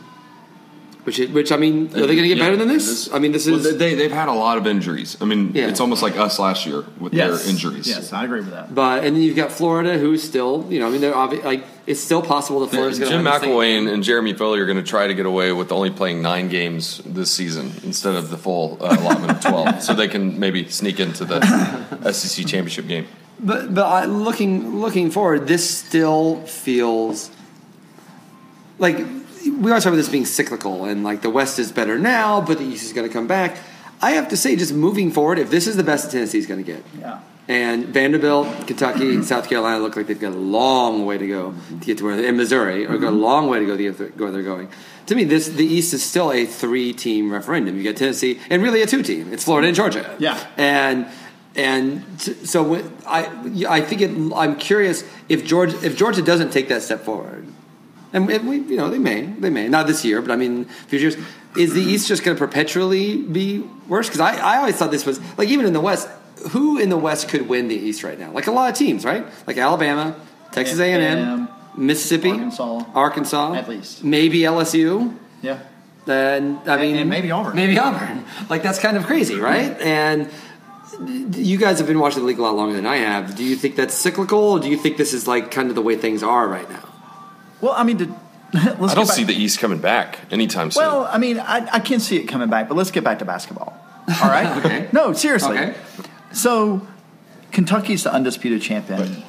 which 1.08 1.18
is, 1.18 1.30
which 1.30 1.50
I 1.52 1.56
mean, 1.56 1.86
are 1.86 2.06
they 2.08 2.14
going 2.18 2.28
to 2.28 2.28
get 2.28 2.36
Yeah, 2.36 2.44
better 2.44 2.56
than 2.58 2.68
it 2.68 2.74
this? 2.74 3.10
I 3.10 3.18
mean, 3.18 3.32
this 3.32 3.46
Well, 3.46 3.56
is. 3.64 3.78
they 3.78 3.94
they've 3.94 4.12
had 4.12 4.28
a 4.28 4.34
lot 4.34 4.58
of 4.58 4.66
injuries. 4.66 5.16
I 5.22 5.24
mean, 5.24 5.52
Yeah. 5.54 5.68
it's 5.70 5.80
almost 5.80 6.02
like 6.02 6.18
us 6.18 6.38
last 6.38 6.66
year 6.66 6.84
with 7.00 7.14
yes. 7.14 7.30
their 7.42 7.50
injuries. 7.50 7.86
Yes, 7.88 8.12
I 8.12 8.24
agree 8.26 8.40
with 8.40 8.50
that. 8.50 8.74
but 8.74 9.04
and 9.04 9.16
then 9.16 9.22
you've 9.22 9.36
got 9.36 9.50
Florida, 9.50 9.96
who's 9.96 10.22
still, 10.22 10.66
you 10.68 10.78
know, 10.80 10.86
I 10.88 10.90
mean, 10.90 11.00
they're 11.00 11.14
obvi- 11.24 11.42
like 11.42 11.64
it's 11.86 12.00
still 12.00 12.20
possible 12.20 12.60
that 12.60 12.68
Florida's 12.70 12.98
going 12.98 13.10
to 13.10 13.18
Florida. 13.22 13.40
Jim 13.46 13.50
McElwain 13.54 13.78
and, 13.78 13.88
and 13.88 14.04
Jeremy 14.04 14.34
Foley 14.34 14.60
are 14.60 14.66
going 14.66 14.76
to 14.84 14.90
try 14.96 15.06
to 15.06 15.14
get 15.14 15.24
away 15.24 15.52
with 15.52 15.72
only 15.72 15.88
playing 15.90 16.20
nine 16.20 16.48
games 16.50 17.00
this 17.06 17.30
season 17.30 17.72
instead 17.82 18.14
of 18.14 18.28
the 18.28 18.36
full 18.36 18.76
uh, 18.82 18.94
allotment 19.00 19.30
of 19.32 19.40
12, 19.40 19.82
so 19.82 19.94
they 19.94 20.08
can 20.08 20.38
maybe 20.38 20.68
sneak 20.68 21.00
into 21.00 21.24
the 21.24 21.40
SEC 22.12 22.44
championship 22.44 22.86
game. 22.86 23.06
But 23.40 23.72
but 23.74 23.86
I, 23.86 24.04
looking 24.04 24.80
looking 24.80 25.10
forward, 25.10 25.46
this 25.48 25.64
still 25.78 26.42
feels 26.44 27.30
like 28.78 28.98
we 29.44 29.70
always 29.70 29.84
talk 29.84 29.92
about 29.92 29.96
this 29.96 30.08
being 30.08 30.26
cyclical, 30.26 30.84
and 30.84 31.04
like 31.04 31.22
the 31.22 31.30
West 31.30 31.58
is 31.58 31.72
better 31.72 31.98
now, 31.98 32.40
but 32.40 32.58
the 32.58 32.64
East 32.64 32.84
is 32.84 32.92
going 32.92 33.06
to 33.06 33.12
come 33.12 33.26
back. 33.26 33.56
I 34.00 34.12
have 34.12 34.28
to 34.28 34.36
say, 34.36 34.56
just 34.56 34.72
moving 34.72 35.10
forward, 35.10 35.38
if 35.38 35.50
this 35.50 35.66
is 35.66 35.76
the 35.76 35.82
best 35.82 36.04
that 36.04 36.12
Tennessee's 36.12 36.46
going 36.46 36.64
to 36.64 36.72
get, 36.72 36.84
Yeah. 37.00 37.20
and 37.48 37.86
Vanderbilt, 37.86 38.66
Kentucky, 38.66 39.22
South 39.32 39.48
Carolina 39.48 39.80
look 39.80 39.96
like 39.96 40.06
they've 40.06 40.20
got 40.20 40.32
a 40.32 40.36
long 40.36 41.04
way 41.04 41.18
to 41.18 41.26
go 41.26 41.54
to 41.80 41.86
get 41.86 41.98
to 41.98 42.04
where, 42.04 42.24
and 42.24 42.36
Missouri, 42.36 42.86
or 42.86 42.98
got 42.98 43.08
a 43.08 43.10
mm-hmm. 43.10 43.20
long 43.20 43.48
way 43.48 43.58
to 43.58 43.66
go 43.66 43.76
to 43.76 43.92
get 43.92 44.18
where 44.18 44.30
they're 44.30 44.42
going. 44.42 44.68
To 45.06 45.14
me, 45.14 45.24
this 45.24 45.48
the 45.48 45.64
East 45.64 45.94
is 45.94 46.04
still 46.04 46.30
a 46.30 46.46
three-team 46.46 47.32
referendum. 47.32 47.76
You 47.76 47.84
got 47.84 47.96
Tennessee, 47.96 48.38
and 48.50 48.62
really 48.62 48.82
a 48.82 48.86
two-team. 48.86 49.32
It's 49.32 49.44
Florida 49.44 49.68
and 49.68 49.76
Georgia. 49.76 50.16
Yeah. 50.18 50.38
and 50.56 51.06
and 51.56 52.20
so 52.20 52.76
I 53.06 53.26
I 53.68 53.80
think 53.80 54.00
it, 54.02 54.32
I'm 54.36 54.56
curious 54.56 55.02
if 55.28 55.44
Georgia 55.44 55.76
if 55.84 55.96
Georgia 55.96 56.22
doesn't 56.22 56.50
take 56.50 56.68
that 56.68 56.82
step 56.82 57.00
forward, 57.00 57.46
and 58.12 58.30
and 58.30 58.48
we 58.48 58.58
you 58.58 58.76
know 58.76 58.88
they 58.90 58.98
may 58.98 59.22
they 59.22 59.50
may 59.50 59.68
not 59.68 59.86
this 59.86 60.04
year, 60.04 60.20
but 60.22 60.30
I 60.30 60.36
mean 60.36 60.64
future 60.64 61.08
years. 61.08 61.16
Is 61.56 61.74
the 61.74 61.82
East 61.82 62.06
just 62.08 62.22
going 62.22 62.36
to 62.36 62.38
perpetually 62.38 63.16
be 63.16 63.60
worse? 63.88 64.06
Because 64.06 64.20
I, 64.20 64.36
I 64.36 64.58
always 64.58 64.76
thought 64.76 64.90
this 64.90 65.06
was 65.06 65.18
like 65.38 65.48
even 65.48 65.66
in 65.66 65.72
the 65.72 65.80
West, 65.80 66.08
who 66.50 66.78
in 66.78 66.88
the 66.88 66.96
West 66.96 67.28
could 67.28 67.48
win 67.48 67.68
the 67.68 67.74
East 67.74 68.04
right 68.04 68.18
now? 68.18 68.30
Like 68.32 68.46
a 68.46 68.52
lot 68.52 68.70
of 68.70 68.76
teams, 68.76 69.04
right? 69.04 69.24
Like 69.46 69.56
Alabama, 69.56 70.14
Texas 70.52 70.78
A 70.78 70.92
and 70.92 71.02
M, 71.02 71.48
Mississippi, 71.76 72.30
Arkansas. 72.30 72.84
Arkansas, 72.94 73.54
At 73.54 73.68
least. 73.68 74.04
maybe 74.04 74.40
LSU. 74.40 75.16
Yeah. 75.42 75.60
And 76.06 76.58
I 76.68 76.76
mean, 76.80 76.96
and 76.96 77.10
maybe 77.10 77.30
Auburn. 77.30 77.56
Maybe 77.56 77.78
Auburn. 77.78 78.24
Like 78.50 78.62
that's 78.62 78.78
kind 78.78 78.96
of 78.96 79.04
crazy, 79.06 79.36
right? 79.36 79.78
And 79.80 80.30
you 81.34 81.58
guys 81.58 81.78
have 81.78 81.86
been 81.86 81.98
watching 81.98 82.20
the 82.20 82.26
league 82.26 82.38
a 82.38 82.42
lot 82.42 82.54
longer 82.54 82.74
than 82.76 82.86
I 82.86 82.96
have. 82.96 83.36
Do 83.36 83.44
you 83.44 83.56
think 83.56 83.76
that's 83.76 83.94
cyclical? 83.94 84.38
Or 84.38 84.60
do 84.60 84.68
you 84.68 84.76
think 84.76 84.96
this 84.96 85.12
is 85.12 85.26
like 85.26 85.50
kind 85.50 85.68
of 85.70 85.74
the 85.74 85.82
way 85.82 85.96
things 85.96 86.22
are 86.22 86.46
right 86.48 86.68
now? 86.70 86.87
Well, 87.60 87.72
I 87.76 87.84
mean, 87.84 87.98
to, 87.98 88.04
let's 88.52 88.92
I 88.92 88.94
don't 88.94 89.06
back- 89.06 89.16
see 89.16 89.24
the 89.24 89.34
East 89.34 89.58
coming 89.58 89.78
back 89.78 90.18
anytime 90.30 90.70
soon. 90.70 90.82
Well, 90.84 91.08
I 91.10 91.18
mean, 91.18 91.38
I, 91.40 91.68
I 91.72 91.80
can 91.80 92.00
see 92.00 92.16
it 92.16 92.24
coming 92.26 92.48
back, 92.48 92.68
but 92.68 92.76
let's 92.76 92.90
get 92.90 93.04
back 93.04 93.18
to 93.20 93.24
basketball. 93.24 93.76
All 94.22 94.28
right? 94.28 94.46
Okay. 94.64 94.88
No, 94.92 95.12
seriously. 95.12 95.58
Okay. 95.58 95.74
So, 96.32 96.86
Kentucky's 97.52 98.04
the 98.04 98.12
undisputed 98.12 98.62
champion, 98.62 99.22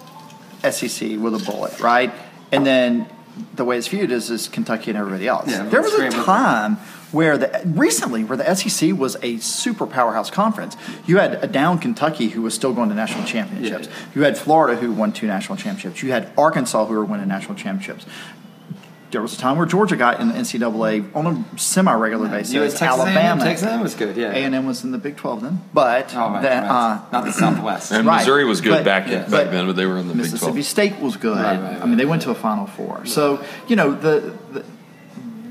SEC 0.70 1.18
with 1.18 1.36
a 1.36 1.44
bullet, 1.46 1.80
right? 1.80 2.12
And 2.52 2.66
then 2.66 3.08
the 3.56 3.64
way 3.64 3.78
it's 3.78 3.88
viewed 3.88 4.12
is, 4.12 4.30
is 4.30 4.48
Kentucky 4.48 4.92
and 4.92 4.98
everybody 4.98 5.28
else. 5.28 5.50
Yeah, 5.50 5.64
there 5.64 5.82
was 5.82 5.92
a 5.94 5.96
scrambling. 5.96 6.24
time 6.26 6.78
where 7.12 7.38
the 7.38 7.62
recently 7.66 8.24
where 8.24 8.38
the 8.38 8.56
SEC 8.56 8.94
was 8.98 9.18
a 9.24 9.38
super 9.38 9.88
powerhouse 9.88 10.30
conference. 10.30 10.78
You 11.06 11.18
had 11.18 11.36
a 11.44 11.48
down 11.48 11.80
Kentucky 11.80 12.30
who 12.30 12.42
was 12.42 12.54
still 12.54 12.74
going 12.74 12.90
to 12.90 12.96
national 12.96 13.26
championships. 13.26 13.88
Yeah. 13.88 13.94
You 14.16 14.22
had 14.24 14.38
Florida 14.38 14.80
who 14.80 14.92
won 14.92 15.12
two 15.12 15.28
national 15.28 15.58
championships. 15.58 16.04
You 16.04 16.12
had 16.12 16.32
Arkansas 16.38 16.86
who 16.86 16.94
were 16.94 17.06
winning 17.06 17.28
national 17.28 17.56
championships. 17.56 18.06
There 19.12 19.24
was 19.24 19.34
a 19.34 19.38
time 19.40 19.58
where 19.58 19.66
Georgia 19.66 19.96
got 19.96 20.20
in 20.20 20.28
the 20.28 20.36
NCAA 20.36 21.16
on 21.16 21.26
a 21.26 21.58
semi-regular 21.58 22.28
basis. 22.30 22.54
You 22.54 22.62
had 22.62 22.70
Texas 22.70 22.84
Alabama, 22.88 23.20
A&M. 23.20 23.40
Texas 23.40 23.68
A&M 23.68 23.82
was 23.82 23.96
good, 23.96 24.16
yeah. 24.16 24.30
A 24.30 24.36
and 24.36 24.54
M 24.54 24.68
was 24.68 24.84
in 24.84 24.92
the 24.92 25.00
Big 25.00 25.18
Twelve 25.18 25.42
then, 25.42 25.64
but 25.74 26.14
Oh, 26.16 26.30
right, 26.30 26.44
that, 26.44 26.62
right. 26.70 26.70
uh, 26.70 27.02
not 27.12 27.26
the 27.26 27.32
Southwest. 27.32 27.92
and 27.92 28.06
right. 28.06 28.18
Missouri 28.20 28.46
was 28.46 28.62
good 28.62 28.70
But- 28.70 28.86
back, 28.86 29.08
yeah. 29.08 29.22
back 29.28 29.50
then, 29.50 29.66
but 29.66 29.76
they 29.76 29.88
were 29.88 29.98
in 29.98 30.08
the 30.10 30.14
Big 30.14 30.26
Mississippi 30.26 30.52
12. 30.52 30.64
State 30.66 31.00
was 31.00 31.18
good. 31.18 31.38
Right, 31.40 31.60
right, 31.60 31.82
I 31.82 31.86
mean, 31.88 31.98
they 31.98 32.06
went 32.06 32.22
to 32.22 32.30
a 32.30 32.36
Final 32.36 32.68
Four. 32.68 33.08
So 33.08 33.44
you 33.68 33.76
know 33.76 33.96
the, 33.96 34.32
the 34.52 34.64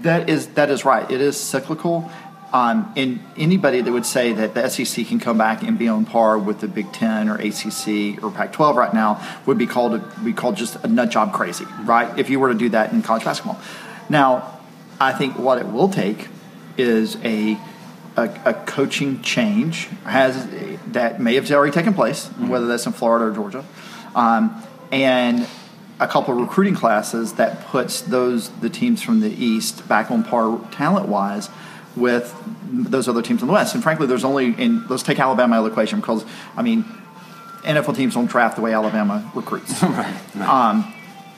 that 0.02 0.28
is 0.28 0.48
that 0.48 0.70
is 0.70 0.84
right. 0.84 1.08
It 1.10 1.20
is 1.20 1.38
cyclical. 1.38 2.10
Um, 2.50 2.94
and 2.96 3.20
anybody 3.36 3.82
that 3.82 3.92
would 3.92 4.06
say 4.06 4.32
that 4.32 4.54
the 4.54 4.68
SEC 4.70 5.06
can 5.06 5.20
come 5.20 5.36
back 5.36 5.62
and 5.62 5.78
be 5.78 5.86
on 5.86 6.06
par 6.06 6.38
with 6.38 6.60
the 6.60 6.68
Big 6.68 6.90
Ten 6.92 7.28
or 7.28 7.34
ACC 7.34 8.22
or 8.22 8.30
Pac-12 8.30 8.74
right 8.74 8.94
now 8.94 9.22
would 9.44 9.58
be 9.58 9.66
called 9.66 10.02
be 10.24 10.32
called 10.32 10.56
just 10.56 10.76
a 10.82 10.88
nut 10.88 11.10
job 11.10 11.34
crazy, 11.34 11.66
right? 11.82 12.18
If 12.18 12.30
you 12.30 12.40
were 12.40 12.48
to 12.48 12.58
do 12.58 12.70
that 12.70 12.92
in 12.92 13.02
college 13.02 13.24
basketball. 13.24 13.60
Now, 14.08 14.58
I 14.98 15.12
think 15.12 15.38
what 15.38 15.58
it 15.58 15.66
will 15.66 15.90
take 15.90 16.28
is 16.78 17.16
a 17.22 17.58
a, 18.16 18.40
a 18.46 18.54
coaching 18.54 19.20
change 19.22 19.86
has 20.04 20.46
that 20.92 21.20
may 21.20 21.34
have 21.34 21.50
already 21.50 21.72
taken 21.72 21.92
place, 21.92 22.28
whether 22.38 22.66
that's 22.66 22.86
in 22.86 22.92
Florida 22.92 23.26
or 23.26 23.34
Georgia, 23.34 23.64
um, 24.14 24.62
and 24.90 25.46
a 26.00 26.06
couple 26.06 26.34
of 26.34 26.40
recruiting 26.40 26.74
classes 26.74 27.34
that 27.34 27.64
puts 27.66 28.00
those 28.02 28.50
the 28.60 28.70
teams 28.70 29.02
from 29.02 29.20
the 29.20 29.30
East 29.30 29.88
back 29.88 30.10
on 30.10 30.22
par 30.22 30.60
talent 30.70 31.08
wise 31.08 31.50
with 31.96 32.34
those 32.70 33.08
other 33.08 33.22
teams 33.22 33.42
in 33.42 33.48
the 33.48 33.52
West. 33.52 33.74
And 33.74 33.82
frankly, 33.82 34.06
there's 34.06 34.24
only 34.24 34.54
and 34.58 34.88
let's 34.88 35.02
take 35.02 35.18
Alabama 35.18 35.56
out 35.56 35.58
of 35.58 35.64
the 35.64 35.70
equation 35.70 36.00
because 36.00 36.24
I 36.56 36.62
mean 36.62 36.84
NFL 37.62 37.96
teams 37.96 38.14
don't 38.14 38.26
draft 38.26 38.56
the 38.56 38.62
way 38.62 38.72
Alabama 38.72 39.30
recruits. 39.34 39.82
right, 39.82 40.20
right. 40.34 40.48
Um, 40.48 40.94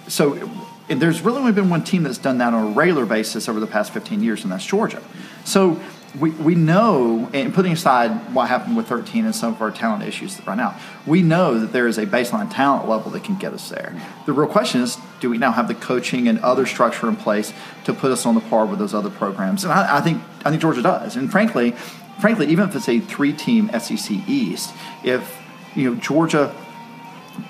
so 0.08 0.50
there's 0.88 1.22
really 1.22 1.38
only 1.38 1.52
been 1.52 1.70
one 1.70 1.84
team 1.84 2.02
that's 2.02 2.18
done 2.18 2.38
that 2.38 2.52
on 2.52 2.68
a 2.68 2.70
regular 2.72 3.06
basis 3.06 3.48
over 3.48 3.60
the 3.60 3.66
past 3.66 3.92
15 3.92 4.22
years, 4.22 4.42
and 4.42 4.52
that's 4.52 4.66
Georgia. 4.66 5.02
So 5.44 5.80
we, 6.18 6.30
we 6.30 6.54
know, 6.56 7.30
and 7.32 7.54
putting 7.54 7.72
aside 7.72 8.34
what 8.34 8.48
happened 8.48 8.76
with 8.76 8.88
13 8.88 9.24
and 9.24 9.34
some 9.34 9.54
of 9.54 9.62
our 9.62 9.70
talent 9.70 10.02
issues 10.02 10.44
right 10.46 10.56
now, 10.56 10.78
we 11.06 11.22
know 11.22 11.58
that 11.58 11.72
there 11.72 11.86
is 11.86 11.98
a 11.98 12.06
baseline 12.06 12.52
talent 12.52 12.88
level 12.88 13.12
that 13.12 13.22
can 13.22 13.36
get 13.36 13.52
us 13.52 13.68
there. 13.68 13.94
The 14.26 14.32
real 14.32 14.48
question 14.48 14.80
is, 14.80 14.98
do 15.20 15.30
we 15.30 15.38
now 15.38 15.52
have 15.52 15.68
the 15.68 15.74
coaching 15.74 16.26
and 16.26 16.40
other 16.40 16.66
structure 16.66 17.08
in 17.08 17.14
place 17.14 17.52
to 17.84 17.92
put 17.92 18.10
us 18.10 18.26
on 18.26 18.34
the 18.34 18.40
par 18.40 18.66
with 18.66 18.80
those 18.80 18.92
other 18.92 19.10
programs? 19.10 19.62
And 19.62 19.72
I, 19.72 19.98
I 19.98 20.00
think 20.00 20.22
I 20.44 20.50
think 20.50 20.60
Georgia 20.60 20.82
does. 20.82 21.14
And 21.14 21.30
frankly, 21.30 21.72
frankly, 22.20 22.46
even 22.48 22.68
if 22.68 22.74
it's 22.74 22.88
a 22.88 22.98
three-team 22.98 23.70
SEC 23.78 24.10
East, 24.28 24.74
if 25.04 25.38
you 25.76 25.90
know 25.90 26.00
Georgia 26.00 26.54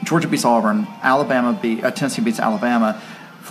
Georgia 0.04 0.28
beats 0.28 0.44
Auburn, 0.44 0.86
Alabama 1.02 1.58
beat 1.60 1.82
uh, 1.82 1.90
Tennessee 1.90 2.22
beats 2.22 2.38
Alabama, 2.38 3.00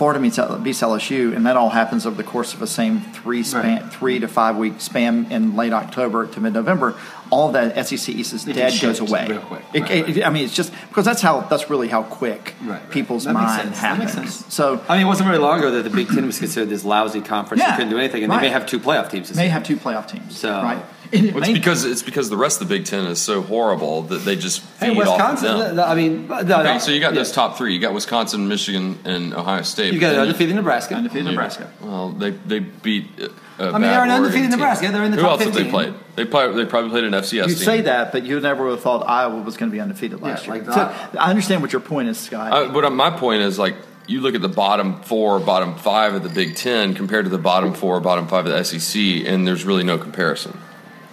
Florida 0.00 0.18
beats, 0.18 0.38
beats 0.62 0.80
LSU, 0.80 1.36
and 1.36 1.44
that 1.44 1.58
all 1.58 1.68
happens 1.68 2.06
over 2.06 2.16
the 2.16 2.24
course 2.24 2.54
of 2.54 2.62
a 2.62 2.66
same 2.66 3.02
three 3.02 3.42
span, 3.42 3.82
Right. 3.82 3.92
three 3.92 4.18
to 4.18 4.28
five 4.28 4.56
week 4.56 4.76
span 4.80 5.26
in 5.28 5.54
late 5.56 5.74
October 5.74 6.26
to 6.26 6.40
mid 6.40 6.54
November. 6.54 6.94
All 7.28 7.52
that 7.52 7.76
SEC 7.76 8.08
East 8.14 8.32
is 8.32 8.48
It 8.48 8.54
dead 8.54 8.80
goes 8.80 8.98
away. 8.98 9.26
real 9.28 9.40
quick. 9.40 9.62
It- 9.74 9.82
Right, 9.82 10.08
it- 10.16 10.24
I 10.26 10.30
mean, 10.30 10.44
it's 10.46 10.54
just 10.54 10.72
because 10.88 11.04
that's 11.04 11.20
how 11.20 11.40
that's 11.50 11.68
really 11.68 11.88
how 11.88 12.02
quick 12.04 12.54
Right, 12.62 12.70
right. 12.70 12.90
people's 12.90 13.24
That 13.24 13.34
makes 13.34 13.44
mind 13.44 13.62
sense. 13.74 13.80
That 13.82 13.98
makes 13.98 14.14
happens. 14.14 14.34
sense. 14.36 14.54
So 14.54 14.80
I 14.88 14.94
mean, 14.96 15.02
it 15.04 15.08
wasn't 15.08 15.26
very 15.26 15.38
long 15.38 15.58
ago 15.58 15.70
that 15.72 15.82
the 15.84 15.90
Big 15.90 16.08
Ten 16.08 16.24
was 16.24 16.38
considered 16.44 16.70
this 16.70 16.82
lousy 16.86 17.20
conference. 17.20 17.60
Yeah, 17.62 17.66
that 17.68 17.76
couldn't 17.76 17.90
do 17.90 17.98
anything, 17.98 18.22
and 18.24 18.32
right. 18.32 18.40
they 18.40 18.46
may 18.48 18.52
have 18.54 18.64
two 18.64 18.80
playoff 18.80 19.10
teams. 19.10 19.28
This 19.28 19.36
may 19.36 19.42
year. 19.44 19.52
have 19.52 19.64
two 19.64 19.76
playoff 19.76 20.06
teams. 20.08 20.34
So- 20.34 20.62
right. 20.62 20.78
And 21.12 21.26
it 21.26 21.34
Well, 21.34 21.42
it's 21.42 21.52
because 21.52 21.84
it's 21.84 22.02
because 22.02 22.30
the 22.30 22.36
rest 22.36 22.60
of 22.60 22.68
the 22.68 22.74
Big 22.76 22.86
Ten 22.86 23.04
is 23.06 23.20
so 23.20 23.42
horrible 23.42 24.02
that 24.02 24.18
they 24.24 24.36
just 24.36 24.62
Hey, 24.78 24.90
feed 24.94 25.02
off 25.02 25.20
of 25.20 25.32
Wisconsin. 25.32 25.58
them. 25.58 25.76
th- 25.76 25.86
I 25.86 25.94
mean, 25.94 26.28
no, 26.28 26.40
no, 26.42 26.60
Okay, 26.60 26.78
so 26.78 26.92
you 26.92 27.00
got 27.00 27.12
yeah. 27.12 27.18
those 27.20 27.32
top 27.32 27.58
three. 27.58 27.74
You 27.74 27.80
got 27.80 27.94
Wisconsin, 27.94 28.46
Michigan, 28.48 28.98
and 29.04 29.34
Ohio 29.34 29.62
State. 29.62 29.92
You 29.92 29.98
got 29.98 30.08
But 30.08 30.12
then 30.12 30.20
undefeated 30.22 30.54
Nebraska. 30.56 30.94
undefeated 30.94 31.26
Nebraska. 31.26 31.68
Well, 31.82 32.10
they 32.10 32.30
they 32.30 32.60
beat. 32.60 33.06
Uh, 33.20 33.28
I 33.58 33.72
mean, 33.72 33.82
they're 33.82 34.04
an 34.04 34.10
undefeated 34.10 34.50
Nebraska. 34.50 34.90
They're 34.92 35.04
in 35.04 35.10
the 35.10 35.16
Who 35.18 35.22
top 35.22 35.32
else 35.40 35.44
have 35.44 35.54
they 35.54 35.68
played? 35.68 35.94
They 36.16 36.24
probably 36.24 36.64
they 36.64 36.70
probably 36.70 36.90
played 36.90 37.04
an 37.04 37.12
FCS 37.12 37.32
You 37.32 37.54
team. 37.54 37.56
say 37.56 37.80
that, 37.82 38.12
but 38.12 38.22
you 38.24 38.38
never 38.40 38.64
would 38.64 38.70
have 38.72 38.80
thought 38.80 39.06
Iowa 39.08 39.42
was 39.42 39.56
going 39.56 39.70
to 39.70 39.74
be 39.74 39.80
undefeated 39.80 40.22
last 40.22 40.46
Yeah, 40.46 40.54
year. 40.54 40.62
like 40.64 40.72
So, 40.72 40.80
that. 40.80 41.20
I 41.20 41.28
understand 41.30 41.60
what 41.62 41.72
your 41.72 41.80
point 41.80 42.08
is, 42.08 42.18
Scott. 42.18 42.52
Uh, 42.52 42.72
but 42.72 42.84
uh, 42.84 42.90
my 42.90 43.10
point 43.10 43.42
is 43.42 43.58
like 43.58 43.74
you 44.06 44.20
look 44.20 44.34
at 44.34 44.40
the 44.42 44.48
bottom 44.48 45.00
four, 45.02 45.38
bottom 45.40 45.74
five 45.76 46.14
of 46.14 46.22
the 46.22 46.28
Big 46.30 46.56
Ten 46.56 46.94
compared 46.94 47.26
to 47.26 47.30
the 47.30 47.38
bottom 47.38 47.74
four, 47.74 48.00
bottom 48.00 48.26
five 48.28 48.46
of 48.46 48.52
the 48.52 48.64
SEC, 48.64 49.00
and 49.26 49.46
there's 49.46 49.64
really 49.64 49.84
no 49.84 49.98
comparison. 49.98 50.56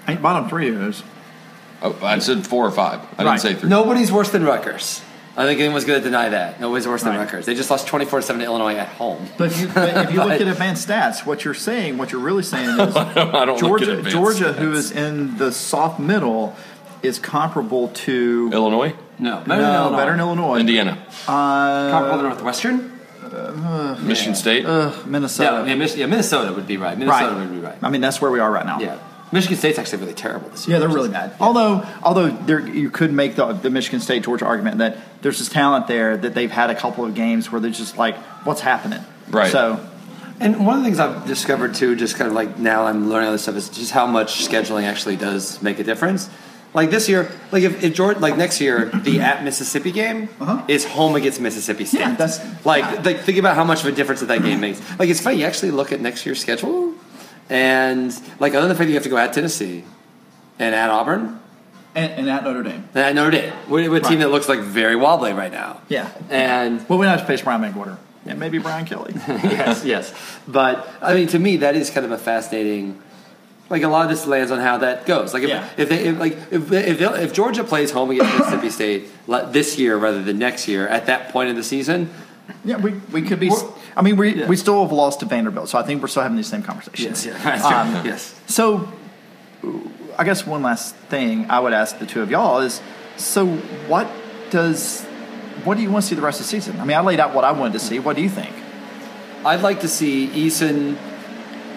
I 0.08 0.12
think 0.12 0.22
bottom 0.22 0.50
three 0.50 0.70
is 0.70 1.04
Oh, 1.82 1.96
I 2.02 2.18
said 2.18 2.48
four 2.48 2.66
or 2.66 2.72
five. 2.72 3.02
I 3.20 3.24
Right. 3.24 3.34
didn't 3.34 3.40
say 3.42 3.54
three. 3.54 3.70
Nobody's 3.70 4.12
worse 4.12 4.32
than 4.32 4.44
Rutgers. 4.44 5.02
I 5.40 5.46
think 5.46 5.60
anyone's 5.60 5.86
going 5.86 6.00
to 6.00 6.04
deny 6.04 6.30
that. 6.30 6.60
Nobody's 6.60 6.88
worse 6.88 7.04
than 7.04 7.12
Right. 7.14 7.20
Rutgers. 7.20 7.46
They 7.46 7.54
just 7.54 7.70
lost 7.70 7.86
24 7.86 8.24
7 8.24 8.40
to 8.40 8.46
Illinois 8.46 8.74
at 8.76 8.88
home. 8.88 9.28
But 9.38 9.52
if 9.52 9.62
you, 9.62 9.68
but 9.68 9.96
if 10.06 10.12
you 10.12 10.24
look 10.24 10.42
at 10.42 10.48
advanced 10.48 10.88
stats, 10.88 11.24
what 11.24 11.46
you're 11.46 11.54
saying, 11.54 12.00
what 12.00 12.12
you're 12.12 12.22
really 12.22 12.42
saying 12.42 12.70
is 12.80 12.80
I 12.96 13.14
don't 13.14 13.34
look 13.34 13.54
at 13.54 13.58
Georgia, 13.60 13.92
advanced 13.92 14.12
Georgia, 14.12 14.54
who 14.54 14.72
stats. 14.72 14.76
is 14.78 14.92
in 14.92 15.38
the 15.38 15.52
soft 15.52 16.00
middle, 16.00 16.56
is 17.04 17.20
comparable 17.20 17.90
to 17.90 18.50
Illinois, 18.52 18.96
No, 19.20 19.44
no, 19.46 19.92
better 19.96 20.12
than 20.14 20.20
Illinois, 20.20 20.58
Indiana, 20.58 20.98
uh, 21.28 21.92
Comparable 21.92 22.18
to 22.18 22.24
Northwestern? 22.30 22.94
Michigan 24.02 24.34
State. 24.34 24.66
uh, 24.66 24.92
Minnesota. 25.06 25.62
Yeah, 25.64 25.66
yeah, 25.66 25.76
Mich- 25.76 25.96
yeah, 25.96 26.06
Minnesota 26.08 26.54
would 26.54 26.66
be 26.66 26.78
right. 26.78 26.98
Minnesota 26.98 27.36
would 27.36 27.52
be 27.52 27.60
right. 27.60 27.78
I 27.84 27.90
mean, 27.92 28.02
that's 28.02 28.20
where 28.20 28.32
we 28.32 28.40
are 28.40 28.50
right 28.50 28.66
now. 28.66 28.80
Yeah. 28.80 28.96
Michigan 29.32 29.58
State's 29.58 29.78
actually 29.78 30.00
really 30.00 30.14
terrible 30.14 30.50
this 30.50 30.68
year. 30.68 30.76
Yeah, 30.76 30.80
they're 30.80 30.90
really 30.96 31.10
bad. 31.10 31.34
Although, 31.40 31.86
although 32.04 32.30
there, 32.30 32.66
you 32.66 32.90
could 32.90 33.12
make 33.12 33.36
the, 33.36 33.54
the 33.54 33.70
Michigan 33.70 34.00
State 34.00 34.24
Georgia 34.24 34.46
argument 34.46 34.78
that 34.78 34.98
there's 35.22 35.40
this 35.40 35.50
talent 35.50 35.88
there 35.88 36.16
that 36.18 36.34
they've 36.34 36.52
had 36.52 36.70
a 36.70 36.76
couple 36.76 37.04
of 37.06 37.14
games 37.16 37.52
where 37.52 37.60
they're 37.60 37.72
just 37.72 37.98
like, 37.98 38.16
what's 38.46 38.62
happening? 38.62 39.02
Right. 39.30 39.52
So, 39.52 39.86
And 40.40 40.66
one 40.66 40.78
of 40.78 40.84
the 40.84 40.86
things 40.86 41.00
I've 41.00 41.26
discovered 41.28 41.76
too, 41.76 41.96
just 41.96 42.16
kind 42.16 42.28
of 42.30 42.34
like 42.36 42.58
now 42.58 42.86
I'm 42.86 43.10
learning 43.10 43.28
all 43.28 43.32
this 43.34 43.42
stuff, 43.44 43.56
is 43.56 43.70
just 43.70 43.92
how 43.92 44.06
much 44.08 44.48
scheduling 44.48 44.84
actually 44.84 45.18
does 45.18 45.62
make 45.62 45.80
a 45.80 45.84
difference. 45.84 46.30
Like 46.74 46.90
this 46.92 47.10
year, 47.10 47.32
like 47.52 47.64
if, 47.64 47.84
if 47.84 47.94
Georgia, 47.96 48.20
like 48.20 48.38
next 48.38 48.62
year, 48.62 48.86
the 48.94 49.20
at 49.22 49.44
Mississippi 49.44 49.92
game 49.92 50.30
Uh-huh. 50.40 50.64
is 50.68 50.86
home 50.86 51.16
against 51.16 51.42
Mississippi 51.42 51.86
State. 51.86 52.00
Yeah, 52.02 52.16
that's- 52.16 52.40
like, 52.66 53.04
like 53.04 53.22
think 53.22 53.38
about 53.40 53.56
how 53.56 53.64
much 53.64 53.82
of 53.82 53.88
a 53.88 53.92
difference 53.92 54.20
that 54.20 54.28
that 54.28 54.44
game 54.44 54.60
makes. 54.60 54.80
Like 55.00 55.10
it's 55.10 55.20
funny, 55.22 55.38
you 55.40 55.46
actually 55.46 55.72
look 55.72 55.92
at 55.92 56.02
next 56.02 56.26
year's 56.26 56.40
schedule, 56.40 56.94
and 57.50 58.12
like 58.40 58.54
other 58.54 58.62
than 58.62 58.70
the 58.70 58.76
fact 58.76 58.88
that 58.88 58.90
you 58.90 58.94
have 58.96 59.04
to 59.04 59.10
go 59.10 59.18
at 59.18 59.34
Tennessee 59.34 59.84
and 60.60 60.76
at 60.76 60.90
Auburn 60.90 61.40
and, 61.96 62.12
and 62.14 62.30
at 62.30 62.44
Notre 62.44 62.64
Dame. 62.64 62.88
and 62.94 63.04
at 63.04 63.16
Notre 63.16 63.32
Dame, 63.32 63.54
with 63.70 63.88
with 63.90 64.06
a 64.06 64.08
team 64.10 64.20
Right. 64.20 64.26
that 64.26 64.30
looks 64.32 64.50
like 64.50 64.60
very 64.60 64.96
wobbly 64.96 65.34
right 65.34 65.52
now. 65.52 65.82
Yeah. 65.90 66.10
and 66.30 66.88
Well, 66.90 67.00
we 67.00 67.06
have 67.08 67.22
to 67.22 67.26
face 67.26 67.42
Brian 67.42 67.62
McWhorter. 67.62 67.98
And 68.26 68.40
maybe 68.40 68.58
Brian 68.58 68.86
Kelly. 68.86 69.14
yes, 69.28 69.86
yes. 69.86 70.14
But 70.48 70.86
I 71.02 71.14
mean, 71.14 71.28
to 71.30 71.40
me, 71.40 71.58
that 71.58 71.78
is 71.78 71.90
kind 71.90 72.06
of 72.06 72.12
a 72.12 72.18
fascinating. 72.18 73.02
Like 73.70 73.84
a 73.84 73.88
lot 73.88 74.04
of 74.04 74.10
this 74.10 74.26
lands 74.28 74.52
on 74.52 74.60
how 74.60 74.78
that 74.80 75.06
goes. 75.06 75.34
Like 75.34 75.44
if, 75.44 75.50
Yeah. 75.50 75.70
if 75.78 75.88
they 75.90 76.00
if, 76.06 76.20
like 76.20 76.34
if, 76.52 76.72
if 76.72 77.02
if 77.02 77.34
Georgia 77.34 77.64
plays 77.64 77.92
home 77.92 78.12
against 78.12 78.38
Mississippi 78.38 78.70
State 78.70 79.10
this 79.54 79.78
year 79.80 79.96
rather 79.98 80.22
than 80.24 80.38
next 80.40 80.68
year 80.68 80.88
at 80.90 81.06
that 81.06 81.30
point 81.30 81.50
in 81.50 81.56
the 81.56 81.64
season, 81.64 82.10
Yeah, 82.64 82.78
we, 82.78 82.92
we 83.12 83.22
could 83.22 83.40
be. 83.40 83.52
I 83.96 84.02
mean, 84.02 84.18
we, 84.18 84.46
we 84.46 84.56
still 84.56 84.82
have 84.84 84.92
lost 84.92 85.22
to 85.22 85.26
Vanderbilt, 85.26 85.70
so 85.70 85.78
I 85.78 85.84
think 85.84 86.02
we're 86.02 86.08
still 86.08 86.24
having 86.24 86.38
these 86.38 86.48
same 86.48 86.64
conversations. 86.64 87.26
Um, 87.46 88.06
yes. 88.06 88.40
So, 88.48 88.92
I 90.18 90.24
guess 90.24 90.46
one 90.46 90.62
last 90.64 90.96
thing 90.96 91.50
I 91.50 91.60
would 91.60 91.74
ask 91.74 91.98
the 92.00 92.06
two 92.06 92.22
of 92.22 92.30
y'all 92.32 92.60
is: 92.60 92.82
so 93.18 93.46
what 93.88 94.08
does 94.50 95.04
what 95.64 95.76
do 95.76 95.84
you 95.84 95.92
want 95.92 96.04
to 96.04 96.10
see 96.10 96.16
the 96.16 96.22
rest 96.22 96.40
of 96.40 96.46
the 96.46 96.50
season? 96.50 96.80
I 96.80 96.86
mean, 96.86 96.98
I 96.98 97.02
laid 97.02 97.20
out 97.20 97.34
what 97.34 97.44
I 97.44 97.52
wanted 97.52 97.74
to 97.74 97.80
see. 97.80 98.00
What 98.00 98.16
do 98.16 98.22
you 98.22 98.30
think? 98.30 98.54
I'd 99.46 99.62
like 99.62 99.82
to 99.82 99.88
see 99.88 100.28
Eason 100.28 100.98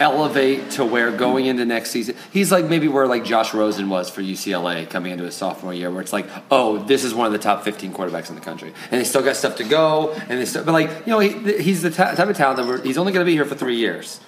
elevate 0.00 0.70
to 0.72 0.84
where 0.84 1.12
going 1.12 1.46
into 1.46 1.64
next 1.64 1.90
season, 1.90 2.16
he's 2.32 2.50
like 2.50 2.64
maybe 2.64 2.88
where 2.88 3.06
like 3.06 3.24
Josh 3.24 3.54
Rosen 3.54 3.88
was 3.88 4.10
for 4.10 4.22
UCLA 4.22 4.88
coming 4.88 5.12
into 5.12 5.24
his 5.24 5.36
sophomore 5.36 5.74
year, 5.74 5.90
where 5.90 6.00
it's 6.00 6.12
like, 6.12 6.26
oh, 6.50 6.78
this 6.78 7.04
is 7.04 7.14
one 7.14 7.26
of 7.26 7.32
the 7.32 7.38
top 7.38 7.62
15 7.62 7.92
quarterbacks 7.92 8.30
in 8.30 8.34
the 8.34 8.40
country, 8.40 8.72
and 8.90 9.00
they 9.00 9.04
still 9.04 9.22
got 9.22 9.36
stuff 9.36 9.56
to 9.56 9.64
go, 9.64 10.12
and 10.12 10.40
they 10.40 10.44
still, 10.46 10.64
but 10.64 10.72
like 10.72 10.90
you 11.06 11.12
know, 11.12 11.20
he, 11.20 11.62
he's 11.62 11.82
the 11.82 11.90
type 11.90 12.18
of 12.18 12.36
talent 12.36 12.56
that 12.56 12.84
he's 12.84 12.98
only 12.98 13.12
going 13.12 13.24
to 13.24 13.30
be 13.30 13.34
here 13.34 13.44
for 13.44 13.54
three 13.54 13.76
years. 13.76 14.18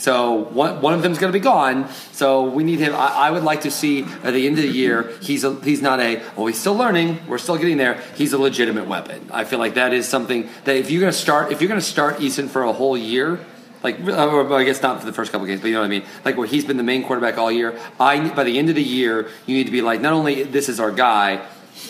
So 0.00 0.32
one, 0.32 0.80
one 0.80 0.94
of 0.94 1.02
them's 1.02 1.18
going 1.18 1.30
to 1.30 1.38
be 1.38 1.42
gone. 1.42 1.90
So 2.12 2.44
we 2.44 2.64
need 2.64 2.78
him. 2.78 2.94
I, 2.94 3.08
I 3.08 3.30
would 3.30 3.44
like 3.44 3.62
to 3.62 3.70
see 3.70 4.04
at 4.24 4.32
the 4.32 4.46
end 4.46 4.56
of 4.56 4.62
the 4.62 4.70
year 4.70 5.12
he's 5.20 5.44
a, 5.44 5.54
he's 5.60 5.82
not 5.82 6.00
a 6.00 6.22
well 6.36 6.46
he's 6.46 6.58
still 6.58 6.74
learning. 6.74 7.20
We're 7.28 7.36
still 7.36 7.58
getting 7.58 7.76
there. 7.76 8.02
He's 8.16 8.32
a 8.32 8.38
legitimate 8.38 8.88
weapon. 8.88 9.28
I 9.30 9.44
feel 9.44 9.58
like 9.58 9.74
that 9.74 9.92
is 9.92 10.08
something 10.08 10.48
that 10.64 10.76
if 10.76 10.90
you're 10.90 11.02
going 11.02 11.12
to 11.12 11.18
start 11.18 11.52
if 11.52 11.60
you're 11.60 11.68
going 11.68 11.80
to 11.80 11.86
start 11.86 12.16
Eason 12.16 12.48
for 12.48 12.62
a 12.62 12.72
whole 12.72 12.96
year, 12.96 13.40
like 13.82 14.00
uh, 14.00 14.28
or 14.28 14.52
I 14.52 14.64
guess 14.64 14.82
not 14.82 15.00
for 15.00 15.06
the 15.06 15.12
first 15.12 15.32
couple 15.32 15.46
games, 15.46 15.60
but 15.60 15.68
you 15.68 15.74
know 15.74 15.80
what 15.80 15.86
I 15.86 15.90
mean. 15.90 16.04
Like 16.24 16.36
where 16.36 16.46
he's 16.46 16.64
been 16.64 16.76
the 16.76 16.82
main 16.82 17.02
quarterback 17.04 17.38
all 17.38 17.50
year. 17.50 17.78
I 17.98 18.28
by 18.30 18.44
the 18.44 18.58
end 18.58 18.68
of 18.68 18.74
the 18.74 18.82
year 18.82 19.28
you 19.46 19.56
need 19.56 19.64
to 19.64 19.72
be 19.72 19.82
like 19.82 20.00
not 20.00 20.12
only 20.12 20.42
this 20.42 20.68
is 20.68 20.80
our 20.80 20.92
guy, 20.92 21.46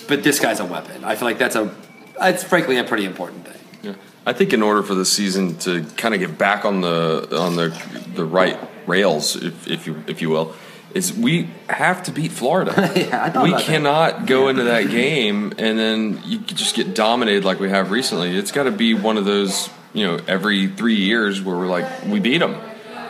but 0.09 0.22
this 0.22 0.38
guy's 0.38 0.61
a 0.61 0.64
weapon. 0.64 1.05
I 1.05 1.16
feel 1.16 1.26
like 1.26 1.38
that's 1.38 1.57
a 1.57 1.74
that's 2.18 2.45
frankly 2.45 2.76
a 2.76 2.84
pretty 2.84 3.05
important 3.05 3.47
thing. 3.47 3.61
Yeah. 3.82 3.95
I 4.26 4.32
think 4.32 4.53
in 4.53 4.62
order 4.62 4.82
for 4.82 4.95
the 4.95 5.05
season 5.07 5.57
to 5.59 5.84
kind 5.97 6.14
of 6.14 6.20
get 6.20 6.36
back 6.36 6.64
on 6.64 6.80
the 6.80 7.28
on 7.38 7.57
the 7.57 7.68
the 8.14 8.24
right 8.24 8.59
rails, 8.86 9.36
if, 9.36 9.66
if 9.68 9.86
you 9.86 10.03
if 10.07 10.20
you 10.22 10.30
will, 10.30 10.55
is 10.95 11.12
we 11.12 11.49
have 11.68 12.03
to 12.05 12.12
beat 12.12 12.30
Florida. 12.32 12.72
Yeah, 12.97 13.43
we 13.43 13.51
about 13.51 13.59
that. 13.59 13.62
cannot 13.62 14.26
go 14.26 14.49
into 14.49 14.64
that 14.64 14.91
game 14.91 15.53
and 15.59 15.78
then 15.78 16.20
you 16.24 16.38
just 16.41 16.76
get 16.76 16.95
dominated 16.95 17.45
like 17.45 17.59
we 17.61 17.70
have 17.70 17.91
recently. 17.91 18.36
It's 18.36 18.53
got 18.53 18.64
to 18.64 18.70
be 18.70 18.95
one 18.95 19.16
of 19.16 19.24
those 19.24 19.70
you 19.93 20.07
know 20.07 20.20
every 20.26 20.68
three 20.68 20.97
years 20.97 21.43
where 21.43 21.57
we're 21.57 21.66
like 21.66 22.05
we 22.07 22.20
beat 22.20 22.38
them, 22.38 22.55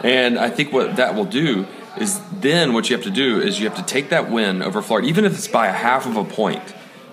and 0.03 0.39
I 0.39 0.51
think 0.51 0.73
what 0.73 0.97
that 0.97 1.15
will 1.15 1.25
do 1.25 1.67
is 1.99 2.21
then 2.33 2.73
what 2.73 2.89
you 2.89 2.97
have 2.97 3.05
to 3.05 3.11
do 3.11 3.41
is 3.41 3.59
you 3.59 3.69
have 3.69 3.77
to 3.79 3.85
take 3.85 4.11
that 4.11 4.31
win 4.31 4.63
over 4.63 4.81
Florida, 4.81 5.09
even 5.09 5.25
if 5.25 5.35
it's 5.35 5.49
by 5.49 5.67
a 5.67 5.73
half 5.73 6.07
of 6.07 6.17
a 6.17 6.25
point. 6.25 6.63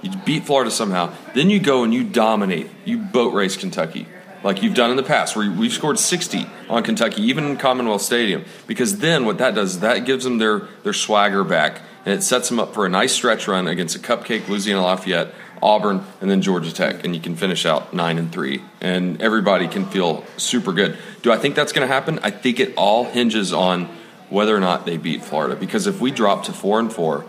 You 0.04 0.12
beat 0.26 0.46
Florida 0.46 0.70
somehow. 0.70 1.12
Then 1.34 1.50
you 1.50 1.60
go 1.60 1.84
and 1.84 1.92
you 1.92 2.04
dominate. 2.04 2.70
You 2.86 3.00
boat 3.00 3.34
race 3.34 3.58
Kentucky 3.58 4.08
like 4.44 4.62
you've 4.62 4.76
done 4.76 4.92
in 4.92 4.98
the 4.98 5.04
past, 5.04 5.36
where 5.36 5.50
we've 5.52 5.74
scored 5.74 6.00
60 6.00 6.46
on 6.70 6.84
Kentucky, 6.84 7.22
even 7.24 7.46
in 7.46 7.58
Commonwealth 7.58 8.02
Stadium. 8.02 8.46
Because 8.66 9.00
then 9.00 9.26
what 9.26 9.38
that 9.40 9.56
does 9.56 9.80
that 9.80 10.06
gives 10.06 10.24
them 10.24 10.38
their, 10.38 10.68
their 10.84 10.94
swagger 10.94 11.44
back, 11.44 11.82
and 12.06 12.14
it 12.14 12.24
sets 12.24 12.50
them 12.50 12.60
up 12.60 12.74
for 12.74 12.86
a 12.86 12.90
nice 12.90 13.14
stretch 13.14 13.48
run 13.48 13.68
against 13.68 13.96
a 13.96 14.00
cupcake 14.00 14.48
Louisiana 14.48 14.84
Lafayette, 14.84 15.34
Auburn, 15.62 16.06
and 16.22 16.30
then 16.30 16.42
Georgia 16.42 16.74
Tech, 16.74 17.04
and 17.04 17.16
you 17.16 17.22
can 17.22 17.36
finish 17.36 17.66
out 17.66 17.94
nine 17.94 18.18
and 18.18 18.32
three, 18.32 18.62
and 18.82 19.22
everybody 19.22 19.68
can 19.68 19.86
feel 19.86 20.24
super 20.38 20.74
good. 20.74 20.98
Do 21.22 21.32
I 21.32 21.38
think 21.38 21.56
that's 21.56 21.72
going 21.72 21.88
to 21.88 21.94
happen? 21.94 22.20
I 22.24 22.32
think 22.32 22.60
it 22.60 22.74
all 22.76 23.06
hinges 23.06 23.54
on 23.54 23.90
whether 24.30 24.56
or 24.56 24.60
not 24.60 24.86
they 24.86 24.98
beat 24.98 25.24
Florida. 25.24 25.56
Because 25.56 25.88
if 25.88 26.02
we 26.02 26.12
drop 26.12 26.44
to 26.46 26.54
four 26.54 26.80
and 26.80 26.92
four, 26.92 27.26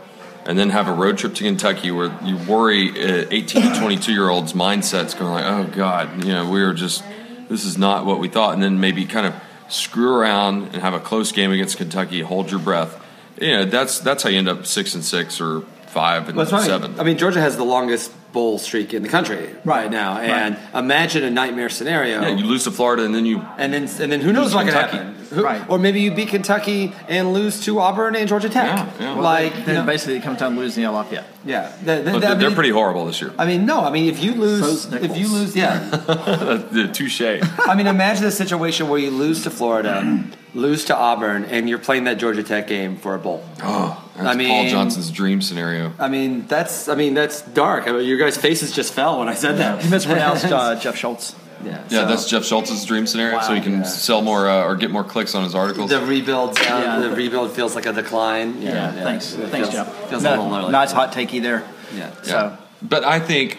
and 0.46 0.58
then 0.58 0.70
have 0.70 0.88
a 0.88 0.92
road 0.92 1.18
trip 1.18 1.34
to 1.34 1.44
Kentucky 1.44 1.90
where 1.90 2.16
you 2.24 2.38
worry 2.48 2.88
uh, 2.90 3.26
18 3.30 3.62
to 3.74 3.78
22 3.78 4.12
year 4.12 4.30
olds' 4.30 4.54
mindsets 4.54 5.16
going 5.16 5.30
like, 5.30 5.44
oh 5.44 5.64
God, 5.64 6.24
you 6.24 6.32
know, 6.32 6.50
we 6.50 6.62
were 6.62 6.72
just, 6.72 7.04
this 7.50 7.66
is 7.66 7.76
not 7.76 8.06
what 8.06 8.18
we 8.18 8.28
thought. 8.28 8.54
And 8.54 8.62
then 8.62 8.80
maybe 8.80 9.04
kind 9.04 9.26
of 9.26 9.34
screw 9.68 10.14
around 10.14 10.68
and 10.72 10.76
have 10.76 10.94
a 10.94 11.00
close 11.00 11.32
game 11.32 11.52
against 11.52 11.76
Kentucky, 11.76 12.22
hold 12.22 12.50
your 12.50 12.60
breath. 12.60 13.04
You 13.38 13.58
know, 13.58 13.64
that's, 13.66 13.98
that's 14.00 14.22
how 14.22 14.30
you 14.30 14.38
end 14.38 14.48
up 14.48 14.64
six 14.66 14.94
and 14.94 15.04
six 15.04 15.38
or 15.38 15.60
five 15.88 16.28
and 16.28 16.36
Well, 16.36 16.46
that's 16.46 16.52
what 16.52 16.62
I 16.62 16.66
seven. 16.66 16.98
I 16.98 17.02
mean, 17.02 17.18
Georgia 17.18 17.40
has 17.40 17.56
the 17.58 17.64
longest 17.64 18.10
bowl 18.32 18.58
streak 18.58 18.92
in 18.94 19.02
the 19.02 19.08
country 19.08 19.54
right, 19.64 19.90
now, 19.90 20.18
and 20.18 20.56
imagine 20.74 21.24
a 21.24 21.30
nightmare 21.30 21.68
scenario. 21.68 22.20
yeah, 22.20 22.28
you 22.28 22.44
lose 22.44 22.64
to 22.64 22.70
Florida 22.70 23.04
and 23.04 23.14
then 23.14 23.24
you 23.26 23.40
and 23.56 23.72
then, 23.72 23.84
and 23.84 24.12
then 24.12 24.20
who 24.20 24.32
knows 24.32 24.54
what 24.54 24.64
can 24.66 24.74
Kentucky. 24.74 24.96
happen? 24.98 25.14
Who, 25.14 25.42
Right. 25.44 25.62
Or 25.68 25.78
maybe 25.78 26.00
you 26.00 26.14
beat 26.14 26.28
Kentucky 26.28 26.94
and 27.06 27.34
lose 27.34 27.62
to 27.66 27.80
Auburn 27.80 28.16
and 28.16 28.26
Georgia 28.26 28.48
Tech. 28.48 28.64
Yeah, 28.66 28.90
yeah. 28.98 29.12
Well, 29.14 29.22
Like, 29.24 29.52
then 29.52 29.66
you 29.68 29.74
know, 29.74 29.84
basically 29.84 30.16
it 30.16 30.22
comes 30.22 30.38
down 30.38 30.54
to 30.54 30.58
Louisiana 30.60 30.92
Lafayette. 30.96 31.26
yeah, 31.44 31.68
Th- 31.84 31.84
th- 31.84 32.04
But 32.04 32.14
I 32.14 32.18
they're, 32.18 32.34
they're 32.36 32.48
mean- 32.48 32.54
pretty 32.54 32.70
horrible 32.70 33.04
this 33.04 33.20
year. 33.20 33.32
I 33.38 33.44
mean, 33.44 33.66
no. 33.66 33.80
I 33.84 33.90
mean, 33.90 34.08
if 34.08 34.22
you 34.22 34.32
lose, 34.34 34.84
So's 34.84 34.92
if 34.94 35.16
you 35.18 35.28
lose, 35.28 35.54
yeah. 35.62 36.88
Touche. 36.92 37.20
I 37.20 37.74
mean, 37.76 37.86
imagine 37.86 38.24
a 38.24 38.30
situation 38.30 38.88
where 38.88 38.98
you 38.98 39.10
lose 39.10 39.42
to 39.44 39.50
Florida, 39.50 40.24
lose 40.54 40.86
to 40.86 40.96
Auburn, 40.96 41.44
and 41.44 41.68
you're 41.68 41.78
playing 41.78 42.04
that 42.04 42.18
Georgia 42.18 42.42
Tech 42.42 42.66
game 42.66 42.96
for 42.96 43.14
a 43.14 43.18
bowl. 43.18 43.44
Oh, 43.62 44.02
that's 44.16 44.28
I 44.28 44.34
mean- 44.34 44.48
Paul 44.48 44.68
Johnson's 44.68 45.10
dream 45.10 45.42
scenario. 45.42 45.92
I 45.98 46.08
mean, 46.08 46.46
that's 46.48 46.88
I 46.88 46.94
mean 46.94 47.14
that's 47.14 47.42
dark. 47.42 47.86
I 47.86 47.92
mean, 47.92 48.06
your 48.06 48.18
guys' 48.28 48.36
faces 48.40 48.72
just 48.72 48.92
fell 48.92 49.18
when 49.18 49.28
I 49.28 49.34
said 49.34 49.58
that. 49.58 49.84
You 49.84 49.90
mispronounced 49.90 50.44
uh, 50.46 50.74
Jeff 50.80 50.96
Schultz. 50.96 51.34
yeah, 51.64 51.70
Yeah, 51.70 51.88
so 51.88 52.06
that's 52.06 52.28
Jeff 52.28 52.44
Schultz's 52.44 52.84
dream 52.84 53.06
scenario, 53.06 53.40
so 53.40 53.54
he 53.54 53.60
can 53.60 53.78
Yeah. 53.78 53.82
sell 53.84 54.22
more 54.22 54.48
uh, 54.48 54.64
or 54.64 54.76
get 54.76 54.90
more 54.90 55.04
clicks 55.04 55.34
on 55.34 55.44
his 55.44 55.54
articles. 55.54 55.90
the 55.90 56.00
rebuild. 56.00 56.58
Uh, 56.58 56.62
Yeah. 56.62 56.98
The 57.00 57.10
rebuild 57.10 57.52
feels 57.52 57.74
like 57.74 57.86
a 57.86 57.92
decline. 57.92 58.60
Yeah, 58.62 58.68
Yeah, 58.70 58.94
yeah. 58.94 59.02
thanks, 59.04 59.32
It 59.34 59.48
thanks, 59.48 59.68
feels, 59.70 59.86
Jeff. 59.86 60.08
Feels 60.10 60.22
No, 60.22 60.30
a 60.30 60.32
little 60.32 60.48
lonely. 60.48 60.72
nice 60.72 60.92
hot 60.92 61.12
takey 61.12 61.42
there. 61.42 61.64
Yeah. 61.96 62.10
So 62.22 62.56
But 62.82 63.04
I 63.04 63.18
think, 63.18 63.58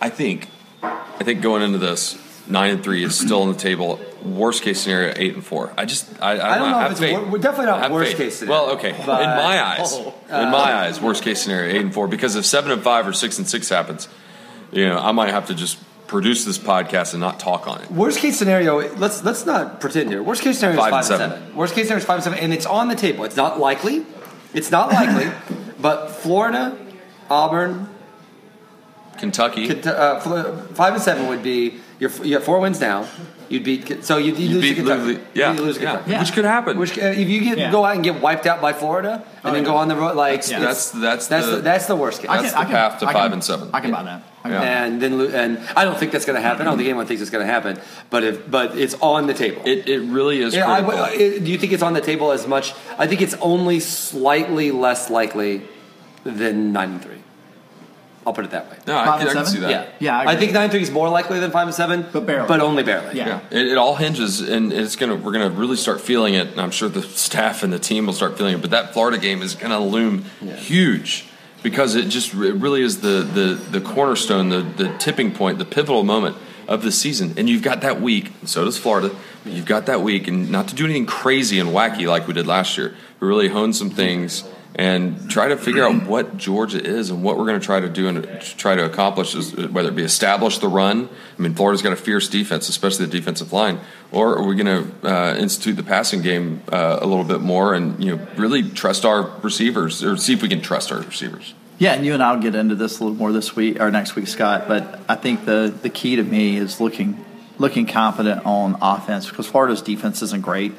I 0.00 0.08
think, 0.08 0.48
I 0.82 1.22
think 1.24 1.40
going 1.42 1.62
into 1.62 1.78
this, 1.78 2.16
nine 2.48 2.70
and 2.70 2.82
three 2.84 3.04
is 3.04 3.16
still 3.18 3.42
on 3.42 3.48
the 3.52 3.58
table. 3.58 4.00
Worst 4.24 4.62
case 4.62 4.80
scenario, 4.80 5.12
eight 5.16 5.34
and 5.34 5.44
four. 5.44 5.72
I 5.76 5.84
just, 5.84 6.08
I, 6.22 6.36
I, 6.38 6.54
I 6.54 6.58
don't 6.58 6.70
know 6.70 6.86
if 6.86 6.92
it's 6.92 7.00
wor- 7.00 7.30
we're 7.32 7.38
definitely 7.38 7.66
not 7.66 7.90
worst 7.90 8.10
faith. 8.12 8.18
case 8.18 8.36
scenario. 8.38 8.66
Well, 8.66 8.74
okay, 8.76 8.92
But- 9.04 9.22
in 9.22 9.28
my 9.28 9.62
eyes, 9.62 9.92
Oh, 9.92 10.14
in 10.28 10.50
my 10.50 10.72
eyes, 10.74 11.00
worst 11.00 11.22
case 11.24 11.42
scenario, 11.42 11.74
eight 11.74 11.80
and 11.82 11.92
four. 11.92 12.08
Because 12.08 12.36
if 12.36 12.44
seven 12.46 12.70
and 12.72 12.82
five 12.82 13.06
or 13.06 13.12
six 13.12 13.38
and 13.38 13.46
six 13.48 13.68
happens, 13.68 14.08
you 14.70 14.86
know, 14.88 14.98
I 14.98 15.12
might 15.12 15.30
have 15.30 15.46
to 15.48 15.54
just 15.54 15.78
produce 16.06 16.44
this 16.44 16.58
podcast 16.58 17.12
and 17.14 17.20
not 17.20 17.40
talk 17.40 17.66
on 17.66 17.80
it. 17.82 17.90
Worst 17.90 18.18
case 18.18 18.38
scenario. 18.38 18.76
Let's 18.96 19.24
let's 19.24 19.44
not 19.46 19.80
pretend 19.80 20.10
here. 20.10 20.22
Worst 20.22 20.42
case 20.42 20.58
scenario 20.58 20.78
Five 20.78 20.88
is 20.88 21.08
five 21.08 21.20
and 21.20 21.30
seven. 21.30 21.40
seven. 21.42 21.56
Worst 21.56 21.74
case 21.74 21.84
scenario 21.86 22.00
is 22.00 22.06
five 22.06 22.16
and 22.16 22.24
seven, 22.24 22.38
and 22.38 22.52
it's 22.52 22.66
on 22.66 22.88
the 22.88 22.94
table. 22.94 23.24
It's 23.24 23.36
not 23.36 23.58
likely. 23.58 24.04
It's 24.54 24.70
not 24.70 24.90
likely. 24.92 25.30
but 25.80 26.08
Florida, 26.10 26.76
Auburn, 27.30 27.88
Kentucky, 29.18 29.68
Kent- 29.68 29.86
uh, 29.86 30.20
five 30.20 30.94
and 30.94 31.02
seven 31.02 31.28
would 31.28 31.42
be 31.42 31.80
your 31.98 32.10
you 32.24 32.34
have 32.34 32.44
four 32.44 32.58
wins 32.60 32.80
now. 32.80 33.06
You'd 33.52 33.64
beat 33.64 34.04
so 34.04 34.16
you'd, 34.16 34.38
you'd 34.38 34.50
you 34.50 34.54
lose 34.56 34.62
beat 34.62 34.68
to 34.70 34.74
Kentucky. 34.76 35.02
literally, 35.02 35.26
yeah, 35.34 35.52
You'd 35.52 35.60
lose 35.60 35.76
to 35.76 35.82
yeah, 35.82 35.96
Kentucky. 35.98 36.18
which 36.20 36.32
could 36.32 36.44
happen. 36.44 36.78
Which 36.78 36.98
uh, 36.98 37.02
if 37.02 37.28
you 37.28 37.40
get 37.42 37.58
Yeah. 37.58 37.70
go 37.70 37.84
out 37.84 37.94
and 37.96 38.02
get 38.04 38.20
wiped 38.20 38.46
out 38.46 38.60
by 38.62 38.72
Florida 38.72 39.24
and 39.44 39.54
then 39.54 39.62
yeah. 39.64 39.70
go 39.70 39.76
on 39.76 39.88
the 39.88 39.96
road 39.96 40.16
like 40.16 40.48
Yeah. 40.48 40.60
That's- 40.60 40.90
that's 40.90 41.26
that's 41.28 41.46
the- 41.46 41.56
the, 41.56 41.62
that's 41.62 41.86
the 41.86 41.96
worst 41.96 42.20
case. 42.22 42.30
I 42.30 42.40
That's 42.42 42.54
can, 42.54 42.54
the 42.54 42.60
I 42.60 42.64
can, 42.64 42.72
path 42.74 43.00
to 43.00 43.06
I 43.06 43.12
can- 43.12 43.20
five 43.20 43.32
and 43.32 43.44
seven. 43.44 43.70
I 43.74 43.80
can 43.80 43.90
buy 43.92 44.02
that. 44.04 44.22
Can 44.42 44.50
Yeah. 44.52 44.84
and 44.84 45.00
then 45.02 45.18
lo- 45.18 45.30
and 45.42 45.58
I 45.76 45.84
don't 45.84 45.96
think 45.98 46.10
that's 46.12 46.24
going 46.24 46.34
to 46.36 46.42
happen. 46.42 46.62
I 46.62 46.64
don't 46.70 46.76
think 46.78 46.88
anyone 46.88 47.06
thinks 47.06 47.20
it's 47.22 47.30
going 47.30 47.46
to 47.46 47.52
happen. 47.52 47.78
But 48.10 48.24
if 48.24 48.50
but 48.50 48.76
it's 48.76 48.94
on 49.00 49.26
the 49.28 49.34
table. 49.34 49.62
it, 49.64 49.88
it 49.88 50.00
really 50.00 50.40
is 50.42 50.54
yeah, 50.54 50.68
I, 50.70 50.82
critical. 50.82 51.04
it, 51.12 51.44
do 51.44 51.50
you 51.52 51.58
think 51.58 51.72
it's 51.72 51.82
on 51.82 51.92
the 51.92 52.00
table 52.00 52.32
as 52.32 52.46
much? 52.48 52.74
I 52.98 53.06
think 53.06 53.20
it's 53.22 53.34
only 53.40 53.78
slightly 53.80 54.70
less 54.72 55.10
likely 55.10 55.62
than 56.24 56.72
nine 56.72 56.92
and 56.92 57.02
three. 57.02 57.18
I'll 58.26 58.32
put 58.32 58.44
it 58.44 58.52
that 58.52 58.70
way. 58.70 58.76
no, 58.86 58.96
I 58.96 59.18
can, 59.18 59.28
I 59.28 59.32
can 59.32 59.46
see 59.46 59.58
that. 59.60 59.70
Yeah, 59.70 59.86
Yeah, 59.98 60.18
I 60.18 60.32
I, 60.32 60.36
think 60.36 60.52
nine 60.52 60.70
three 60.70 60.80
is 60.82 60.90
more 60.90 61.08
likely 61.08 61.40
than 61.40 61.50
five 61.50 61.66
and 61.66 61.74
seven, 61.74 62.06
But 62.12 62.24
barely. 62.24 62.46
but 62.46 62.60
only 62.60 62.82
barely. 62.84 63.16
Yeah. 63.16 63.40
Yeah, 63.50 63.58
it, 63.58 63.66
it 63.72 63.78
all 63.78 63.96
hinges, 63.96 64.40
and 64.40 64.72
it's 64.72 64.94
gonna. 64.96 65.16
We're 65.16 65.32
gonna 65.32 65.50
really 65.50 65.76
start 65.76 66.00
feeling 66.00 66.34
it, 66.34 66.48
and 66.48 66.60
I'm 66.60 66.70
sure 66.70 66.88
the 66.88 67.02
staff 67.02 67.62
and 67.62 67.72
the 67.72 67.78
team 67.80 68.06
will 68.06 68.12
start 68.12 68.38
feeling 68.38 68.54
it. 68.54 68.60
But 68.60 68.70
that 68.70 68.92
Florida 68.92 69.18
game 69.18 69.42
is 69.42 69.54
gonna 69.54 69.80
loom 69.80 70.24
huge 70.56 71.26
because 71.62 71.94
it 71.94 72.08
just 72.08 72.32
it 72.34 72.54
really 72.54 72.82
is 72.82 73.00
the 73.00 73.22
the 73.22 73.78
the 73.78 73.80
cornerstone, 73.80 74.48
the 74.50 74.62
the 74.62 74.96
tipping 74.98 75.32
point, 75.32 75.58
the 75.58 75.64
pivotal 75.64 76.02
moment 76.04 76.36
of 76.68 76.82
the 76.82 76.92
season. 76.92 77.34
And 77.36 77.48
you've 77.48 77.62
got 77.62 77.80
that 77.80 78.00
week, 78.00 78.30
and 78.40 78.48
so 78.48 78.64
does 78.64 78.78
Florida. 78.78 79.14
You've 79.44 79.66
got 79.66 79.86
that 79.86 80.00
week, 80.02 80.28
and 80.28 80.50
not 80.50 80.68
to 80.68 80.74
do 80.76 80.84
anything 80.84 81.06
crazy 81.06 81.58
and 81.58 81.70
wacky 81.70 82.06
like 82.06 82.28
we 82.28 82.34
did 82.34 82.46
last 82.46 82.78
year, 82.78 82.94
We 83.18 83.26
really 83.26 83.48
hone 83.48 83.72
some 83.72 83.90
things 83.90 84.44
and 84.74 85.30
try 85.30 85.48
to 85.48 85.56
figure 85.56 85.84
out 85.84 86.06
what 86.06 86.36
Georgia 86.36 86.82
is 86.82 87.10
and 87.10 87.22
what 87.22 87.36
we're 87.36 87.44
going 87.44 87.60
to 87.60 87.64
try 87.64 87.80
to 87.80 87.88
do 87.88 88.08
and 88.08 88.40
try 88.40 88.74
to 88.74 88.84
accomplish, 88.84 89.34
is, 89.34 89.54
whether 89.54 89.90
it 89.90 89.96
be 89.96 90.02
establish 90.02 90.58
the 90.58 90.68
run. 90.68 91.08
I 91.38 91.42
mean, 91.42 91.54
Florida's 91.54 91.82
got 91.82 91.92
a 91.92 91.96
fierce 91.96 92.28
defense, 92.28 92.68
especially 92.68 93.06
the 93.06 93.12
defensive 93.12 93.52
line. 93.52 93.80
Or 94.10 94.36
are 94.38 94.44
we 94.44 94.56
going 94.56 94.84
to 94.84 95.08
uh, 95.08 95.36
institute 95.36 95.76
the 95.76 95.82
passing 95.82 96.22
game 96.22 96.62
uh, 96.70 96.98
a 97.00 97.06
little 97.06 97.24
bit 97.24 97.40
more 97.40 97.74
and 97.74 98.02
you 98.02 98.16
know 98.16 98.26
really 98.36 98.62
trust 98.62 99.04
our 99.04 99.22
receivers 99.42 100.02
or 100.02 100.16
see 100.16 100.32
if 100.32 100.42
we 100.42 100.48
can 100.48 100.60
trust 100.60 100.90
our 100.90 101.00
receivers? 101.00 101.54
Yeah, 101.78 101.94
and 101.94 102.06
you 102.06 102.14
and 102.14 102.22
I'll 102.22 102.40
get 102.40 102.54
into 102.54 102.74
this 102.74 103.00
a 103.00 103.04
little 103.04 103.18
more 103.18 103.32
this 103.32 103.56
week 103.56 103.80
or 103.80 103.90
next 103.90 104.14
week, 104.14 104.28
Scott. 104.28 104.68
But 104.68 105.00
I 105.08 105.16
think 105.16 105.44
the 105.44 105.74
the 105.82 105.90
key 105.90 106.16
to 106.16 106.22
me 106.22 106.56
is 106.56 106.80
looking 106.80 107.24
looking 107.58 107.86
confident 107.86 108.44
on 108.46 108.76
offense 108.80 109.28
because 109.28 109.46
Florida's 109.46 109.82
defense 109.82 110.22
isn't 110.22 110.42
great. 110.42 110.72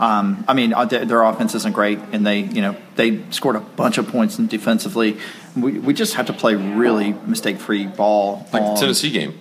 Um, 0.00 0.44
I 0.46 0.54
mean, 0.54 0.72
uh, 0.74 0.84
their 0.84 1.04
their 1.04 1.22
offense 1.22 1.54
isn't 1.56 1.72
great, 1.74 1.98
and 2.12 2.26
they 2.26 2.40
you 2.40 2.62
know 2.62 2.76
they 2.96 3.20
scored 3.30 3.56
a 3.56 3.60
bunch 3.60 3.98
of 3.98 4.06
points 4.08 4.38
in 4.38 4.46
defensively. 4.46 5.18
We, 5.56 5.72
we 5.78 5.92
just 5.94 6.14
have 6.14 6.26
to 6.26 6.32
play 6.32 6.54
really 6.54 7.12
mistake 7.26 7.58
free 7.58 7.86
ball. 7.86 8.46
Like 8.52 8.62
on- 8.62 8.74
the 8.74 8.80
Tennessee 8.80 9.10
game. 9.10 9.40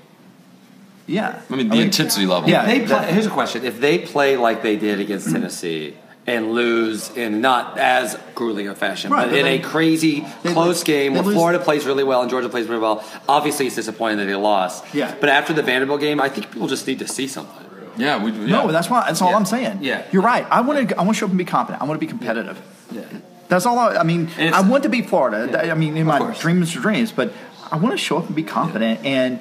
Yeah, 1.06 1.42
I 1.50 1.56
mean, 1.56 1.70
the 1.70 1.80
intensity 1.80 2.26
level. 2.26 2.50
Yeah. 2.50 2.66
They 2.66 2.86
play, 2.86 3.14
here's 3.14 3.26
a 3.28 3.30
question: 3.30 3.64
If 3.66 3.80
they 3.80 4.00
play 4.00 4.36
like 4.36 4.62
they 4.62 4.76
did 4.76 5.00
against 5.00 5.32
Tennessee 5.32 5.94
and 6.26 6.52
lose 6.52 7.10
in 7.16 7.40
not 7.40 7.78
as 7.78 8.20
grueling 8.36 8.68
a 8.68 8.76
fashion, 8.76 9.12
Right, 9.12 9.24
but 9.24 9.30
but 9.30 9.40
in 9.40 9.46
they- 9.46 9.60
a 9.60 9.62
crazy 9.62 10.26
they 10.44 10.52
close 10.52 10.68
lose- 10.68 10.84
game 10.84 11.14
they 11.14 11.20
where 11.20 11.26
lose- 11.28 11.36
Florida 11.36 11.60
plays 11.60 11.86
really 11.86 12.04
well 12.04 12.22
and 12.22 12.30
Georgia 12.30 12.50
plays 12.50 12.68
really 12.68 12.82
well, 12.82 13.02
obviously 13.30 13.68
it's 13.68 13.76
disappointing 13.76 14.18
that 14.18 14.26
they 14.26 14.36
lost. 14.36 14.84
Yeah. 14.94 15.16
But 15.22 15.30
after 15.30 15.54
the 15.54 15.64
Vanderbilt 15.64 16.02
game, 16.02 16.20
I 16.20 16.28
think 16.28 16.52
people 16.52 16.68
just 16.68 16.86
need 16.88 17.00
to 17.00 17.08
see 17.08 17.28
something. 17.28 17.67
Yeah, 17.98 18.24
we, 18.24 18.32
yeah. 18.32 18.46
No, 18.48 18.72
that's 18.72 18.90
why. 18.90 19.06
That's 19.08 19.22
all 19.22 19.32
Yeah. 19.32 19.36
I'm 19.38 19.46
saying. 19.46 19.80
Yeah. 19.82 20.04
you're 20.12 20.22
right. 20.22 20.46
I 20.50 20.62
want 20.62 20.90
to. 20.90 20.98
I 20.98 21.02
want 21.04 21.16
to 21.16 21.20
show 21.20 21.26
up 21.26 21.32
and 21.32 21.38
be 21.38 21.46
confident. 21.46 21.82
I 21.82 21.86
want 21.86 22.00
to 22.00 22.06
be 22.06 22.10
competitive. 22.10 22.62
Yeah. 22.92 23.02
That's 23.50 23.66
all. 23.66 23.78
I, 23.80 23.96
I 23.98 24.04
mean, 24.04 24.30
I 24.38 24.62
want 24.62 24.84
to 24.84 24.90
be 24.90 25.02
Florida. 25.02 25.70
I 25.70 25.74
mean, 25.74 25.96
in 25.98 26.06
my 26.06 26.18
course. 26.20 26.40
dreams 26.40 26.76
are 26.76 26.80
dreams, 26.80 27.12
but 27.12 27.32
I 27.72 27.78
want 27.78 27.92
to 27.94 27.98
show 27.98 28.18
up 28.18 28.28
and 28.28 28.36
be 28.36 28.44
confident, 28.44 29.04
and 29.06 29.40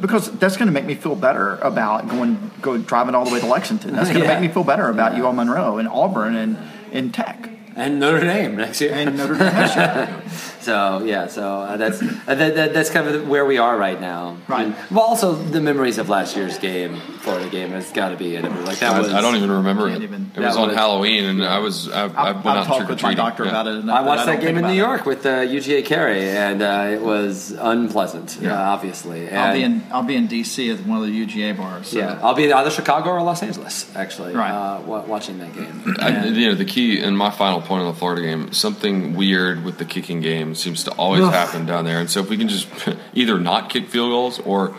because 0.00 0.30
that's 0.38 0.56
going 0.56 0.66
to 0.66 0.72
make 0.72 0.86
me 0.86 0.94
feel 0.94 1.14
better 1.14 1.56
about 1.56 2.08
going, 2.08 2.50
go 2.62 2.78
driving 2.78 3.14
all 3.14 3.24
the 3.26 3.32
way 3.32 3.40
to 3.40 3.46
Lexington. 3.46 3.92
That's 3.92 4.08
going 4.08 4.20
to 4.24 4.26
Yeah. 4.26 4.40
make 4.40 4.48
me 4.48 4.52
feel 4.54 4.64
better 4.64 4.88
about 4.88 5.14
UL 5.18 5.32
Monroe 5.32 5.78
and 5.78 5.88
Auburn 5.88 6.36
and 6.36 6.56
and 6.92 7.12
Tech 7.12 7.48
And 7.76 8.00
Notre 8.00 8.20
Dame 8.20 8.56
next 8.56 8.80
year. 8.80 8.92
and 8.94 9.16
Notre 9.16 9.34
Dame. 9.34 9.52
next 9.52 9.76
year. 9.76 10.22
So 10.70 11.02
yeah, 11.04 11.26
so 11.26 11.42
uh, 11.62 11.76
that's 11.76 12.00
uh, 12.00 12.06
that, 12.26 12.54
that, 12.54 12.72
that's 12.74 12.90
kind 12.90 13.08
of 13.08 13.26
where 13.28 13.44
we 13.44 13.58
are 13.58 13.76
right 13.76 14.00
now. 14.00 14.36
Right. 14.46 14.66
And, 14.66 14.76
well, 14.90 15.00
also 15.04 15.34
the 15.34 15.60
memories 15.60 15.98
of 15.98 16.08
last 16.08 16.36
year's 16.36 16.58
game, 16.60 16.96
Florida 17.22 17.48
game, 17.50 17.70
has 17.70 17.90
got 17.90 18.10
to 18.10 18.16
be 18.16 18.36
in 18.36 18.44
it. 18.44 18.52
Like 18.64 18.78
that 18.78 18.94
I, 18.94 18.98
was. 19.00 19.12
I 19.12 19.20
don't 19.20 19.34
even 19.34 19.50
remember 19.50 19.88
it. 19.88 20.00
Even- 20.02 20.30
it 20.36 20.38
was 20.38 20.56
on 20.56 20.68
was- 20.68 20.76
Halloween, 20.76 21.24
and 21.24 21.44
I 21.44 21.58
was 21.58 21.88
I, 21.90 22.02
I 22.02 22.04
I've, 22.04 22.12
went 22.12 22.46
I've 22.46 22.46
out 22.46 22.66
talked 22.66 22.78
trick 22.78 22.88
or 22.90 22.92
with 22.94 23.02
my 23.02 23.08
treating. 23.08 23.16
doctor 23.24 23.42
about 23.44 23.66
it. 23.66 23.70
enough 23.80 23.96
I 23.98 24.02
that 24.02 24.06
watched 24.08 24.26
don't 24.26 24.36
that 24.36 24.40
game 24.46 24.56
in 24.58 24.58
about 24.58 24.68
New 24.68 24.74
it. 24.74 24.86
York 24.86 25.06
with 25.06 25.26
uh, 25.26 25.30
UGA 25.40 25.84
Carey, 25.84 26.28
and 26.28 26.62
uh, 26.62 26.88
it 26.92 27.00
was 27.02 27.50
unpleasant. 27.50 28.38
Yeah, 28.40 28.54
obviously. 28.56 29.28
And, 29.28 29.38
I'll 29.38 29.54
be 29.54 29.62
in 29.64 29.82
I'll 29.90 30.02
be 30.04 30.14
in 30.14 30.28
DC 30.28 30.72
at 30.72 30.86
one 30.86 30.98
of 30.98 31.06
the 31.08 31.26
UGA 31.26 31.56
bars. 31.56 31.88
So. 31.88 31.98
Yeah, 31.98 32.20
I'll 32.22 32.34
be 32.34 32.44
in 32.44 32.52
either 32.52 32.70
Chicago 32.70 33.10
or 33.10 33.22
Los 33.22 33.42
Angeles. 33.42 33.90
Actually, 33.96 34.34
Right. 34.36 34.52
uh, 34.52 34.80
watching 34.82 35.38
that 35.40 35.52
game. 35.52 35.96
I, 35.98 36.26
you 36.26 36.46
know, 36.48 36.54
the 36.54 36.64
key 36.64 37.00
and 37.02 37.18
my 37.18 37.30
final 37.30 37.60
point 37.60 37.82
on 37.82 37.92
the 37.92 37.98
Florida 37.98 38.22
game, 38.22 38.52
something 38.52 39.14
weird 39.16 39.64
with 39.64 39.78
the 39.78 39.84
kicking 39.84 40.20
game 40.20 40.54
seems 40.60 40.84
to 40.84 40.92
always 40.92 41.22
Ugh. 41.22 41.32
happen 41.32 41.66
down 41.66 41.84
there. 41.84 41.98
And 42.00 42.08
so 42.10 42.20
if 42.20 42.28
we 42.30 42.36
can 42.36 42.48
just 42.48 42.68
either 43.14 43.38
not 43.40 43.70
kick 43.70 43.88
field 43.88 44.10
goals 44.10 44.38
or 44.38 44.76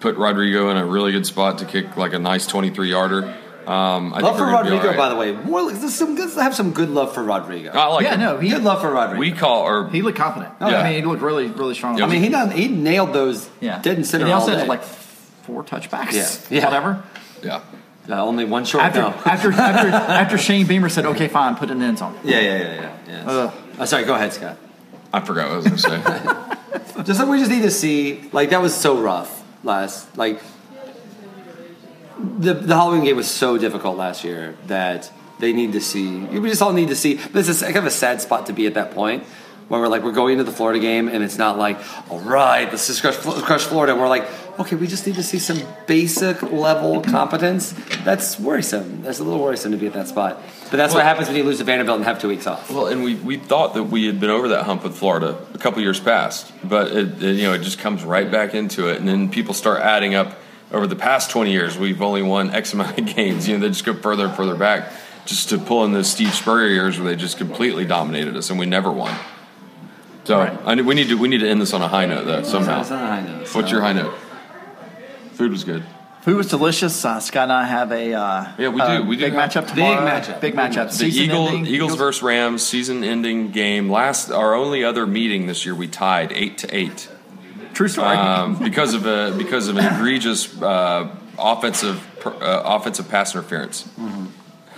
put 0.00 0.16
Rodrigo 0.16 0.70
in 0.70 0.76
a 0.76 0.84
really 0.86 1.12
good 1.12 1.26
spot 1.26 1.58
to 1.58 1.64
kick 1.64 1.96
like 1.96 2.12
a 2.14 2.18
nice 2.18 2.46
23 2.46 2.90
yarder, 2.90 3.36
um, 3.66 4.14
I 4.14 4.20
Love 4.20 4.22
think 4.22 4.36
for 4.38 4.44
we're 4.46 4.50
gonna 4.52 4.64
be 4.64 4.70
Rodrigo, 4.70 4.78
all 4.80 4.88
right. 4.88 4.96
by 4.96 5.08
the 5.10 5.16
way. 5.16 5.32
More, 5.44 5.62
like, 5.62 5.74
let's, 5.82 5.94
some, 5.94 6.16
let's 6.16 6.34
have 6.36 6.54
some 6.54 6.72
good 6.72 6.88
love 6.88 7.12
for 7.12 7.22
Rodrigo. 7.22 7.70
I 7.72 7.86
like 7.88 8.04
Yeah, 8.04 8.14
him. 8.14 8.20
no, 8.20 8.38
he 8.38 8.48
good 8.48 8.62
love 8.64 8.80
for 8.80 8.90
Rodrigo. 8.90 9.20
We 9.20 9.32
call 9.32 9.64
or 9.66 9.90
he 9.90 10.00
looked 10.00 10.16
confident. 10.16 10.54
Yeah. 10.60 10.66
I 10.68 10.84
mean, 10.84 11.02
he 11.02 11.06
looked 11.06 11.20
really 11.20 11.48
really 11.48 11.74
strong. 11.74 11.98
Yeah, 11.98 12.06
I 12.06 12.08
mean, 12.08 12.22
he 12.22 12.30
done, 12.30 12.50
he 12.50 12.68
nailed 12.68 13.12
those 13.12 13.50
yeah, 13.60 13.82
dead 13.82 13.96
and 13.98 14.06
center 14.06 14.22
And 14.24 14.28
he 14.28 14.32
all 14.32 14.40
also 14.40 14.52
day. 14.52 14.60
had 14.60 14.68
like 14.68 14.82
four 14.82 15.62
touchbacks. 15.64 16.50
Yeah. 16.50 16.58
Yeah. 16.60 16.64
whatever. 16.64 17.02
yeah. 17.42 17.60
Uh, 18.08 18.24
only 18.24 18.46
one 18.46 18.64
short 18.64 18.84
After, 18.84 19.00
no. 19.02 19.08
after 19.26 19.52
after 19.60 19.88
after 19.90 20.38
Shane 20.38 20.66
Beamer 20.66 20.88
said, 20.88 21.04
"Okay, 21.04 21.28
fine, 21.28 21.56
put 21.56 21.70
an 21.70 21.82
end 21.82 21.98
zone." 21.98 22.14
Yeah, 22.24 22.40
yeah, 22.40 22.56
yeah, 22.56 22.72
yeah. 22.72 22.96
yeah. 23.06 23.24
Ugh. 23.30 23.54
Oh, 23.80 23.84
sorry, 23.84 24.04
go 24.04 24.14
ahead, 24.14 24.32
Scott. 24.32 24.56
I 25.12 25.20
forgot 25.20 25.46
what 25.46 25.52
I 25.52 25.56
was 25.56 25.66
going 25.66 25.76
to 25.76 25.82
say. 25.82 27.02
Just 27.04 27.20
like 27.20 27.28
we 27.28 27.38
just 27.38 27.50
need 27.50 27.62
to 27.62 27.70
see, 27.70 28.28
like 28.32 28.50
that 28.50 28.60
was 28.60 28.74
so 28.74 29.00
rough 29.00 29.44
last, 29.62 30.18
like 30.18 30.42
the 32.18 32.54
the 32.54 32.74
Halloween 32.74 33.04
game 33.04 33.16
was 33.16 33.30
so 33.30 33.56
difficult 33.56 33.96
last 33.96 34.24
year 34.24 34.56
that 34.66 35.10
they 35.38 35.52
need 35.52 35.72
to 35.72 35.80
see. 35.80 36.18
We 36.24 36.48
just 36.48 36.60
all 36.60 36.72
need 36.72 36.88
to 36.88 36.96
see. 36.96 37.14
This 37.14 37.48
is 37.48 37.62
kind 37.62 37.76
of 37.76 37.86
a 37.86 37.90
sad 37.90 38.20
spot 38.20 38.46
to 38.46 38.52
be 38.52 38.66
at 38.66 38.74
that 38.74 38.90
point. 38.90 39.22
Where 39.68 39.80
we're 39.80 39.88
like 39.88 40.02
we're 40.02 40.12
going 40.12 40.32
into 40.32 40.44
the 40.44 40.52
Florida 40.52 40.80
game 40.80 41.08
and 41.08 41.22
it's 41.22 41.38
not 41.38 41.58
like 41.58 41.78
all 42.10 42.20
right 42.20 42.64
let's 42.64 42.86
just 42.86 43.02
crush, 43.02 43.16
crush 43.16 43.64
Florida. 43.64 43.94
We're 43.94 44.08
like 44.08 44.26
okay, 44.58 44.76
we 44.76 44.86
just 44.86 45.06
need 45.06 45.14
to 45.16 45.22
see 45.22 45.38
some 45.38 45.60
basic 45.86 46.42
level 46.42 47.00
competence. 47.02 47.72
That's 48.04 48.38
worrisome. 48.38 49.02
That's 49.02 49.18
a 49.20 49.24
little 49.24 49.42
worrisome 49.42 49.72
to 49.72 49.78
be 49.78 49.86
at 49.86 49.92
that 49.94 50.08
spot. 50.08 50.40
But 50.70 50.76
that's 50.76 50.94
what 50.94 51.02
happens 51.04 51.28
when 51.28 51.36
you 51.36 51.44
lose 51.44 51.58
to 51.58 51.64
Vanderbilt 51.64 51.96
and 51.96 52.04
have 52.04 52.20
two 52.20 52.28
weeks 52.28 52.46
off. 52.46 52.70
Well, 52.70 52.86
and 52.88 53.02
we, 53.02 53.14
we 53.14 53.36
thought 53.38 53.74
that 53.74 53.84
we 53.84 54.06
had 54.06 54.20
been 54.20 54.30
over 54.30 54.48
that 54.48 54.64
hump 54.64 54.84
with 54.84 54.96
Florida 54.96 55.38
a 55.54 55.58
couple 55.58 55.80
years 55.82 55.98
past, 56.00 56.52
but 56.62 56.88
it, 56.92 57.22
it, 57.22 57.36
you 57.36 57.44
know 57.44 57.54
it 57.54 57.62
just 57.62 57.78
comes 57.78 58.04
right 58.04 58.30
back 58.30 58.54
into 58.54 58.88
it, 58.88 58.98
and 58.98 59.08
then 59.08 59.30
people 59.30 59.54
start 59.54 59.80
adding 59.80 60.14
up 60.14 60.36
over 60.72 60.86
the 60.86 60.96
past 60.96 61.30
twenty 61.30 61.52
years. 61.52 61.78
We've 61.78 62.02
only 62.02 62.22
won 62.22 62.50
X 62.50 62.72
amount 62.74 62.98
of 62.98 63.06
games. 63.16 63.48
You 63.48 63.54
know, 63.56 63.60
they 63.62 63.68
just 63.68 63.84
go 63.84 63.94
further 63.94 64.26
and 64.26 64.34
further 64.36 64.54
back, 64.56 64.92
just 65.24 65.48
to 65.50 65.58
pull 65.58 65.84
in 65.84 65.92
those 65.92 66.10
Steve 66.10 66.34
Spurrier 66.34 66.68
years 66.68 66.98
where 66.98 67.08
they 67.08 67.16
just 67.16 67.38
completely 67.38 67.84
dominated 67.86 68.36
us, 68.36 68.50
and 68.50 68.58
we 68.58 68.66
never 68.66 68.90
won. 68.92 69.16
So 70.24 70.38
Right. 70.40 70.58
I, 70.66 70.74
we 70.82 70.94
need 70.94 71.08
to 71.08 71.14
we 71.16 71.28
need 71.28 71.38
to 71.40 71.48
end 71.48 71.62
this 71.62 71.72
on 71.72 71.80
a 71.80 71.88
high 71.88 72.04
note 72.04 72.24
though 72.26 72.42
somehow. 72.42 72.82
It's 72.82 72.90
on 72.90 73.02
a 73.02 73.06
high 73.06 73.22
note, 73.22 73.38
What's 73.38 73.52
so- 73.52 73.66
your 73.68 73.80
high 73.80 73.94
note? 73.94 74.12
Food 75.38 75.52
was 75.52 75.62
good. 75.62 75.84
Food 76.22 76.36
was 76.36 76.48
delicious. 76.48 77.04
Uh, 77.04 77.20
Scott 77.20 77.44
and 77.44 77.52
I 77.52 77.64
have 77.64 77.92
a 77.92 78.12
uh, 78.12 78.52
Yeah, 78.58 78.68
we 78.70 78.80
do. 78.82 79.04
We 79.04 79.16
do 79.16 79.24
big 79.26 79.34
have- 79.34 79.50
matchup 79.50 79.66
Big 79.68 79.76
tomorrow. 79.76 80.04
matchup. 80.04 80.40
Big 80.40 80.52
Big 80.52 80.54
matchup. 80.56 80.86
matchup. 80.86 80.88
The 80.90 80.94
Season 80.96 81.24
Eagle, 81.24 81.48
ending. 81.48 81.66
Eagles 81.66 81.94
versus 81.94 82.22
Rams 82.24 82.62
season-ending 82.66 83.52
game. 83.52 83.88
Last, 83.88 84.30
our 84.32 84.54
only 84.54 84.82
other 84.82 85.06
meeting 85.06 85.46
this 85.46 85.64
year, 85.64 85.76
we 85.76 85.86
tied 85.86 86.32
eight 86.32 86.58
to 86.58 86.76
eight. 86.76 87.08
True 87.72 87.86
story. 87.86 88.16
um, 88.16 88.56
because 88.58 88.94
of 88.94 89.06
a 89.06 89.32
because 89.38 89.68
of 89.68 89.76
an 89.76 89.86
egregious 89.94 90.60
uh, 90.60 91.08
offensive 91.38 92.04
per- 92.18 92.34
uh, 92.34 92.62
offensive 92.76 93.08
pass 93.08 93.32
interference. 93.34 93.88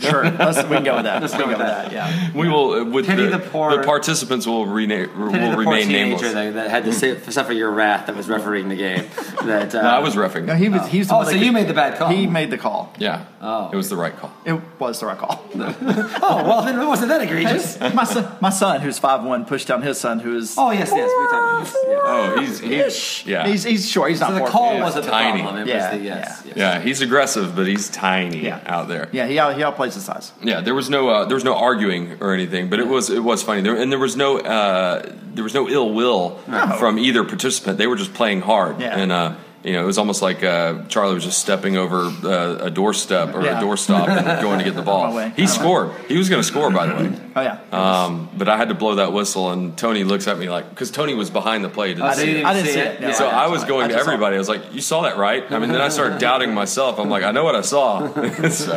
sure. 0.11 0.25
Let's, 0.31 0.63
we 0.65 0.77
can 0.77 0.85
go 0.85 0.97
with 0.97 1.05
that. 1.05 1.21
Let's 1.23 1.33
go 1.35 1.41
go 1.41 1.47
with 1.49 1.59
with 1.59 1.67
that. 1.67 1.91
that. 1.91 1.93
Yeah. 1.93 2.31
We 2.35 2.49
will 2.49 2.73
uh, 2.73 2.85
with 2.85 3.07
Pity 3.07 3.27
the, 3.27 3.39
the 3.39 3.51
poor- 3.51 3.83
participants 3.85 4.47
will 4.47 4.67
rename 4.67 5.09
will 5.19 5.31
the 5.33 5.39
poor 5.39 5.57
remain 5.57 5.87
teenager 5.89 6.23
nameless. 6.27 6.33
that, 6.35 6.55
that 6.55 6.71
had 6.71 6.85
to 6.85 6.93
say, 6.93 7.19
suffer 7.31 7.53
your 7.53 7.71
wrath 7.71 8.07
that 8.07 8.17
was 8.17 8.29
refereeing 8.29 8.69
the 8.69 8.77
game. 8.77 9.05
That 9.41 9.75
uh, 9.75 9.81
No, 9.81 9.89
I 9.89 9.99
was 10.01 10.17
refing. 10.17 10.45
No, 10.45 10.55
he 10.55 10.69
was. 10.69 10.87
He's 10.89 11.09
the 11.09 11.15
Oh, 11.15 11.19
one 11.19 11.27
so 11.27 11.33
that- 11.33 11.39
you 11.39 11.51
made 11.51 11.67
the 11.67 11.73
bad 11.73 11.99
call. 11.99 12.11
He 12.11 12.27
made 12.27 12.51
the 12.51 12.59
call. 12.59 12.93
yeah, 12.99 13.25
Oh. 13.41 13.71
it 13.73 13.77
was 13.77 13.89
the 13.89 13.97
right 13.97 14.15
call. 14.15 14.31
It 14.45 14.61
was 14.79 15.01
the 15.01 15.07
right 15.07 15.17
call. 15.17 15.43
oh 15.55 16.43
well, 16.47 16.63
then 16.63 16.79
it 16.79 16.87
wasn't 16.87 17.09
that 17.09 17.23
egregious. 17.23 17.79
my 17.95 18.05
son, 18.05 18.31
my 18.41 18.51
son, 18.51 18.81
who's 18.83 18.99
five 18.99 19.25
one, 19.25 19.45
pushed 19.47 19.67
down 19.69 19.81
his 19.83 19.99
son, 19.99 20.21
who 20.21 20.37
is 20.37 20.55
Oh 20.59 20.71
yes, 20.71 20.93
yes, 20.95 21.09
we 21.09 21.29
talked 21.29 21.75
about. 21.75 21.89
Yeah. 21.89 22.01
Oh, 22.03 22.41
he's 22.41 22.61
he's 22.61 23.27
yeah 23.27 23.47
He's 23.47 23.65
he's 23.65 23.89
short. 23.89 24.11
He's 24.11 24.21
not. 24.21 24.31
So 24.31 24.45
the 24.45 24.51
call 24.51 24.79
wasn't 24.79 25.07
the 25.07 25.11
tiny. 25.11 25.43
problem. 25.43 25.63
It 25.63 25.69
Yeah, 25.69 25.91
was 25.91 25.99
the 25.99 26.05
yes. 26.05 26.43
yes. 26.45 26.57
yeah 26.57 26.81
he's 26.81 27.01
aggressive, 27.01 27.57
but 27.57 27.67
he's 27.67 27.89
tiny 27.89 28.45
Yeah. 28.45 28.61
out 28.67 28.89
there. 28.89 29.09
Yeah, 29.13 29.27
he 29.27 29.39
out, 29.39 29.55
he 29.57 29.63
outplays 29.63 29.90
his 29.95 30.05
size. 30.05 30.33
Yeah, 30.43 30.61
there 30.61 30.75
was 30.75 30.89
no 30.91 31.09
uh, 31.09 31.25
there 31.27 31.35
was 31.35 31.45
no 31.45 31.55
arguing 31.57 32.19
or 32.21 32.33
anything, 32.35 32.69
but 32.71 32.79
it 32.81 32.87
was 32.89 33.11
it 33.11 33.23
was 33.25 33.43
funny. 33.43 33.61
There, 33.63 33.77
and 33.77 33.91
there 33.91 33.99
was 33.99 34.17
no 34.17 34.39
uh, 34.39 35.03
there 35.35 35.45
was 35.45 35.55
no 35.55 35.69
ill 35.69 35.93
will 35.93 36.37
from 36.79 36.99
either 36.99 37.25
participant. 37.25 37.79
They 37.79 37.87
were 37.87 37.97
just 37.97 38.15
playing 38.15 38.41
hard, 38.43 38.81
Yeah. 38.81 38.97
and 38.99 39.13
uh, 39.13 39.35
you 39.63 39.73
know 39.75 39.83
it 39.83 39.87
was 39.87 39.99
almost 39.99 40.23
like 40.23 40.43
uh, 40.43 40.85
Charlie 40.89 41.15
was 41.15 41.25
just 41.25 41.39
stepping 41.39 41.77
over 41.77 42.05
uh, 42.25 42.65
a 42.67 42.71
doorstep 42.71 43.35
or 43.35 43.43
Yeah. 43.45 43.59
a 43.59 43.63
doorstop 43.63 44.09
and 44.09 44.43
going 44.43 44.59
to 44.59 44.65
get 44.65 44.75
the 44.75 44.83
ball. 44.83 45.13
my. 45.13 45.29
He 45.31 45.47
scored. 45.47 45.93
He 46.09 46.17
was 46.17 46.29
going 46.29 46.41
to 46.43 46.47
score, 46.49 46.71
by 46.71 46.87
the 46.87 46.95
way. 46.95 47.19
Oh 47.37 47.43
yeah. 47.43 47.59
Um, 47.71 48.29
but 48.37 48.49
I 48.49 48.57
had 48.57 48.71
to 48.71 48.75
blow 48.75 48.97
that 48.97 49.13
whistle, 49.13 49.51
and 49.53 49.79
Tony 49.79 50.03
looks 50.03 50.27
at 50.27 50.37
me 50.37 50.49
like 50.51 50.69
because 50.69 50.91
Tony 50.91 51.15
was 51.15 51.31
behind 51.31 51.63
the 51.63 51.69
plate. 51.69 51.95
Didn't 51.95 52.11
Oh, 52.11 52.13
see 52.15 52.27
didn't 52.27 52.45
I 52.45 52.55
didn't 52.55 52.67
see 52.67 52.73
see 52.73 52.81
it. 52.81 52.87
it. 52.95 53.01
No, 53.03 53.13
So 53.13 53.29
I 53.29 53.47
was 53.47 53.63
I 53.63 53.69
going 53.69 53.89
to 53.89 53.95
just 53.95 54.05
saw 54.05 54.11
it. 54.11 54.15
everybody. 54.15 54.35
I 54.35 54.39
was 54.41 54.49
like, 54.49 54.75
"You 54.75 54.81
saw 54.81 55.03
that, 55.03 55.17
right?" 55.17 55.45
I 55.53 55.61
mean, 55.61 55.71
then 55.71 55.81
I 55.81 55.91
started 55.91 56.19
doubting 56.27 56.53
myself. 56.53 56.99
I'm 56.99 57.09
like, 57.09 57.23
"I 57.23 57.31
know 57.31 57.45
what 57.45 57.55
I 57.55 57.61
saw." 57.61 58.09
so, 58.51 58.73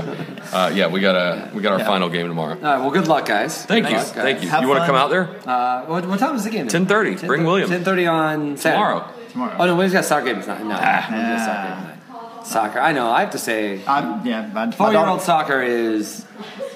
uh, 0.54 0.72
yeah, 0.76 0.86
we 0.88 1.00
got 1.02 1.16
a 1.16 1.50
we 1.56 1.64
got 1.64 1.74
our 1.74 1.80
Yeah. 1.80 1.86
final 1.88 2.10
game 2.10 2.28
tomorrow. 2.28 2.54
All 2.54 2.62
right. 2.62 2.78
Well, 2.78 2.92
good 2.92 3.08
luck, 3.08 3.26
guys. 3.26 3.66
Thank 3.66 3.90
you, 3.90 3.96
luck, 3.96 4.06
guys. 4.14 4.14
thank 4.14 4.44
you. 4.44 4.50
Have 4.50 4.62
you 4.62 4.70
want 4.70 4.82
to 4.82 4.86
come 4.86 4.96
out 4.96 5.10
there? 5.10 5.30
Uh, 5.48 5.86
what, 5.86 6.06
what 6.08 6.20
time 6.20 6.36
is 6.36 6.44
the 6.44 6.52
game? 6.52 6.68
10:30. 6.68 7.26
Bring 7.26 7.46
William. 7.46 7.68
Ten 7.68 7.84
thirty 7.84 8.06
on 8.06 8.56
Saturday. 8.58 8.76
Tomorrow. 8.78 9.10
Tomorrow. 9.34 9.56
Oh 9.60 9.66
no, 9.66 9.74
William's 9.76 9.94
got 9.94 10.06
soccer 10.06 10.26
game 10.28 10.42
tonight. 10.42 10.64
No, 10.64 10.78
ah. 10.80 11.08
William's 11.12 11.46
got 11.46 11.46
soccer 11.46 11.70
game 11.70 11.82
tonight. 11.84 12.46
Soccer. 12.46 12.80
I 12.80 12.92
know. 12.92 13.10
I 13.10 13.22
have 13.22 13.32
to 13.32 13.38
say, 13.38 13.82
I'm, 13.88 14.26
yeah. 14.26 14.48
My, 14.48 14.66
my 14.66 14.72
four-year-old 14.72 15.20
daughter- 15.20 15.24
soccer 15.24 15.62
is 15.62 16.26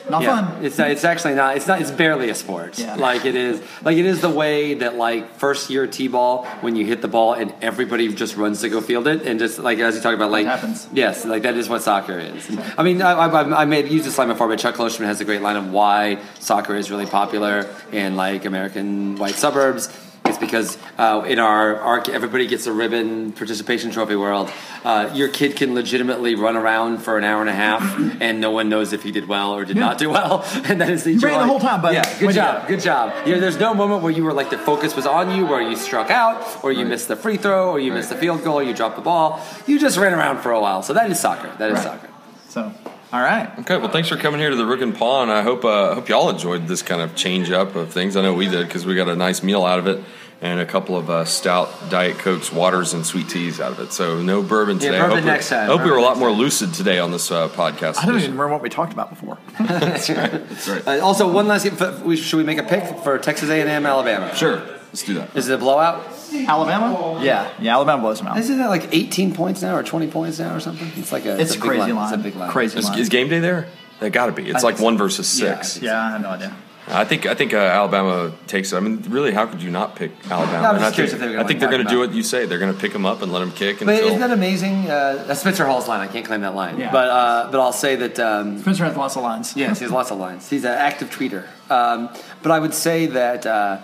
Not 0.10 0.22
yeah, 0.22 0.46
fun. 0.48 0.64
It's 0.64 0.80
it's 0.80 1.04
actually 1.04 1.36
not. 1.36 1.58
It's 1.58 1.68
not. 1.68 1.82
It's 1.82 1.92
barely 1.92 2.30
a 2.30 2.36
sport. 2.36 2.80
Yeah. 2.80 2.96
Like 2.96 3.26
it 3.26 3.36
is. 3.36 3.62
Like 3.84 3.98
it 3.98 4.06
is 4.06 4.22
the 4.22 4.30
way 4.30 4.76
that 4.76 4.96
like 4.96 5.36
first 5.36 5.70
year 5.70 5.86
t-ball 5.86 6.46
when 6.62 6.78
you 6.78 6.86
hit 6.86 7.02
the 7.02 7.10
ball 7.10 7.34
and 7.34 7.54
everybody 7.62 8.08
just 8.14 8.38
runs 8.38 8.62
to 8.62 8.70
go 8.70 8.80
field 8.80 9.08
it 9.08 9.24
and 9.24 9.40
just 9.40 9.60
like 9.60 9.80
as 9.80 9.96
you 9.96 10.02
talk 10.02 10.16
about 10.16 10.32
like 10.32 10.46
happens. 10.46 10.88
Yes, 10.94 11.26
like 11.26 11.44
that 11.44 11.56
is 11.56 11.68
what 11.68 11.82
soccer 11.84 12.18
is. 12.18 12.50
I 12.78 12.84
mean, 12.84 13.02
I, 13.02 13.12
I, 13.12 13.62
I 13.64 13.66
made 13.66 13.90
used 13.90 14.06
this 14.06 14.18
line 14.18 14.30
before, 14.30 14.48
but 14.48 14.60
Chuck 14.60 14.76
Klosterman 14.76 15.08
has 15.08 15.20
a 15.20 15.26
great 15.26 15.42
line 15.42 15.58
of 15.58 15.70
why 15.74 16.20
soccer 16.40 16.76
is 16.76 16.90
really 16.90 17.06
popular 17.06 17.68
in 17.92 18.16
like 18.16 18.46
American 18.46 19.18
white 19.18 19.36
suburbs. 19.36 19.90
It's 20.38 20.46
because 20.46 20.78
uh, 21.00 21.26
in 21.28 21.40
our, 21.40 21.78
our 21.78 22.04
everybody 22.12 22.46
gets 22.48 22.68
a 22.68 22.72
ribbon 22.72 23.32
participation 23.32 23.90
trophy 23.92 24.16
world. 24.16 24.52
Uh, 24.84 25.10
your 25.14 25.30
kid 25.30 25.56
can 25.56 25.74
legitimately 25.74 26.36
run 26.36 26.56
around 26.56 27.00
for 27.00 27.18
an 27.18 27.24
hour 27.24 27.42
and 27.42 27.50
a 27.50 27.54
half, 27.54 27.82
and 28.22 28.40
no 28.40 28.52
one 28.52 28.70
knows 28.70 28.94
if 28.94 29.02
he 29.04 29.12
did 29.12 29.28
well 29.28 29.54
or 29.54 29.66
did 29.66 29.78
not 29.78 29.98
do 29.98 30.10
well. 30.10 30.46
And 30.68 30.82
that 30.82 30.90
is 30.90 31.04
the 31.04 31.14
You 31.14 31.20
ran 31.20 31.34
the 31.40 31.46
joy. 31.46 31.48
whole 31.48 31.60
time, 31.60 31.82
buddy. 31.82 31.96
Yeah, 31.96 32.20
good 32.20 32.34
job, 32.36 32.68
good 32.68 32.82
job. 32.82 33.28
You 33.28 33.36
know, 33.36 33.40
there's 33.42 33.60
no 33.60 33.74
moment 33.74 34.04
where 34.04 34.12
you 34.12 34.24
were 34.24 34.34
like 34.34 34.50
the 34.50 34.58
focus 34.58 34.96
was 34.96 35.06
on 35.06 35.36
you, 35.36 35.46
where 35.46 35.62
you 35.62 35.76
struck 35.76 36.10
out, 36.12 36.64
or 36.64 36.72
you 36.72 36.86
missed 36.86 37.08
the 37.08 37.16
free 37.16 37.38
throw, 37.38 37.72
or 37.72 37.80
you 37.80 37.92
missed 37.92 38.10
the 38.10 38.16
field 38.18 38.44
goal, 38.44 38.60
or 38.60 38.64
you 38.64 38.74
dropped 38.74 38.96
the 38.96 39.02
ball. 39.02 39.42
You 39.66 39.80
just 39.80 39.98
ran 39.98 40.14
around 40.14 40.40
for 40.42 40.52
a 40.52 40.60
while. 40.60 40.84
So 40.84 40.94
that 40.94 41.10
is 41.10 41.20
soccer. 41.20 41.50
That 41.58 41.70
is 41.72 41.76
Right. 41.76 41.84
soccer. 41.84 42.10
So, 42.50 42.72
all 43.14 43.22
right. 43.22 43.50
Okay, 43.60 43.78
well, 43.78 43.90
thanks 43.90 44.10
for 44.10 44.18
coming 44.18 44.40
here 44.40 44.50
to 44.50 44.56
the 44.56 44.66
Rook 44.66 44.82
and 44.82 44.96
Pawn. 44.96 45.30
I 45.30 45.42
hope 45.42 45.64
uh, 45.64 45.96
hope 45.96 46.10
y'all 46.10 46.30
enjoyed 46.30 46.68
this 46.68 46.82
kind 46.82 47.02
of 47.02 47.16
change 47.16 47.52
up 47.52 47.76
of 47.76 47.92
things. 47.94 48.16
I 48.16 48.22
know 48.22 48.34
we 48.34 48.48
did 48.48 48.68
because 48.68 48.86
we 48.86 48.96
got 48.96 49.08
a 49.10 49.16
nice 49.16 49.42
meal 49.44 49.64
out 49.66 49.80
of 49.80 49.88
it 49.88 50.04
and 50.42 50.60
a 50.60 50.66
couple 50.66 50.96
of 50.96 51.10
uh, 51.10 51.26
stout 51.26 51.70
Diet 51.90 52.18
Cokes, 52.20 52.52
waters, 52.52 52.94
and 52.94 53.06
sweet 53.06 53.28
teas 53.30 53.60
out 53.60 53.72
of 53.72 53.80
it. 53.80 53.92
So 53.92 54.22
no 54.22 54.44
bourbon 54.44 54.78
Yeah, 54.80 54.92
today. 54.92 55.00
bourbon 55.00 55.12
I 55.12 55.16
hope 55.16 55.24
we- 55.26 55.32
next 55.32 55.50
time, 55.50 55.64
I 55.64 55.66
hope 55.66 55.72
we 55.82 55.86
bourbon 55.86 55.92
were 55.92 55.98
a 55.98 56.02
lot 56.02 56.18
more 56.18 56.30
time. 56.30 56.38
lucid 56.40 56.74
today 56.74 57.00
on 57.00 57.12
this 57.12 57.32
uh, 57.32 57.48
podcast. 57.50 57.98
I 57.98 58.06
don't 58.06 58.10
even 58.10 58.16
edition. 58.16 58.32
remember 58.34 58.50
what 58.50 58.62
we 58.62 58.70
talked 58.70 58.94
about 58.94 59.10
before. 59.10 59.38
That's 59.60 60.10
right. 60.10 60.32
That's 60.32 60.68
Uh, 60.70 61.00
also, 61.04 61.32
one 61.32 61.48
last. 61.48 61.66
f- 61.66 62.18
Should 62.20 62.38
we 62.38 62.44
make 62.44 62.60
a 62.60 62.64
pick 62.64 62.84
for 63.04 63.18
Texas 63.18 63.50
A&M, 63.50 63.86
Alabama? 63.86 64.36
Sure, 64.36 64.58
let's 64.88 65.04
do 65.04 65.16
that. 65.16 65.36
Is 65.36 65.50
it 65.50 65.56
a 65.56 65.58
blowout? 65.58 66.06
Alabama? 66.34 67.20
Yeah, 67.24 67.50
yeah. 67.60 67.74
Alabama 67.74 68.02
blows 68.02 68.20
them 68.20 68.28
out. 68.28 68.38
Isn't 68.38 68.58
that 68.60 68.70
like 68.70 68.94
18 68.94 69.34
points 69.34 69.62
now 69.62 69.76
or 69.76 69.84
20 69.84 70.08
points 70.08 70.40
now 70.40 70.56
or 70.56 70.60
something? 70.60 70.90
It's 70.98 71.12
like 71.12 71.26
a. 71.26 71.40
It's 71.40 71.56
a 71.56 71.58
a 71.58 71.62
crazy 71.62 71.80
line. 71.92 71.96
line. 71.96 72.14
It's 72.14 72.20
a 72.22 72.24
big 72.24 72.36
line. 72.36 72.52
Crazy 72.52 72.78
Is, 72.78 72.86
line. 72.86 73.00
is 73.00 73.10
game 73.10 73.28
day 73.30 73.40
there? 73.40 73.68
They 74.00 74.10
got 74.12 74.28
to 74.28 74.32
be. 74.32 74.44
It's 74.50 74.64
I 74.64 74.68
like 74.68 74.76
think 74.76 74.80
so. 74.80 74.84
one 74.86 74.98
versus 74.98 75.28
six. 75.28 75.74
think 75.74 75.86
yeah, 75.86 76.00
I 76.06 76.12
have 76.12 76.22
no 76.22 76.30
idea. 76.30 76.56
I 76.90 77.04
think 77.06 77.26
I 77.26 77.34
think 77.36 77.54
uh, 77.54 77.58
Alabama 77.58 78.32
takes 78.48 78.72
it. 78.72 78.78
I 78.78 78.80
mean, 78.80 79.04
really, 79.10 79.32
how 79.34 79.46
could 79.46 79.62
you 79.62 79.70
not 79.70 79.96
pick 79.96 80.12
Alabama? 80.32 80.62
No, 80.62 80.70
I'm 80.70 80.80
just 80.80 80.92
I 80.94 80.96
curious 80.96 81.12
think, 81.12 81.14
if 81.14 81.20
they 81.20 81.26
were 81.28 81.34
I 81.34 81.36
gonna, 81.38 81.48
think 81.48 81.62
like, 81.62 81.70
they're 81.70 81.78
going 81.78 81.88
to 81.88 81.94
do 81.94 82.00
what 82.00 82.14
you 82.14 82.24
say. 82.24 82.46
They're 82.46 82.60
going 82.60 82.74
to 82.74 82.80
pick 82.80 82.94
them 82.94 83.06
up 83.06 83.22
and 83.22 83.32
let 83.34 83.40
them 83.40 83.52
kick 83.52 83.80
But 83.80 83.90
until. 83.90 84.08
isn't 84.08 84.20
that 84.22 84.32
amazing? 84.32 84.90
Uh, 84.90 85.24
that's 85.28 85.42
Spencer 85.42 85.66
Hall's 85.66 85.88
line. 85.88 86.00
I 86.00 86.08
can't 86.08 86.26
claim 86.26 86.42
that 86.42 86.56
line. 86.56 86.80
Yeah. 86.80 86.92
But 86.92 87.10
uh, 87.10 87.52
but 87.52 87.60
I'll 87.60 87.74
say 87.74 87.96
that. 87.98 88.20
Um, 88.20 88.60
Spencer 88.60 88.86
has 88.86 88.96
lots 88.96 89.16
of 89.18 89.24
lines. 89.24 89.56
Yes, 89.56 89.80
he 89.80 89.84
has 89.84 89.92
lots 89.92 90.12
of 90.12 90.18
lines. 90.18 90.50
He's 90.50 90.64
an 90.64 90.72
active 90.72 91.10
tweeter. 91.10 91.46
Um, 91.70 92.10
but 92.42 92.52
I 92.52 92.60
would 92.60 92.74
say 92.74 93.08
that 93.08 93.46
uh, 93.46 93.80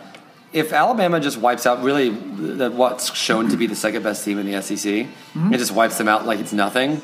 if 0.54 0.72
Alabama 0.72 1.20
just 1.20 1.38
wipes 1.38 1.66
out 1.66 1.84
really 1.84 2.10
the, 2.10 2.72
what's 2.72 3.14
shown 3.16 3.50
to 3.50 3.58
be 3.58 3.68
the 3.68 3.76
second 3.76 4.04
best 4.04 4.24
team 4.24 4.38
in 4.40 4.50
the 4.50 4.62
SEC, 4.62 5.08
Mm-hmm. 5.34 5.52
it 5.54 5.58
just 5.58 5.72
wipes 5.72 5.98
them 5.98 6.08
out 6.08 6.26
like 6.28 6.40
it's 6.40 6.54
nothing. 6.54 7.02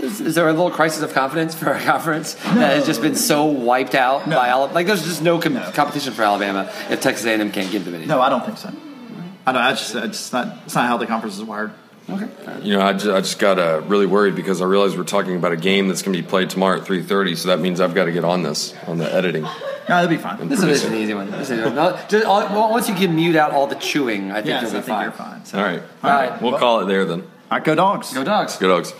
Is, 0.00 0.20
is 0.20 0.34
there 0.34 0.48
a 0.48 0.52
little 0.52 0.70
crisis 0.70 1.02
of 1.02 1.12
confidence 1.12 1.54
for 1.54 1.70
our 1.72 1.80
conference 1.92 2.34
that 2.34 2.74
has 2.76 2.86
just 2.86 3.00
been 3.02 3.14
so 3.16 3.44
wiped 3.46 3.94
out 3.94 4.26
No. 4.28 4.36
by 4.36 4.48
Alabama? 4.48 4.74
Like, 4.74 4.86
there's 4.86 5.04
just 5.04 5.22
no, 5.22 5.38
com- 5.38 5.54
No. 5.54 5.70
competition 5.72 6.12
for 6.12 6.22
Alabama 6.22 6.70
if 6.90 7.00
Texas 7.00 7.26
A&M 7.26 7.50
can't 7.52 7.70
give 7.70 7.84
them 7.84 7.94
anything. 7.94 8.08
No, 8.08 8.20
I 8.20 8.28
don't 8.28 8.44
think 8.44 8.58
so. 8.58 8.70
I 9.46 9.52
don't. 9.52 9.62
I 9.62 9.70
just. 9.70 9.94
It's 9.94 10.18
just 10.18 10.32
not. 10.32 10.56
It's 10.66 10.74
not 10.74 10.86
how 10.86 10.96
the 10.98 11.06
conference 11.06 11.36
is 11.36 11.42
wired. 11.44 11.72
Okay. 12.08 12.28
You 12.62 12.74
know, 12.76 12.80
I 12.82 12.92
just, 12.92 13.06
I 13.06 13.20
just 13.20 13.38
got 13.38 13.58
uh, 13.58 13.80
really 13.86 14.06
worried 14.06 14.34
because 14.36 14.60
I 14.60 14.64
realized 14.66 14.96
we're 14.96 15.04
talking 15.04 15.36
about 15.36 15.52
a 15.52 15.56
game 15.56 15.88
that's 15.88 16.02
going 16.02 16.16
to 16.16 16.22
be 16.22 16.28
played 16.28 16.50
tomorrow 16.50 16.78
at 16.78 16.84
three 16.84 17.02
thirty. 17.02 17.34
So 17.34 17.48
that 17.48 17.58
means 17.60 17.80
I've 17.80 17.94
got 17.94 18.04
to 18.04 18.12
get 18.12 18.24
on 18.24 18.42
this 18.42 18.72
on 18.86 18.98
the 18.98 19.12
editing. 19.12 19.42
No, 19.42 19.50
that'd 19.88 20.10
be 20.10 20.16
fine. 20.16 20.48
This 20.48 20.62
is 20.62 20.84
an 20.84 20.94
easy 20.94 21.12
one. 21.14 21.30
This 21.32 21.50
is 21.50 21.58
no, 21.74 22.00
just, 22.08 22.24
all, 22.24 22.40
well, 22.50 22.70
once 22.70 22.88
you 22.88 22.94
can 22.94 23.16
mute 23.16 23.34
out 23.34 23.50
all 23.50 23.66
the 23.66 23.74
chewing, 23.74 24.30
I 24.30 24.36
think 24.36 24.46
yes, 24.46 24.62
you'll 24.62 24.70
I 24.70 24.74
be 24.74 24.76
think 24.78 24.86
fine. 24.86 25.02
you're 25.02 25.12
fine. 25.12 25.44
So. 25.44 25.58
All 25.58 25.64
right, 25.64 25.82
All 26.04 26.10
right. 26.10 26.42
we'll 26.42 26.58
call 26.58 26.80
it 26.80 26.86
there 26.86 27.04
then. 27.04 27.22
All 27.22 27.58
right, 27.58 27.64
go 27.64 27.74
dogs. 27.74 28.12
Go 28.14 28.22
dogs. 28.22 28.56
Go 28.58 28.68
dogs. 28.68 28.92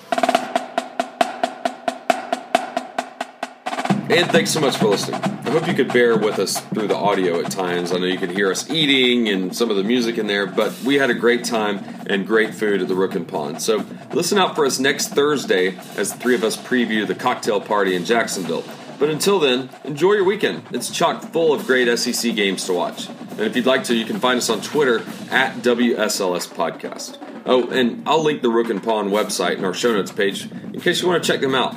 And 4.12 4.30
thanks 4.30 4.50
so 4.50 4.60
much 4.60 4.76
for 4.76 4.88
listening. 4.88 5.22
I 5.22 5.50
hope 5.50 5.66
you 5.66 5.72
could 5.72 5.90
bear 5.90 6.18
with 6.18 6.38
us 6.38 6.60
through 6.60 6.88
the 6.88 6.96
audio 6.96 7.40
at 7.40 7.50
times. 7.50 7.92
I 7.92 7.96
know 7.96 8.04
you 8.04 8.18
could 8.18 8.32
hear 8.32 8.50
us 8.50 8.68
eating 8.68 9.30
and 9.30 9.56
some 9.56 9.70
of 9.70 9.76
the 9.76 9.82
music 9.82 10.18
in 10.18 10.26
there, 10.26 10.44
but 10.46 10.78
we 10.82 10.96
had 10.96 11.08
a 11.08 11.14
great 11.14 11.44
time 11.44 11.82
and 12.06 12.26
great 12.26 12.54
food 12.54 12.82
at 12.82 12.88
the 12.88 12.94
Rook 12.94 13.14
and 13.14 13.26
Pawn. 13.26 13.58
So 13.58 13.86
listen 14.12 14.36
out 14.36 14.54
for 14.54 14.66
us 14.66 14.78
next 14.78 15.08
Thursday 15.08 15.78
as 15.96 16.12
the 16.12 16.18
three 16.18 16.34
of 16.34 16.44
us 16.44 16.58
preview 16.58 17.06
the 17.06 17.14
cocktail 17.14 17.58
party 17.58 17.96
in 17.96 18.04
Jacksonville. 18.04 18.64
But 18.98 19.08
until 19.08 19.40
then, 19.40 19.70
enjoy 19.84 20.12
your 20.12 20.24
weekend. 20.24 20.64
It's 20.72 20.90
chock 20.90 21.22
full 21.22 21.54
of 21.54 21.66
great 21.66 21.88
SEC 21.96 22.36
games 22.36 22.66
to 22.66 22.74
watch. 22.74 23.08
And 23.08 23.40
if 23.40 23.56
you'd 23.56 23.64
like 23.64 23.84
to, 23.84 23.94
you 23.96 24.04
can 24.04 24.20
find 24.20 24.36
us 24.36 24.50
on 24.50 24.60
Twitter 24.60 24.98
at 25.30 25.62
WSLS 25.62 26.48
Podcast. 26.48 27.16
Oh, 27.46 27.66
and 27.70 28.06
I'll 28.06 28.22
link 28.22 28.42
the 28.42 28.50
Rook 28.50 28.68
and 28.68 28.82
Pawn 28.82 29.08
website 29.08 29.56
in 29.56 29.64
our 29.64 29.72
show 29.72 29.94
notes 29.94 30.12
page 30.12 30.50
in 30.50 30.80
case 30.82 31.00
you 31.00 31.08
want 31.08 31.24
to 31.24 31.26
check 31.26 31.40
them 31.40 31.54
out. 31.54 31.74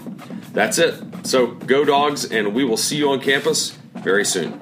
That's 0.55 0.77
it. 0.77 0.95
So 1.27 1.47
go 1.47 1.83
dogs, 1.83 2.23
and 2.23 2.55
we 2.55 2.63
will 2.63 2.77
see 2.77 2.95
you 2.95 3.09
on 3.09 3.19
campus 3.19 3.77
very 3.93 4.23
soon. 4.23 4.61